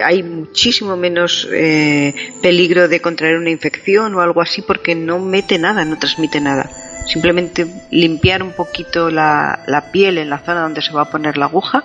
[0.03, 5.59] hay muchísimo menos eh, peligro de contraer una infección o algo así porque no mete
[5.59, 6.71] nada, no transmite nada.
[7.11, 11.37] Simplemente limpiar un poquito la, la piel en la zona donde se va a poner
[11.37, 11.83] la aguja.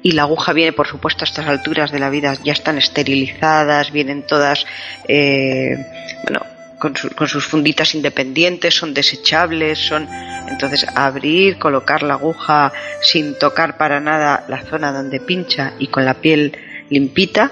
[0.00, 3.90] Y la aguja viene, por supuesto, a estas alturas de la vida ya están esterilizadas,
[3.90, 4.64] vienen todas,
[5.08, 5.76] eh,
[6.22, 6.46] bueno,
[6.78, 10.06] con, su, con, sus funditas independientes, son desechables, son
[10.48, 16.04] entonces abrir, colocar la aguja sin tocar para nada la zona donde pincha y con
[16.04, 16.56] la piel
[16.90, 17.50] limpita,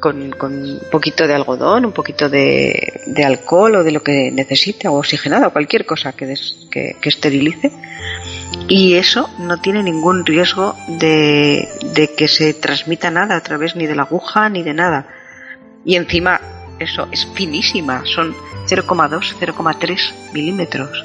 [0.00, 4.88] con, con un poquito de algodón, un poquito de, alcohol o de lo que necesite,
[4.88, 7.72] o oxigenado, cualquier cosa que, des, que, que esterilice.
[8.68, 11.68] Y eso no tiene ningún riesgo de,
[12.16, 15.06] que se transmita nada a través ni de la aguja ni de nada.
[15.84, 16.40] Y encima
[16.80, 18.34] eso es finísima, son
[18.66, 21.04] 0,2, 0,3 milímetros.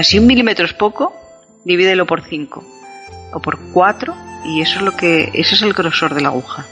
[0.00, 1.14] Si un milímetro es poco,
[1.64, 2.64] divídelo por 5
[3.32, 4.14] o por 4
[4.46, 6.66] y eso es lo que ese es el grosor de la aguja.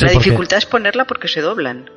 [0.00, 1.90] Sí, la dificultad es ponerla porque se doblan.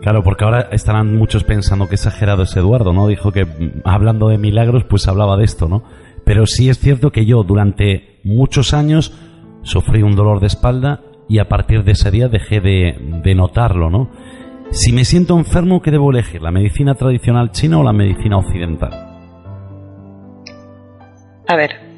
[0.00, 3.06] Claro, porque ahora estarán muchos pensando que exagerado es Eduardo, ¿no?
[3.06, 5.84] Dijo que mm, hablando de milagros, pues hablaba de esto, ¿no?
[6.24, 9.12] Pero sí es cierto que yo durante muchos años
[9.62, 13.90] sufrí un dolor de espalda y a partir de ese día dejé de, de notarlo,
[13.90, 14.10] ¿no?
[14.70, 16.40] Si me siento enfermo, ¿qué debo elegir?
[16.40, 18.90] ¿La medicina tradicional china o la medicina occidental?
[21.46, 21.89] A ver,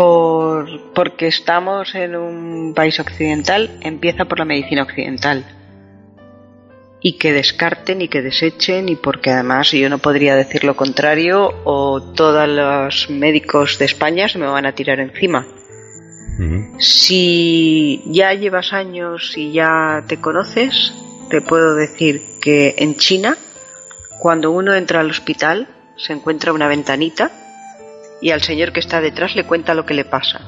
[0.00, 5.44] por, porque estamos en un país occidental, empieza por la medicina occidental.
[7.02, 11.52] Y que descarten y que desechen, y porque además yo no podría decir lo contrario,
[11.64, 15.46] o todos los médicos de España se me van a tirar encima.
[15.46, 16.80] Uh -huh.
[16.80, 20.94] Si ya llevas años y ya te conoces,
[21.28, 23.36] te puedo decir que en China,
[24.18, 25.68] cuando uno entra al hospital,
[25.98, 27.30] se encuentra una ventanita
[28.20, 30.40] y al señor que está detrás le cuenta lo que le pasa.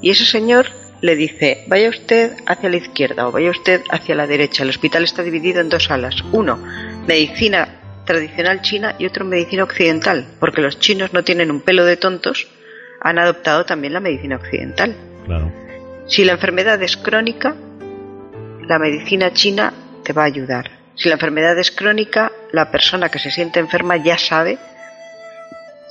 [0.00, 0.66] Y ese señor
[1.00, 4.62] le dice, vaya usted hacia la izquierda o vaya usted hacia la derecha.
[4.62, 6.16] El hospital está dividido en dos salas.
[6.32, 6.58] Uno,
[7.06, 7.68] medicina
[8.04, 12.48] tradicional china y otro, medicina occidental, porque los chinos no tienen un pelo de tontos,
[13.00, 14.96] han adoptado también la medicina occidental.
[15.26, 15.52] Claro.
[16.06, 17.54] Si la enfermedad es crónica,
[18.66, 19.72] la medicina china
[20.04, 20.70] te va a ayudar.
[20.94, 24.58] Si la enfermedad es crónica, la persona que se siente enferma ya sabe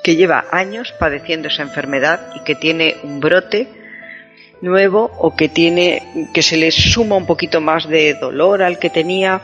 [0.03, 3.67] que lleva años padeciendo esa enfermedad y que tiene un brote
[4.61, 8.89] nuevo o que tiene que se le suma un poquito más de dolor al que
[8.89, 9.41] tenía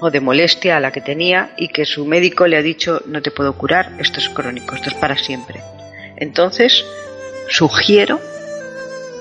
[0.00, 3.22] o de molestia a la que tenía y que su médico le ha dicho no
[3.22, 5.60] te puedo curar, esto es crónico, esto es para siempre.
[6.16, 6.84] Entonces,
[7.48, 8.20] sugiero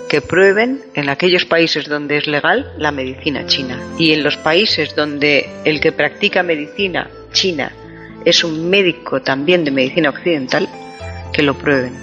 [0.09, 4.95] que prueben en aquellos países donde es legal la medicina china y en los países
[4.95, 7.71] donde el que practica medicina china
[8.25, 10.67] es un médico también de medicina occidental,
[11.31, 11.93] que lo prueben.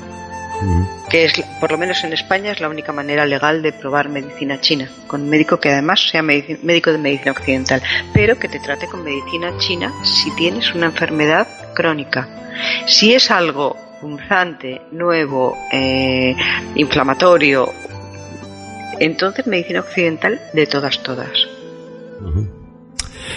[1.09, 4.61] Que es, por lo menos en España, es la única manera legal de probar medicina
[4.61, 7.83] china, con un médico que además sea médico de medicina occidental,
[8.13, 12.29] pero que te trate con medicina china si tienes una enfermedad crónica.
[12.87, 16.37] Si es algo punzante, nuevo, eh,
[16.75, 17.73] inflamatorio,
[18.99, 21.31] entonces medicina occidental de todas, todas.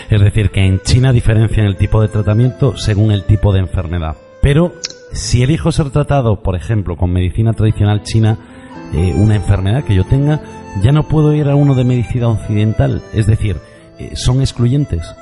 [0.10, 4.16] Es decir, que en China diferencian el tipo de tratamiento según el tipo de enfermedad.
[4.42, 4.74] Pero
[5.14, 8.38] si elijo ser tratado, por ejemplo, con medicina tradicional china,
[8.94, 10.42] eh, una enfermedad que yo tenga,
[10.82, 13.02] ya no puedo ir a uno de medicina occidental.
[13.14, 13.58] Es decir,
[14.00, 15.16] eh, son excluyentes.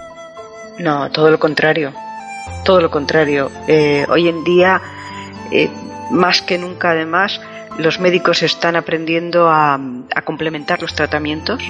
[0.79, 1.93] No, todo lo contrario.
[2.63, 3.51] Todo lo contrario.
[3.67, 4.81] Eh, hoy en día,
[6.09, 7.41] más que nunca además,
[7.77, 9.79] los médicos están aprendiendo a,
[10.23, 11.61] complementar los tratamientos,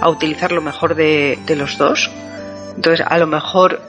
[0.00, 2.10] a utilizar lo mejor de los dos.
[2.76, 3.80] Entonces, a lo mejor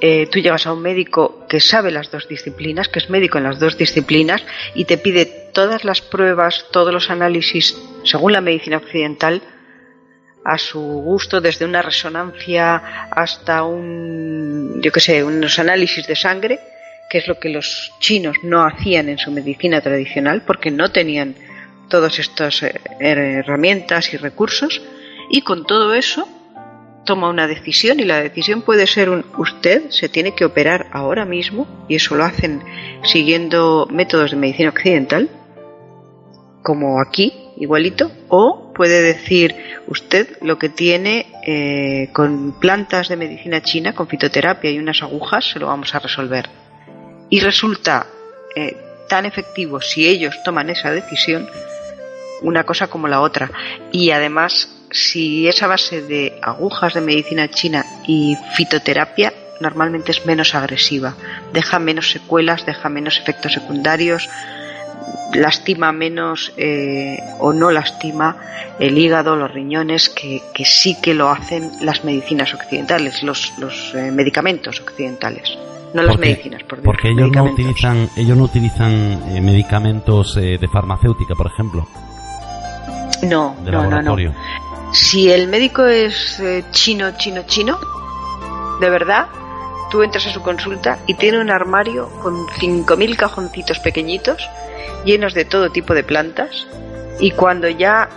[0.00, 3.44] eh, tú llegas a un médico que sabe las dos disciplinas, que es médico en
[3.44, 4.42] las dos disciplinas,
[4.74, 9.42] y te pide todas las pruebas, todos los análisis, según la medicina occidental,
[10.44, 12.76] a su gusto, desde una resonancia
[13.10, 16.60] hasta un, yo qué sé, unos análisis de sangre,
[17.10, 21.34] que es lo que los chinos no hacían en su medicina tradicional, porque no tenían
[21.88, 24.82] todas estas eh, herramientas y recursos,
[25.30, 26.28] y con todo eso
[27.06, 31.24] toma una decisión y la decisión puede ser un usted se tiene que operar ahora
[31.24, 32.62] mismo y eso lo hacen
[33.02, 35.30] siguiendo métodos de medicina occidental
[36.62, 39.54] como aquí igualito o puede decir
[39.86, 45.50] usted lo que tiene eh, con plantas de medicina china con fitoterapia y unas agujas
[45.50, 46.48] se lo vamos a resolver.
[47.30, 48.06] Y resulta
[48.54, 48.76] eh,
[49.08, 51.48] tan efectivo si ellos toman esa decisión
[52.42, 53.50] una cosa como la otra.
[53.92, 60.54] Y además si esa base de agujas de medicina china y fitoterapia normalmente es menos
[60.54, 61.14] agresiva,
[61.52, 64.28] deja menos secuelas, deja menos efectos secundarios,
[65.34, 68.36] lastima menos eh, o no lastima
[68.78, 73.94] el hígado, los riñones, que, que, sí que lo hacen las medicinas occidentales, los, los
[73.94, 75.56] eh, medicamentos occidentales.
[75.94, 80.68] No las medicinas, por Porque ellos no utilizan, ellos no utilizan eh, medicamentos eh, de
[80.68, 81.86] farmacéutica, por ejemplo,
[83.22, 84.16] no, no, no.
[84.96, 87.78] Si el médico es eh, chino, chino, chino,
[88.80, 89.26] de verdad,
[89.90, 94.48] tú entras a su consulta y tiene un armario con 5.000 cajoncitos pequeñitos
[95.04, 96.66] llenos de todo tipo de plantas
[97.20, 98.08] y cuando ya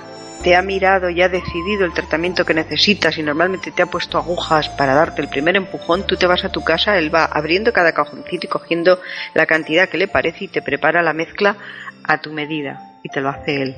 [0.42, 4.18] te ha mirado y ha decidido el tratamiento que necesitas y normalmente te ha puesto
[4.18, 7.74] agujas para darte el primer empujón, tú te vas a tu casa, él va abriendo
[7.74, 9.02] cada cajoncito y cogiendo
[9.34, 11.58] la cantidad que le parece y te prepara la mezcla
[12.06, 13.76] a tu medida y te lo hace él.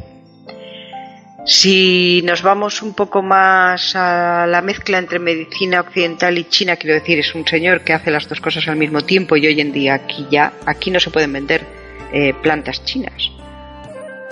[1.45, 6.93] Si nos vamos un poco más a la mezcla entre medicina occidental y china, quiero
[6.93, 9.71] decir, es un señor que hace las dos cosas al mismo tiempo y hoy en
[9.71, 11.65] día aquí ya, aquí no se pueden vender
[12.13, 13.31] eh, plantas chinas,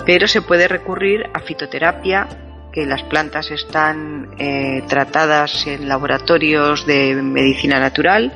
[0.06, 2.28] pero se puede recurrir a fitoterapia,
[2.72, 8.32] que las plantas están eh, tratadas en laboratorios de medicina natural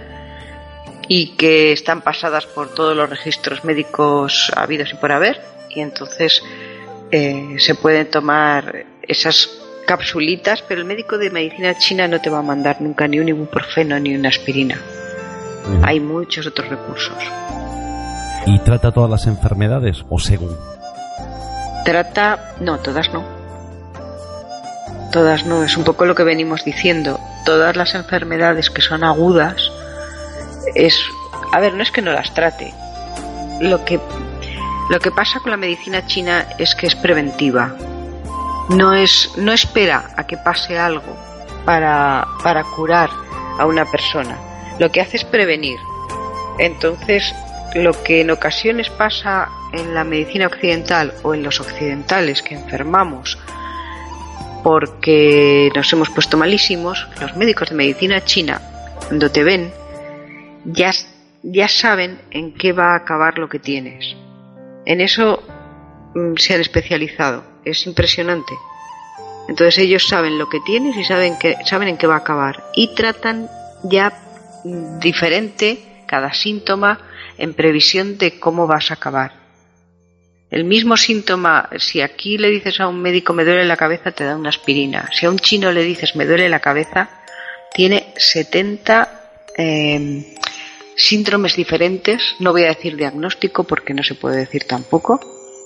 [1.07, 5.41] y que están pasadas por todos los registros médicos habidos y por haber,
[5.71, 6.43] y entonces
[7.17, 9.49] eh, se pueden tomar esas
[9.87, 13.29] capsulitas, pero el médico de medicina china no te va a mandar nunca ni un
[13.29, 14.81] ibuprofeno ni una aspirina.
[15.85, 17.17] Hay muchos otros recursos.
[18.47, 20.57] ¿Y trata todas las enfermedades o según?
[21.85, 23.23] Trata, no, todas no.
[25.13, 27.21] Todas no, es un poco lo que venimos diciendo.
[27.45, 29.71] Todas las enfermedades que son agudas
[30.75, 31.01] es,
[31.53, 32.75] a ver, no es que no las trate.
[33.61, 34.01] Lo que
[34.91, 37.75] lo que pasa con la medicina china es que es preventiva.
[38.69, 41.17] No es no espera a que pase algo
[41.65, 43.11] para, para curar
[43.59, 44.39] a una persona.
[44.79, 45.79] Lo que hace es prevenir.
[46.59, 47.35] Entonces,
[47.75, 53.39] lo que en ocasiones pasa en la medicina occidental o en los occidentales que enfermamos
[54.63, 58.63] porque nos hemos puesto malísimos, los médicos de medicina china,
[59.07, 59.71] cuando te ven,
[60.65, 60.91] ya,
[61.43, 64.17] ya saben en qué va a acabar lo que tienes.
[64.87, 65.43] En eso
[66.15, 67.45] mm, se han especializado.
[67.65, 68.55] Es impresionante.
[69.49, 72.65] Entonces ellos saben lo que tienes y saben, que, saben en qué va a acabar.
[72.75, 73.49] Y tratan
[73.83, 74.13] ya
[74.65, 77.01] mm, diferente cada síntoma
[77.39, 79.45] en previsión de cómo vas a acabar.
[80.51, 84.25] El mismo síntoma, si aquí le dices a un médico me duele la cabeza, te
[84.25, 85.09] da una aspirina.
[85.13, 87.11] Si a un chino le dices me duele la cabeza,
[87.73, 89.25] tiene 70
[89.57, 90.37] eh,
[90.97, 92.37] síndromes diferentes.
[92.39, 95.21] No voy a decir diagnóstico porque no se puede decir tampoco,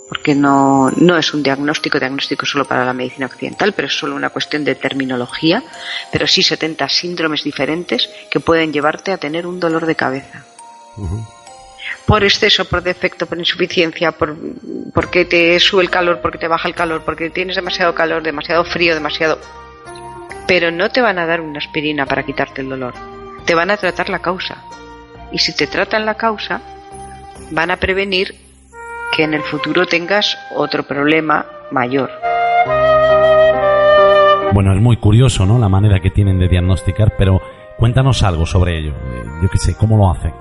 [0.09, 4.17] porque no, no es un diagnóstico, diagnóstico solo para la medicina occidental, pero es solo
[4.17, 5.63] una cuestión de terminología,
[6.11, 10.45] pero sí 70 síndromes diferentes que pueden llevarte a tener un dolor de cabeza
[12.09, 14.35] por exceso, por defecto, por insuficiencia, por,
[14.95, 18.65] porque te sube el calor, porque te baja el calor, porque tienes demasiado calor, demasiado
[18.65, 19.39] frío, demasiado...
[20.47, 22.95] Pero no te van a dar una aspirina para quitarte el dolor.
[23.45, 24.65] Te van a tratar la causa.
[25.33, 26.61] Y si te tratan la causa,
[27.51, 28.35] van a prevenir
[29.15, 32.11] que en el futuro tengas otro problema mayor.
[34.53, 35.59] Bueno, es muy curioso, ¿no?
[35.59, 37.41] La manera que tienen de diagnosticar, pero
[37.77, 38.95] cuéntanos algo sobre ello.
[39.43, 40.33] Yo qué sé, ¿cómo lo hacen?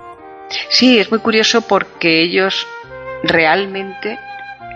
[0.69, 2.65] Sí, es muy curioso porque ellos
[3.23, 4.17] realmente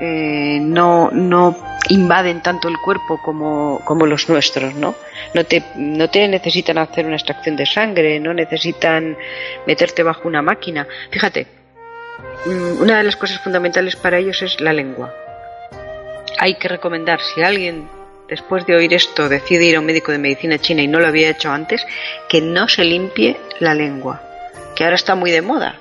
[0.01, 1.55] eh, no, no
[1.89, 4.95] invaden tanto el cuerpo como, como los nuestros, ¿no?
[5.33, 9.17] No te, no te necesitan hacer una extracción de sangre, no necesitan
[9.65, 10.87] meterte bajo una máquina.
[11.09, 11.47] Fíjate,
[12.45, 15.13] mm, una de las cosas fundamentales para ellos es la lengua.
[16.39, 17.87] Hay que recomendar, si alguien
[18.29, 21.07] después de oír esto decide ir a un médico de medicina china y no lo
[21.07, 21.85] había hecho antes,
[22.29, 24.21] que no se limpie la lengua
[24.75, 25.75] que ahora está muy de moda,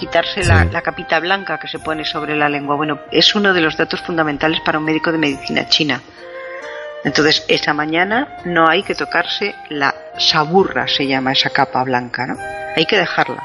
[0.00, 2.74] quitarse la, capita blanca que se pone sobre la lengua.
[2.74, 6.00] Bueno, es uno de los datos fundamentales para un médico de medicina china.
[7.04, 12.36] Entonces, esa mañana no hay que tocarse la saburra, se llama esa capa blanca, ¿no?
[12.76, 13.42] Hay que dejarla.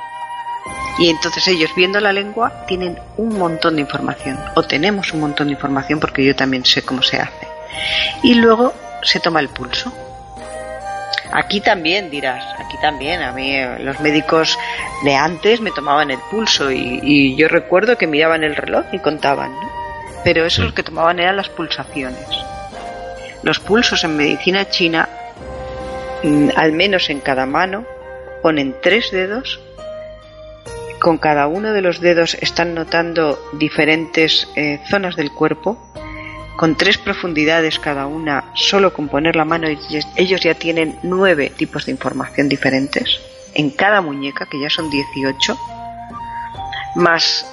[0.98, 5.48] Y entonces ellos viendo la lengua tienen un montón de información, o tenemos un montón
[5.48, 7.48] de información porque yo también sé cómo se hace.
[8.24, 8.74] Y luego
[9.04, 9.94] se toma el pulso.
[11.32, 13.22] Aquí también dirás, aquí también.
[13.22, 14.58] A mí eh, los médicos
[15.04, 19.52] de antes me tomaban el pulso y, yo recuerdo que miraban el reloj y contaban,
[20.24, 22.28] pero eso lo que tomaban eran las pulsaciones.
[23.44, 25.10] Los pulsos en medicina china,
[26.24, 27.86] mm, al menos en cada mano,
[28.42, 29.60] ponen tres dedos.
[31.00, 35.78] Con cada uno de los dedos están notando diferentes eh, zonas del cuerpo
[36.56, 41.86] con tres profundidades cada una, solo con poner la mano ellos ya tienen nueve tipos
[41.86, 43.20] de información diferentes
[43.56, 45.58] en cada muñeca, que ya son 18,
[46.96, 47.46] más,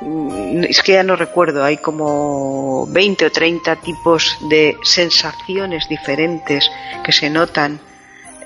[0.00, 6.70] mm, es que ya no recuerdo, hay como 20 o 30 tipos de sensaciones diferentes
[7.02, 7.80] que se notan,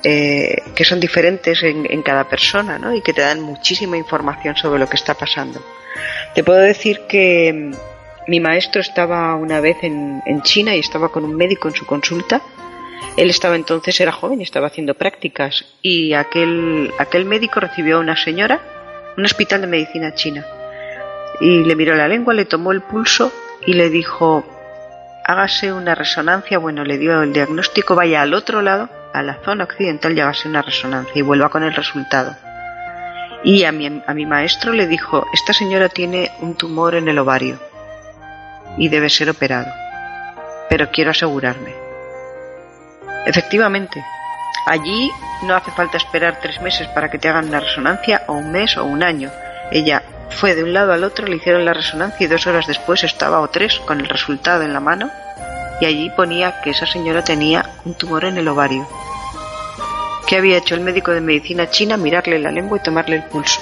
[0.05, 2.95] eh, que son diferentes en, en, cada persona, ¿no?
[2.95, 5.61] Y que te dan muchísima información sobre lo que está pasando.
[6.35, 7.73] Te puedo decir que
[8.29, 12.43] mi maestro estaba una vez en, China y estaba con un médico en su consulta.
[13.17, 15.65] Él estaba entonces, era joven y estaba haciendo prácticas.
[15.81, 18.61] Y aquel, aquel médico recibió a una señora,
[19.17, 20.45] un hospital de medicina china.
[21.41, 23.33] Y le miró la lengua, le tomó el pulso
[23.67, 24.45] y le dijo,
[25.25, 26.59] hágase una resonancia.
[26.59, 30.49] Bueno, le dio el diagnóstico, vaya al otro lado, a la zona occidental y hágase
[30.49, 32.37] una resonancia y vuelva con el resultado.
[33.43, 37.19] Y a mi, a mi maestro le dijo, esta señora tiene un tumor en el
[37.19, 37.68] ovario
[38.79, 39.73] y debe ser operado.
[40.69, 41.75] Pero quiero asegurarme.
[43.27, 44.03] Efectivamente,
[44.67, 45.11] allí
[45.43, 48.77] no hace falta esperar tres meses para que te hagan una resonancia o un mes
[48.77, 49.31] o un año.
[49.71, 53.05] Ella fue de un lado al otro, le hicieron la resonancia y dos horas después
[53.05, 55.11] estaba o tres con el resultado en la mano
[55.81, 58.87] y allí ponía que esa señora tenía un tumor en el ovario.
[60.27, 61.97] ¿Qué había hecho el médico de medicina china?
[61.97, 63.61] Mirarle la lengua y tomarle el pulso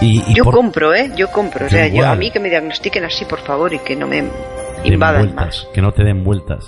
[0.00, 1.10] yo compro, ¿eh?
[1.16, 1.66] Yo compro.
[1.66, 4.24] O sea, yo, a mí que me diagnostiquen así, por favor, y que no me
[4.84, 5.66] invadan más.
[5.74, 6.64] Que no te den vueltas.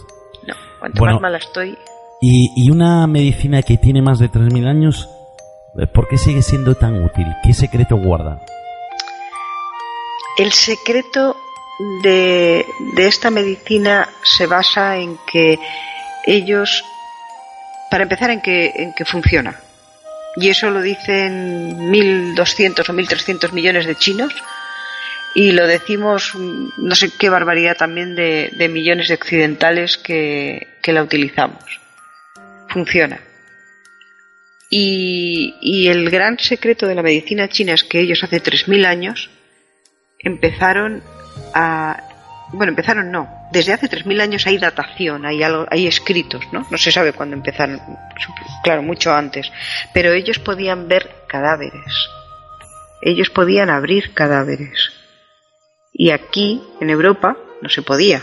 [0.46, 1.78] No, cuanto más mala estoy.
[2.20, 5.08] Y, y una medicina que tiene más de 3.000 años,
[5.78, 7.26] eh, ¿por qué sigue siendo tan útil?
[7.42, 8.40] ¿Qué secreto guarda?
[10.38, 11.36] El secreto
[12.02, 12.64] de,
[12.94, 15.58] de esta medicina se basa en que
[16.26, 16.84] ellos,
[17.90, 19.58] para empezar, en que, en que funciona
[20.36, 24.34] y eso lo dicen 1.200 o 1.300 millones de chinos,
[25.34, 30.92] Y lo decimos, no sé qué barbaridad también de, de millones de occidentales que, que
[30.92, 31.80] la utilizamos.
[32.68, 33.18] Funciona.
[34.68, 39.30] Y, y el gran secreto de la medicina china es que ellos hace 3.000 años
[40.18, 41.02] empezaron
[41.54, 42.02] a...
[42.52, 43.41] Bueno, empezaron no.
[43.52, 46.66] Desde hace 3.000 años hay datación, hay, algo, hay escritos, ¿no?
[46.70, 47.80] No se sabe cuándo empezaron,
[48.64, 49.52] claro, mucho antes.
[49.92, 52.08] Pero ellos podían ver cadáveres.
[53.02, 54.90] Ellos podían abrir cadáveres.
[55.92, 58.22] Y aquí, en Europa, no se podía.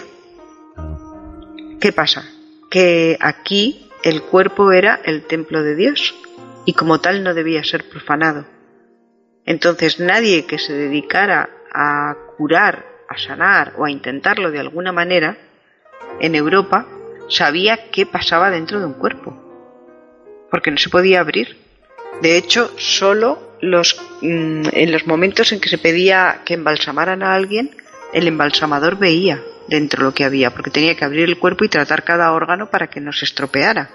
[1.80, 2.26] ¿Qué pasa?
[2.72, 6.16] Que aquí el cuerpo era el templo de Dios
[6.66, 8.46] y como tal no debía ser profanado.
[9.46, 15.38] Entonces nadie que se dedicara a curar, a sanar o a intentarlo de alguna manera,
[16.20, 16.88] en Europa
[17.28, 19.36] sabía qué pasaba dentro de un cuerpo,
[20.52, 21.58] porque no se podía abrir.
[22.22, 27.34] De hecho, solo los, mm, en los momentos en que se pedía que embalsamaran a
[27.34, 27.76] alguien,
[28.14, 32.04] el embalsamador veía dentro lo que había, porque tenía que abrir el cuerpo y tratar
[32.04, 33.90] cada órgano para que no se estropeara.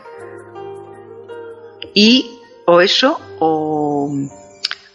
[1.92, 4.12] Y o eso o,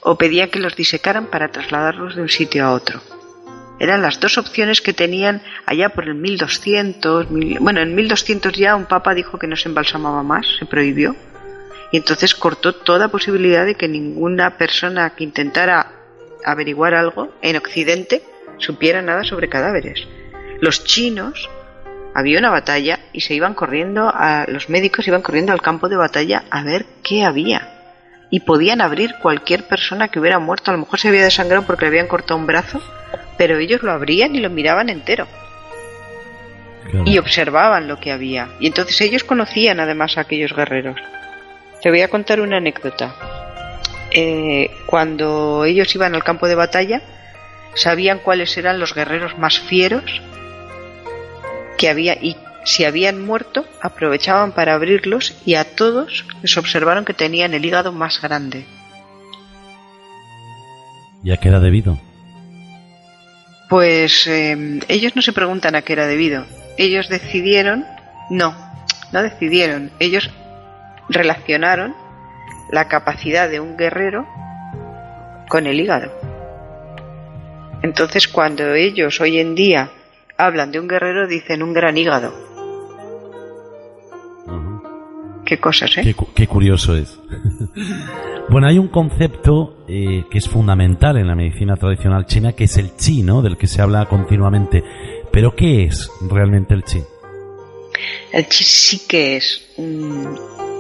[0.02, 3.02] o pedía que los disecaran para trasladarlos de un sitio a otro.
[3.80, 7.32] Eran las dos opciones que tenían allá por el 1200.
[7.32, 11.16] mil- bueno, en 1200 ya un papa dijo que no se embalsamaba más, se prohibió.
[11.92, 15.92] Y entonces cortó toda posibilidad de que ninguna persona que intentara
[16.46, 18.22] averiguar algo en Occidente
[18.58, 20.08] supiera nada sobre cadáveres.
[20.62, 21.50] Los chinos
[22.14, 25.96] había una batalla y se iban corriendo a los médicos iban corriendo al campo de
[25.96, 27.70] batalla a ver qué había
[28.32, 31.86] y podían abrir cualquier persona que hubiera muerto a lo mejor se había desangrado porque
[31.86, 32.82] le habían cortado un brazo
[33.40, 35.26] pero ellos lo abrían y lo miraban entero.
[37.06, 38.50] Y observaban lo que había.
[38.60, 41.00] Y entonces ellos conocían además a aquellos guerreros.
[41.82, 43.16] Te voy a contar una anécdota.
[44.12, 47.02] Eh, cuando ellos iban al campo de batalla
[47.76, 50.04] sabían cuáles eran los guerreros más fieros
[51.78, 52.36] que había y
[52.66, 57.94] si habían muerto aprovechaban para abrirlos y a todos les observaron que tenían el hígado
[57.94, 58.66] más grande.
[61.24, 62.00] ¿Y a qué era debido?
[63.70, 66.46] Pues eh, ellos no se preguntan a qué era debido.
[66.78, 67.86] Ellos decidieron,
[68.32, 68.56] no,
[69.12, 70.32] no decidieron, ellos
[71.08, 71.96] relacionaron
[72.72, 74.28] la capacidad de un guerrero
[75.48, 76.12] con el hígado.
[77.84, 79.90] Entonces cuando ellos hoy en día
[80.38, 82.49] hablan de un guerrero dicen un gran hígado.
[85.50, 86.02] Qué cosas, ¿eh?
[86.04, 87.20] Qué, cu- qué curioso es.
[88.50, 92.78] bueno, hay un concepto eh, que es fundamental en la medicina tradicional china, que es
[92.78, 93.42] el chi, ¿no?
[93.42, 94.84] Del que se habla continuamente.
[95.32, 97.00] Pero ¿qué es realmente el chi?
[98.32, 99.74] El chi sí que es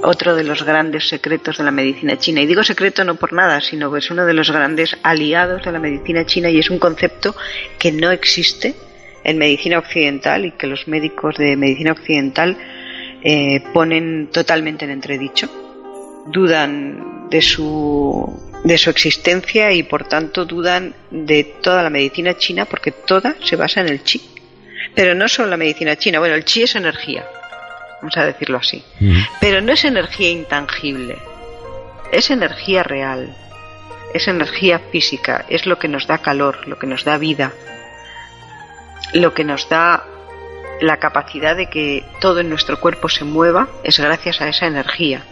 [0.04, 2.42] otro de los grandes secretos de la medicina china.
[2.42, 5.72] Y digo secreto no por nada, sino que es uno de los grandes aliados de
[5.72, 7.36] la medicina china y es un concepto
[7.80, 8.76] que no existe
[9.24, 12.56] en medicina occidental y que los médicos de medicina occidental
[13.24, 15.50] eh, ponen totalmente en entredicho.
[16.28, 22.66] Dudan de su, de su existencia y por tanto dudan de toda la medicina china
[22.66, 24.22] porque toda se basa en el chi.
[24.96, 27.26] Pero no solo la medicina china, bueno, el chi es energía,
[28.02, 28.84] vamos a decirlo así.
[29.40, 31.18] Pero no es energía intangible,
[32.12, 33.36] es energía real,
[34.14, 37.54] es energía física, es lo que nos da calor, lo que nos da vida,
[39.14, 40.06] lo que nos da
[40.82, 45.24] la capacidad de que todo en nuestro cuerpo se mueva, es gracias a esa energía.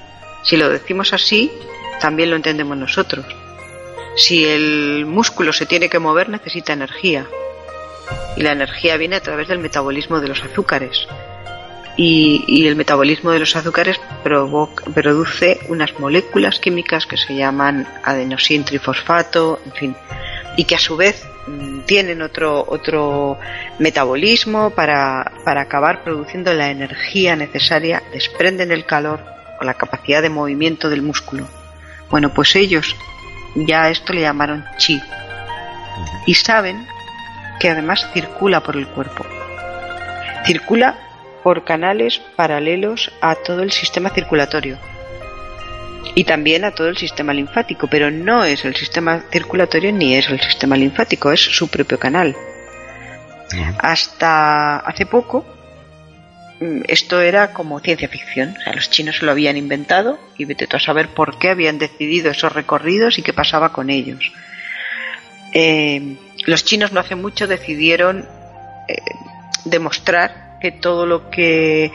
[0.44, 1.52] Si lo decimos así,
[2.00, 3.26] también lo entendemos nosotros.
[4.16, 7.26] Si el músculo se tiene que mover, necesita energía.
[8.36, 11.08] Y la energía viene a través del metabolismo de los azúcares.
[12.00, 18.64] Y, el metabolismo de los azúcares provoca- produce unas moléculas químicas que se llaman adenosín
[18.64, 19.96] trifosfato, en fin,
[20.58, 23.40] y que a su vez mm, tienen otro, otro
[23.80, 29.24] metabolismo para, para acabar produciendo la energía necesaria, desprenden el calor
[29.62, 31.48] o la capacidad de movimiento del músculo.
[32.10, 32.96] Bueno, pues ellos
[33.56, 35.02] ya a esto le llamaron chi.
[36.26, 36.86] Y saben
[37.60, 39.26] que además circula por el cuerpo.
[40.46, 40.98] Circula
[41.44, 44.78] por canales paralelos a todo el sistema circulatorio
[46.16, 50.30] y también a todo el sistema linfático, pero no es el sistema circulatorio ni es
[50.30, 52.36] el sistema linfático, es su propio canal.
[53.80, 55.46] Hasta hace poco
[56.60, 60.46] mm, esto era como ciencia ficción, o sea, los chinos se lo habían inventado y
[60.46, 64.32] vete tú a saber por qué habían decidido esos recorridos y qué pasaba con ellos.
[65.54, 68.28] Eh, los chinos no hace mucho decidieron
[68.88, 68.98] eh,
[69.66, 71.92] demostrar que todo lo que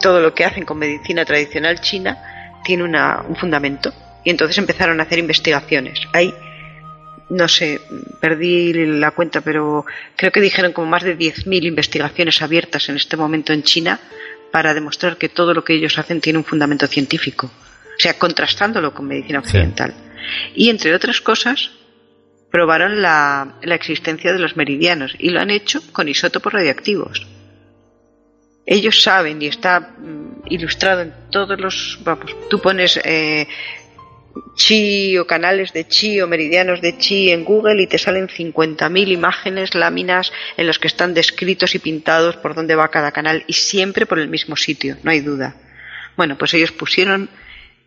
[0.00, 2.33] todo lo que hacen con medicina tradicional china
[2.64, 3.92] tiene una- un fundamento
[4.24, 6.00] y entonces empezaron a hacer investigaciones.
[6.12, 6.34] Hay
[7.30, 7.80] no sé,
[8.20, 13.16] perdí la cuenta, pero creo que dijeron como más de 10.000 investigaciones abiertas en este
[13.16, 13.98] momento en China
[14.52, 17.46] para demostrar que todo lo que ellos hacen tiene un fundamento científico.
[17.46, 19.94] O sea, contrastándolo con medicina occidental.
[20.54, 21.70] Y entre otras cosas,
[22.50, 27.26] probaron la, la existencia de los meridianos y lo han hecho con isótopos radioactivos.
[28.66, 33.46] Ellos saben y está mm, ilustrado en todos los, vamos, tú pones eh,
[34.54, 39.08] chi o canales de chi o meridianos de chi en Google y te salen 50.000
[39.08, 43.52] imágenes, láminas en los que están descritos y pintados por dónde va cada canal y
[43.52, 45.56] siempre por el mismo sitio, no hay duda.
[46.16, 47.28] Bueno, pues ellos pusieron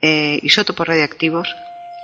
[0.02, 1.48] eh, isótopos radiactivos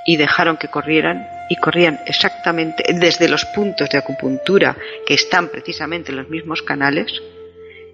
[0.05, 4.75] y dejaron que corrieran y corrían exactamente desde los puntos de acupuntura
[5.05, 7.11] que están precisamente en los mismos canales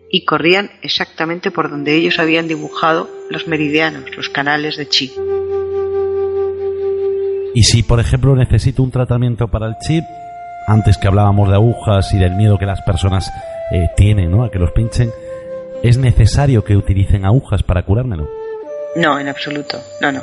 [0.10, 5.14] y corrían exactamente por donde ellos habían dibujado los meridianos, los canales de chi.
[7.54, 10.04] Y si, por ejemplo, necesito un tratamiento para el chip,
[10.68, 13.32] antes que hablábamos de agujas y del miedo que las personas
[13.72, 14.44] eh, tienen ¿no?
[14.44, 15.12] a que los pinchen,
[15.84, 18.30] ¿es necesario que utilicen agujas para curármelo?
[18.96, 20.22] No, en absoluto, no, no.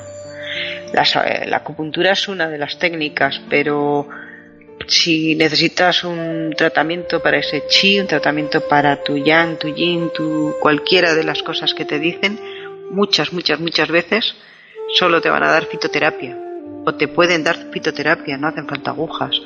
[0.92, 4.08] Eh, la acupuntura es una de las técnicas, pero
[4.88, 10.54] si necesitas un tratamiento para ese chi, un tratamiento para tu yang, tu yin, tu
[10.60, 12.38] cualquiera de las cosas que te dicen,
[12.90, 14.34] muchas, muchas, muchas veces
[14.94, 16.38] solo te van a dar fitoterapia
[16.84, 19.40] o te pueden dar fitoterapia, no hacen falta agujas.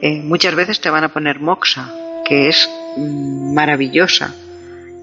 [0.00, 1.92] Eh, muchas veces te van a poner moxa,
[2.24, 4.34] que es mm, maravillosa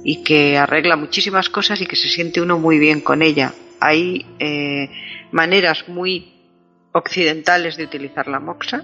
[0.04, 3.54] y que arregla muchísimas cosas y que se siente uno muy bien con ella.
[3.80, 4.90] Hay eh,
[5.32, 6.34] maneras muy
[6.94, 8.84] occidentales de utilizar la moxa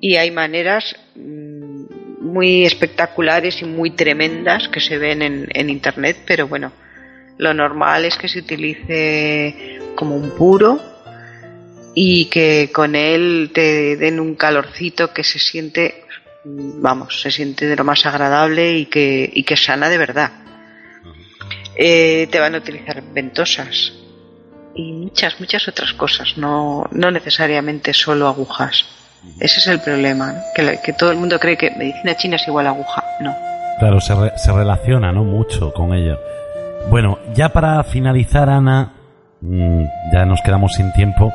[0.00, 1.84] y hay maneras mm,
[2.20, 6.72] muy espectaculares y muy tremendas que se ven en, en internet, pero bueno,
[7.38, 10.80] lo normal es que se utilice como un puro
[11.94, 16.04] y que con él te den un calorcito que se siente,
[16.44, 20.32] vamos, se siente de lo más agradable y que, y que sana de verdad.
[21.76, 23.92] Eh, te van a utilizar ventosas
[24.74, 28.84] y muchas, muchas otras cosas, no, no necesariamente solo agujas.
[29.40, 32.66] Ese es el problema, que, que, todo el mundo cree que medicina china es igual
[32.66, 33.04] a aguja.
[33.20, 33.34] No.
[33.78, 35.24] Claro, se, se relaciona ¿no?
[35.24, 36.18] mucho con ella.
[36.90, 38.92] Bueno, ya para finalizar, Ana,
[39.40, 39.82] mm,
[40.12, 41.32] ya nos quedamos sin tiempo.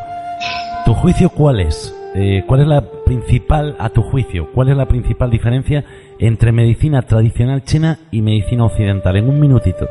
[0.85, 1.93] ¿Tu juicio cuál es?
[2.15, 5.83] Eh, ¿Cuál es la principal, a tu juicio, cuál es la principal diferencia
[6.19, 9.15] entre medicina tradicional china y medicina occidental?
[9.15, 9.87] En un minutito.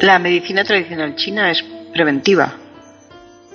[0.00, 2.54] La medicina tradicional china es preventiva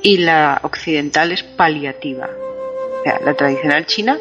[0.05, 2.29] y la occidental es paliativa.
[2.29, 4.15] O sea, la tradicional china,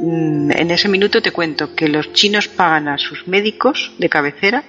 [0.00, 4.62] mm, en ese minuto te cuento que los chinos pagan a sus médicos de cabecera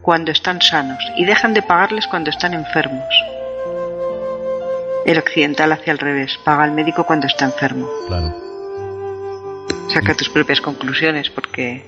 [0.00, 3.12] cuando están sanos y dejan de pagarles cuando están enfermos.
[5.04, 7.88] El occidental hacia al revés, paga al médico cuando está enfermo.
[8.06, 8.32] Claro.
[9.88, 11.82] Saca tus propias conclusiones porque...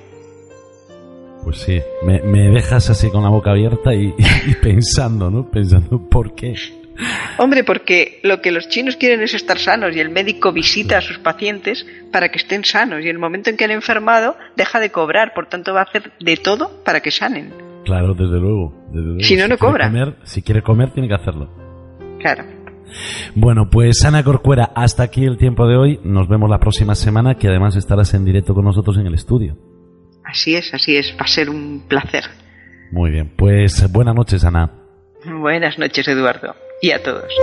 [1.41, 5.49] Pues sí, me, me dejas así con la boca abierta y, y pensando, ¿no?
[5.49, 6.53] Pensando por qué.
[7.37, 11.01] Hombre, porque lo que los chinos quieren es estar sanos y el médico visita a
[11.01, 14.79] sus pacientes para que estén sanos y en el momento en que han enfermado deja
[14.79, 17.53] de cobrar, por tanto va a hacer de todo para que sanen.
[17.85, 18.73] Claro, desde luego.
[18.89, 19.19] Desde luego.
[19.23, 19.87] Si no, no cobra.
[19.87, 21.49] comer- si quiere comer, tiene que hacerlo.
[22.19, 22.43] Claro.
[23.35, 25.99] Bueno, pues Ana Corcuera, hasta aquí el tiempo de hoy.
[26.03, 29.57] Nos vemos la próxima semana, que además estarás en directo con nosotros en el estudio.
[30.25, 32.23] Así es, así es, va a ser un placer.
[32.91, 34.71] Muy bien, pues buenas noches, Ana.
[35.25, 37.33] Buenas noches, Eduardo, y a todos.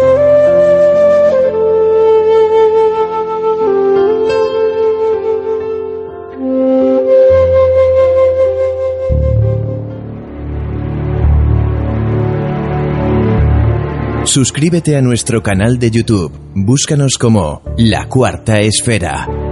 [14.24, 16.32] Suscríbete a nuestro canal de YouTube.
[16.55, 19.43] Búscanos como La Cuarta Esfera.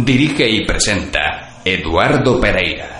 [0.00, 2.97] Dirige y presenta Eduardo Pereira.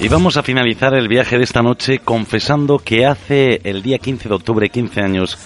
[0.00, 4.28] Y vamos a finalizar el viaje de esta noche confesando que hace el día 15
[4.28, 5.38] de octubre, 15 años,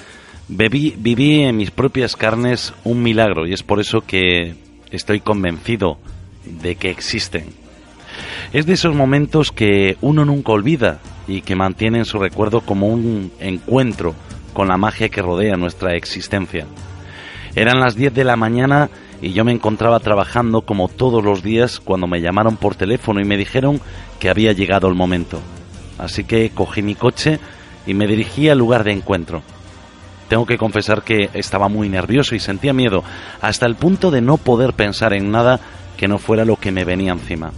[0.49, 4.55] bebí- viví en mis propias carnes un milagro y es por eso que
[4.91, 5.97] estoy convencido
[6.45, 7.47] de que existen.
[8.53, 12.89] Es de esos momentos que uno nunca olvida y que mantiene en su recuerdo como
[12.89, 14.15] un encuentro
[14.53, 16.67] con la magia que rodea nuestra existencia.
[17.55, 18.91] Eran las 10 de la mañana
[19.23, 23.25] y yo me encontraba trabajando como todos los días cuando me llamaron por teléfono y
[23.25, 23.81] me dijeron
[24.19, 25.39] que había llegado el momento.
[25.97, 27.39] Así que cogí mi coche
[27.87, 29.43] y me dirigí al lugar de encuentro.
[30.29, 33.05] Tengo que confesar que estaba muy nervioso y sentía miedo,
[33.41, 35.61] hasta el punto de no poder pensar en nada
[35.97, 37.53] que no fuera lo que me venía encima.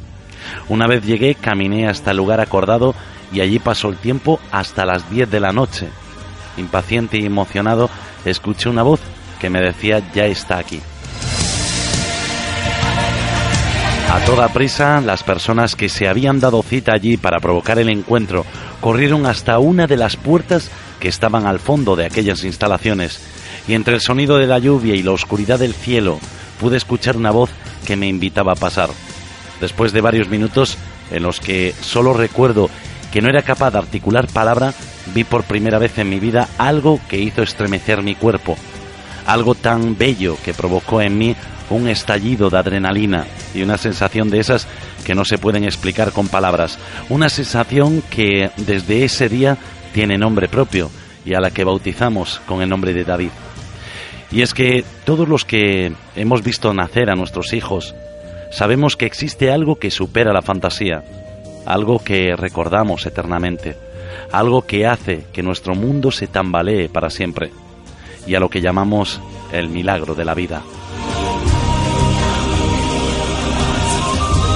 [0.69, 2.95] Una vez llegué, caminé hasta el lugar acordado
[3.33, 5.89] y allí pasó el tiempo hasta las 10 de la noche.
[6.59, 7.89] Impaciente y emocionado,
[8.27, 9.01] escuché una voz
[9.41, 10.81] que me decía ya está aquí.
[14.15, 18.47] A toda prisa, las personas que se habían dado cita allí para provocar el encuentro
[18.81, 20.71] corrieron hasta una de las puertas
[21.01, 23.19] que estaban al fondo de aquellas instalaciones,
[23.67, 26.21] y entre el sonido de la lluvia y la oscuridad del cielo
[26.61, 27.51] pude escuchar una voz
[27.85, 28.89] que me invitaba a pasar.
[29.61, 30.79] Después de varios minutos
[31.11, 32.71] en los que solo recuerdo
[33.13, 34.75] que no era capaz de articular palabra,
[35.13, 38.57] vi por primera vez en mi vida algo que hizo estremecer mi cuerpo,
[39.27, 41.35] algo tan bello que provocó en mí
[41.71, 44.67] un estallido de adrenalina y una sensación de esas
[45.05, 46.79] que no se pueden explicar con palabras,
[47.09, 49.57] una sensación que desde ese día
[49.93, 50.91] tiene nombre propio
[51.25, 53.31] y a la que bautizamos con el nombre de David.
[54.31, 57.95] Y es que todos los que hemos visto nacer a nuestros hijos,
[58.51, 61.05] sabemos que existe algo que supera la fantasía,
[61.67, 63.77] algo que recordamos eternamente,
[64.33, 67.51] algo que hace que nuestro mundo se tambalee para siempre,
[68.27, 69.21] y a lo que llamamos
[69.53, 70.63] el milagro de la vida.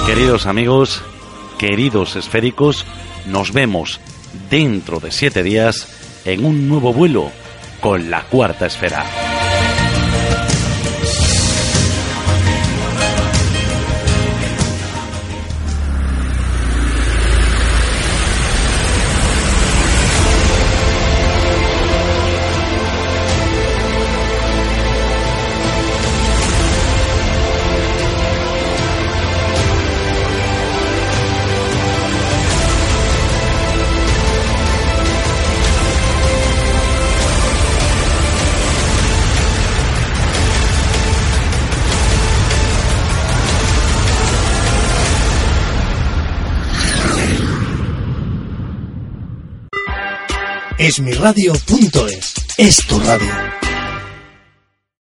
[0.09, 1.03] Queridos amigos,
[1.59, 2.83] queridos esféricos,
[3.27, 3.99] nos vemos
[4.49, 5.87] dentro de siete días
[6.25, 7.31] en un nuevo vuelo
[7.79, 9.05] con la cuarta esfera.
[50.89, 53.68] Esmiradio.es es tu radio.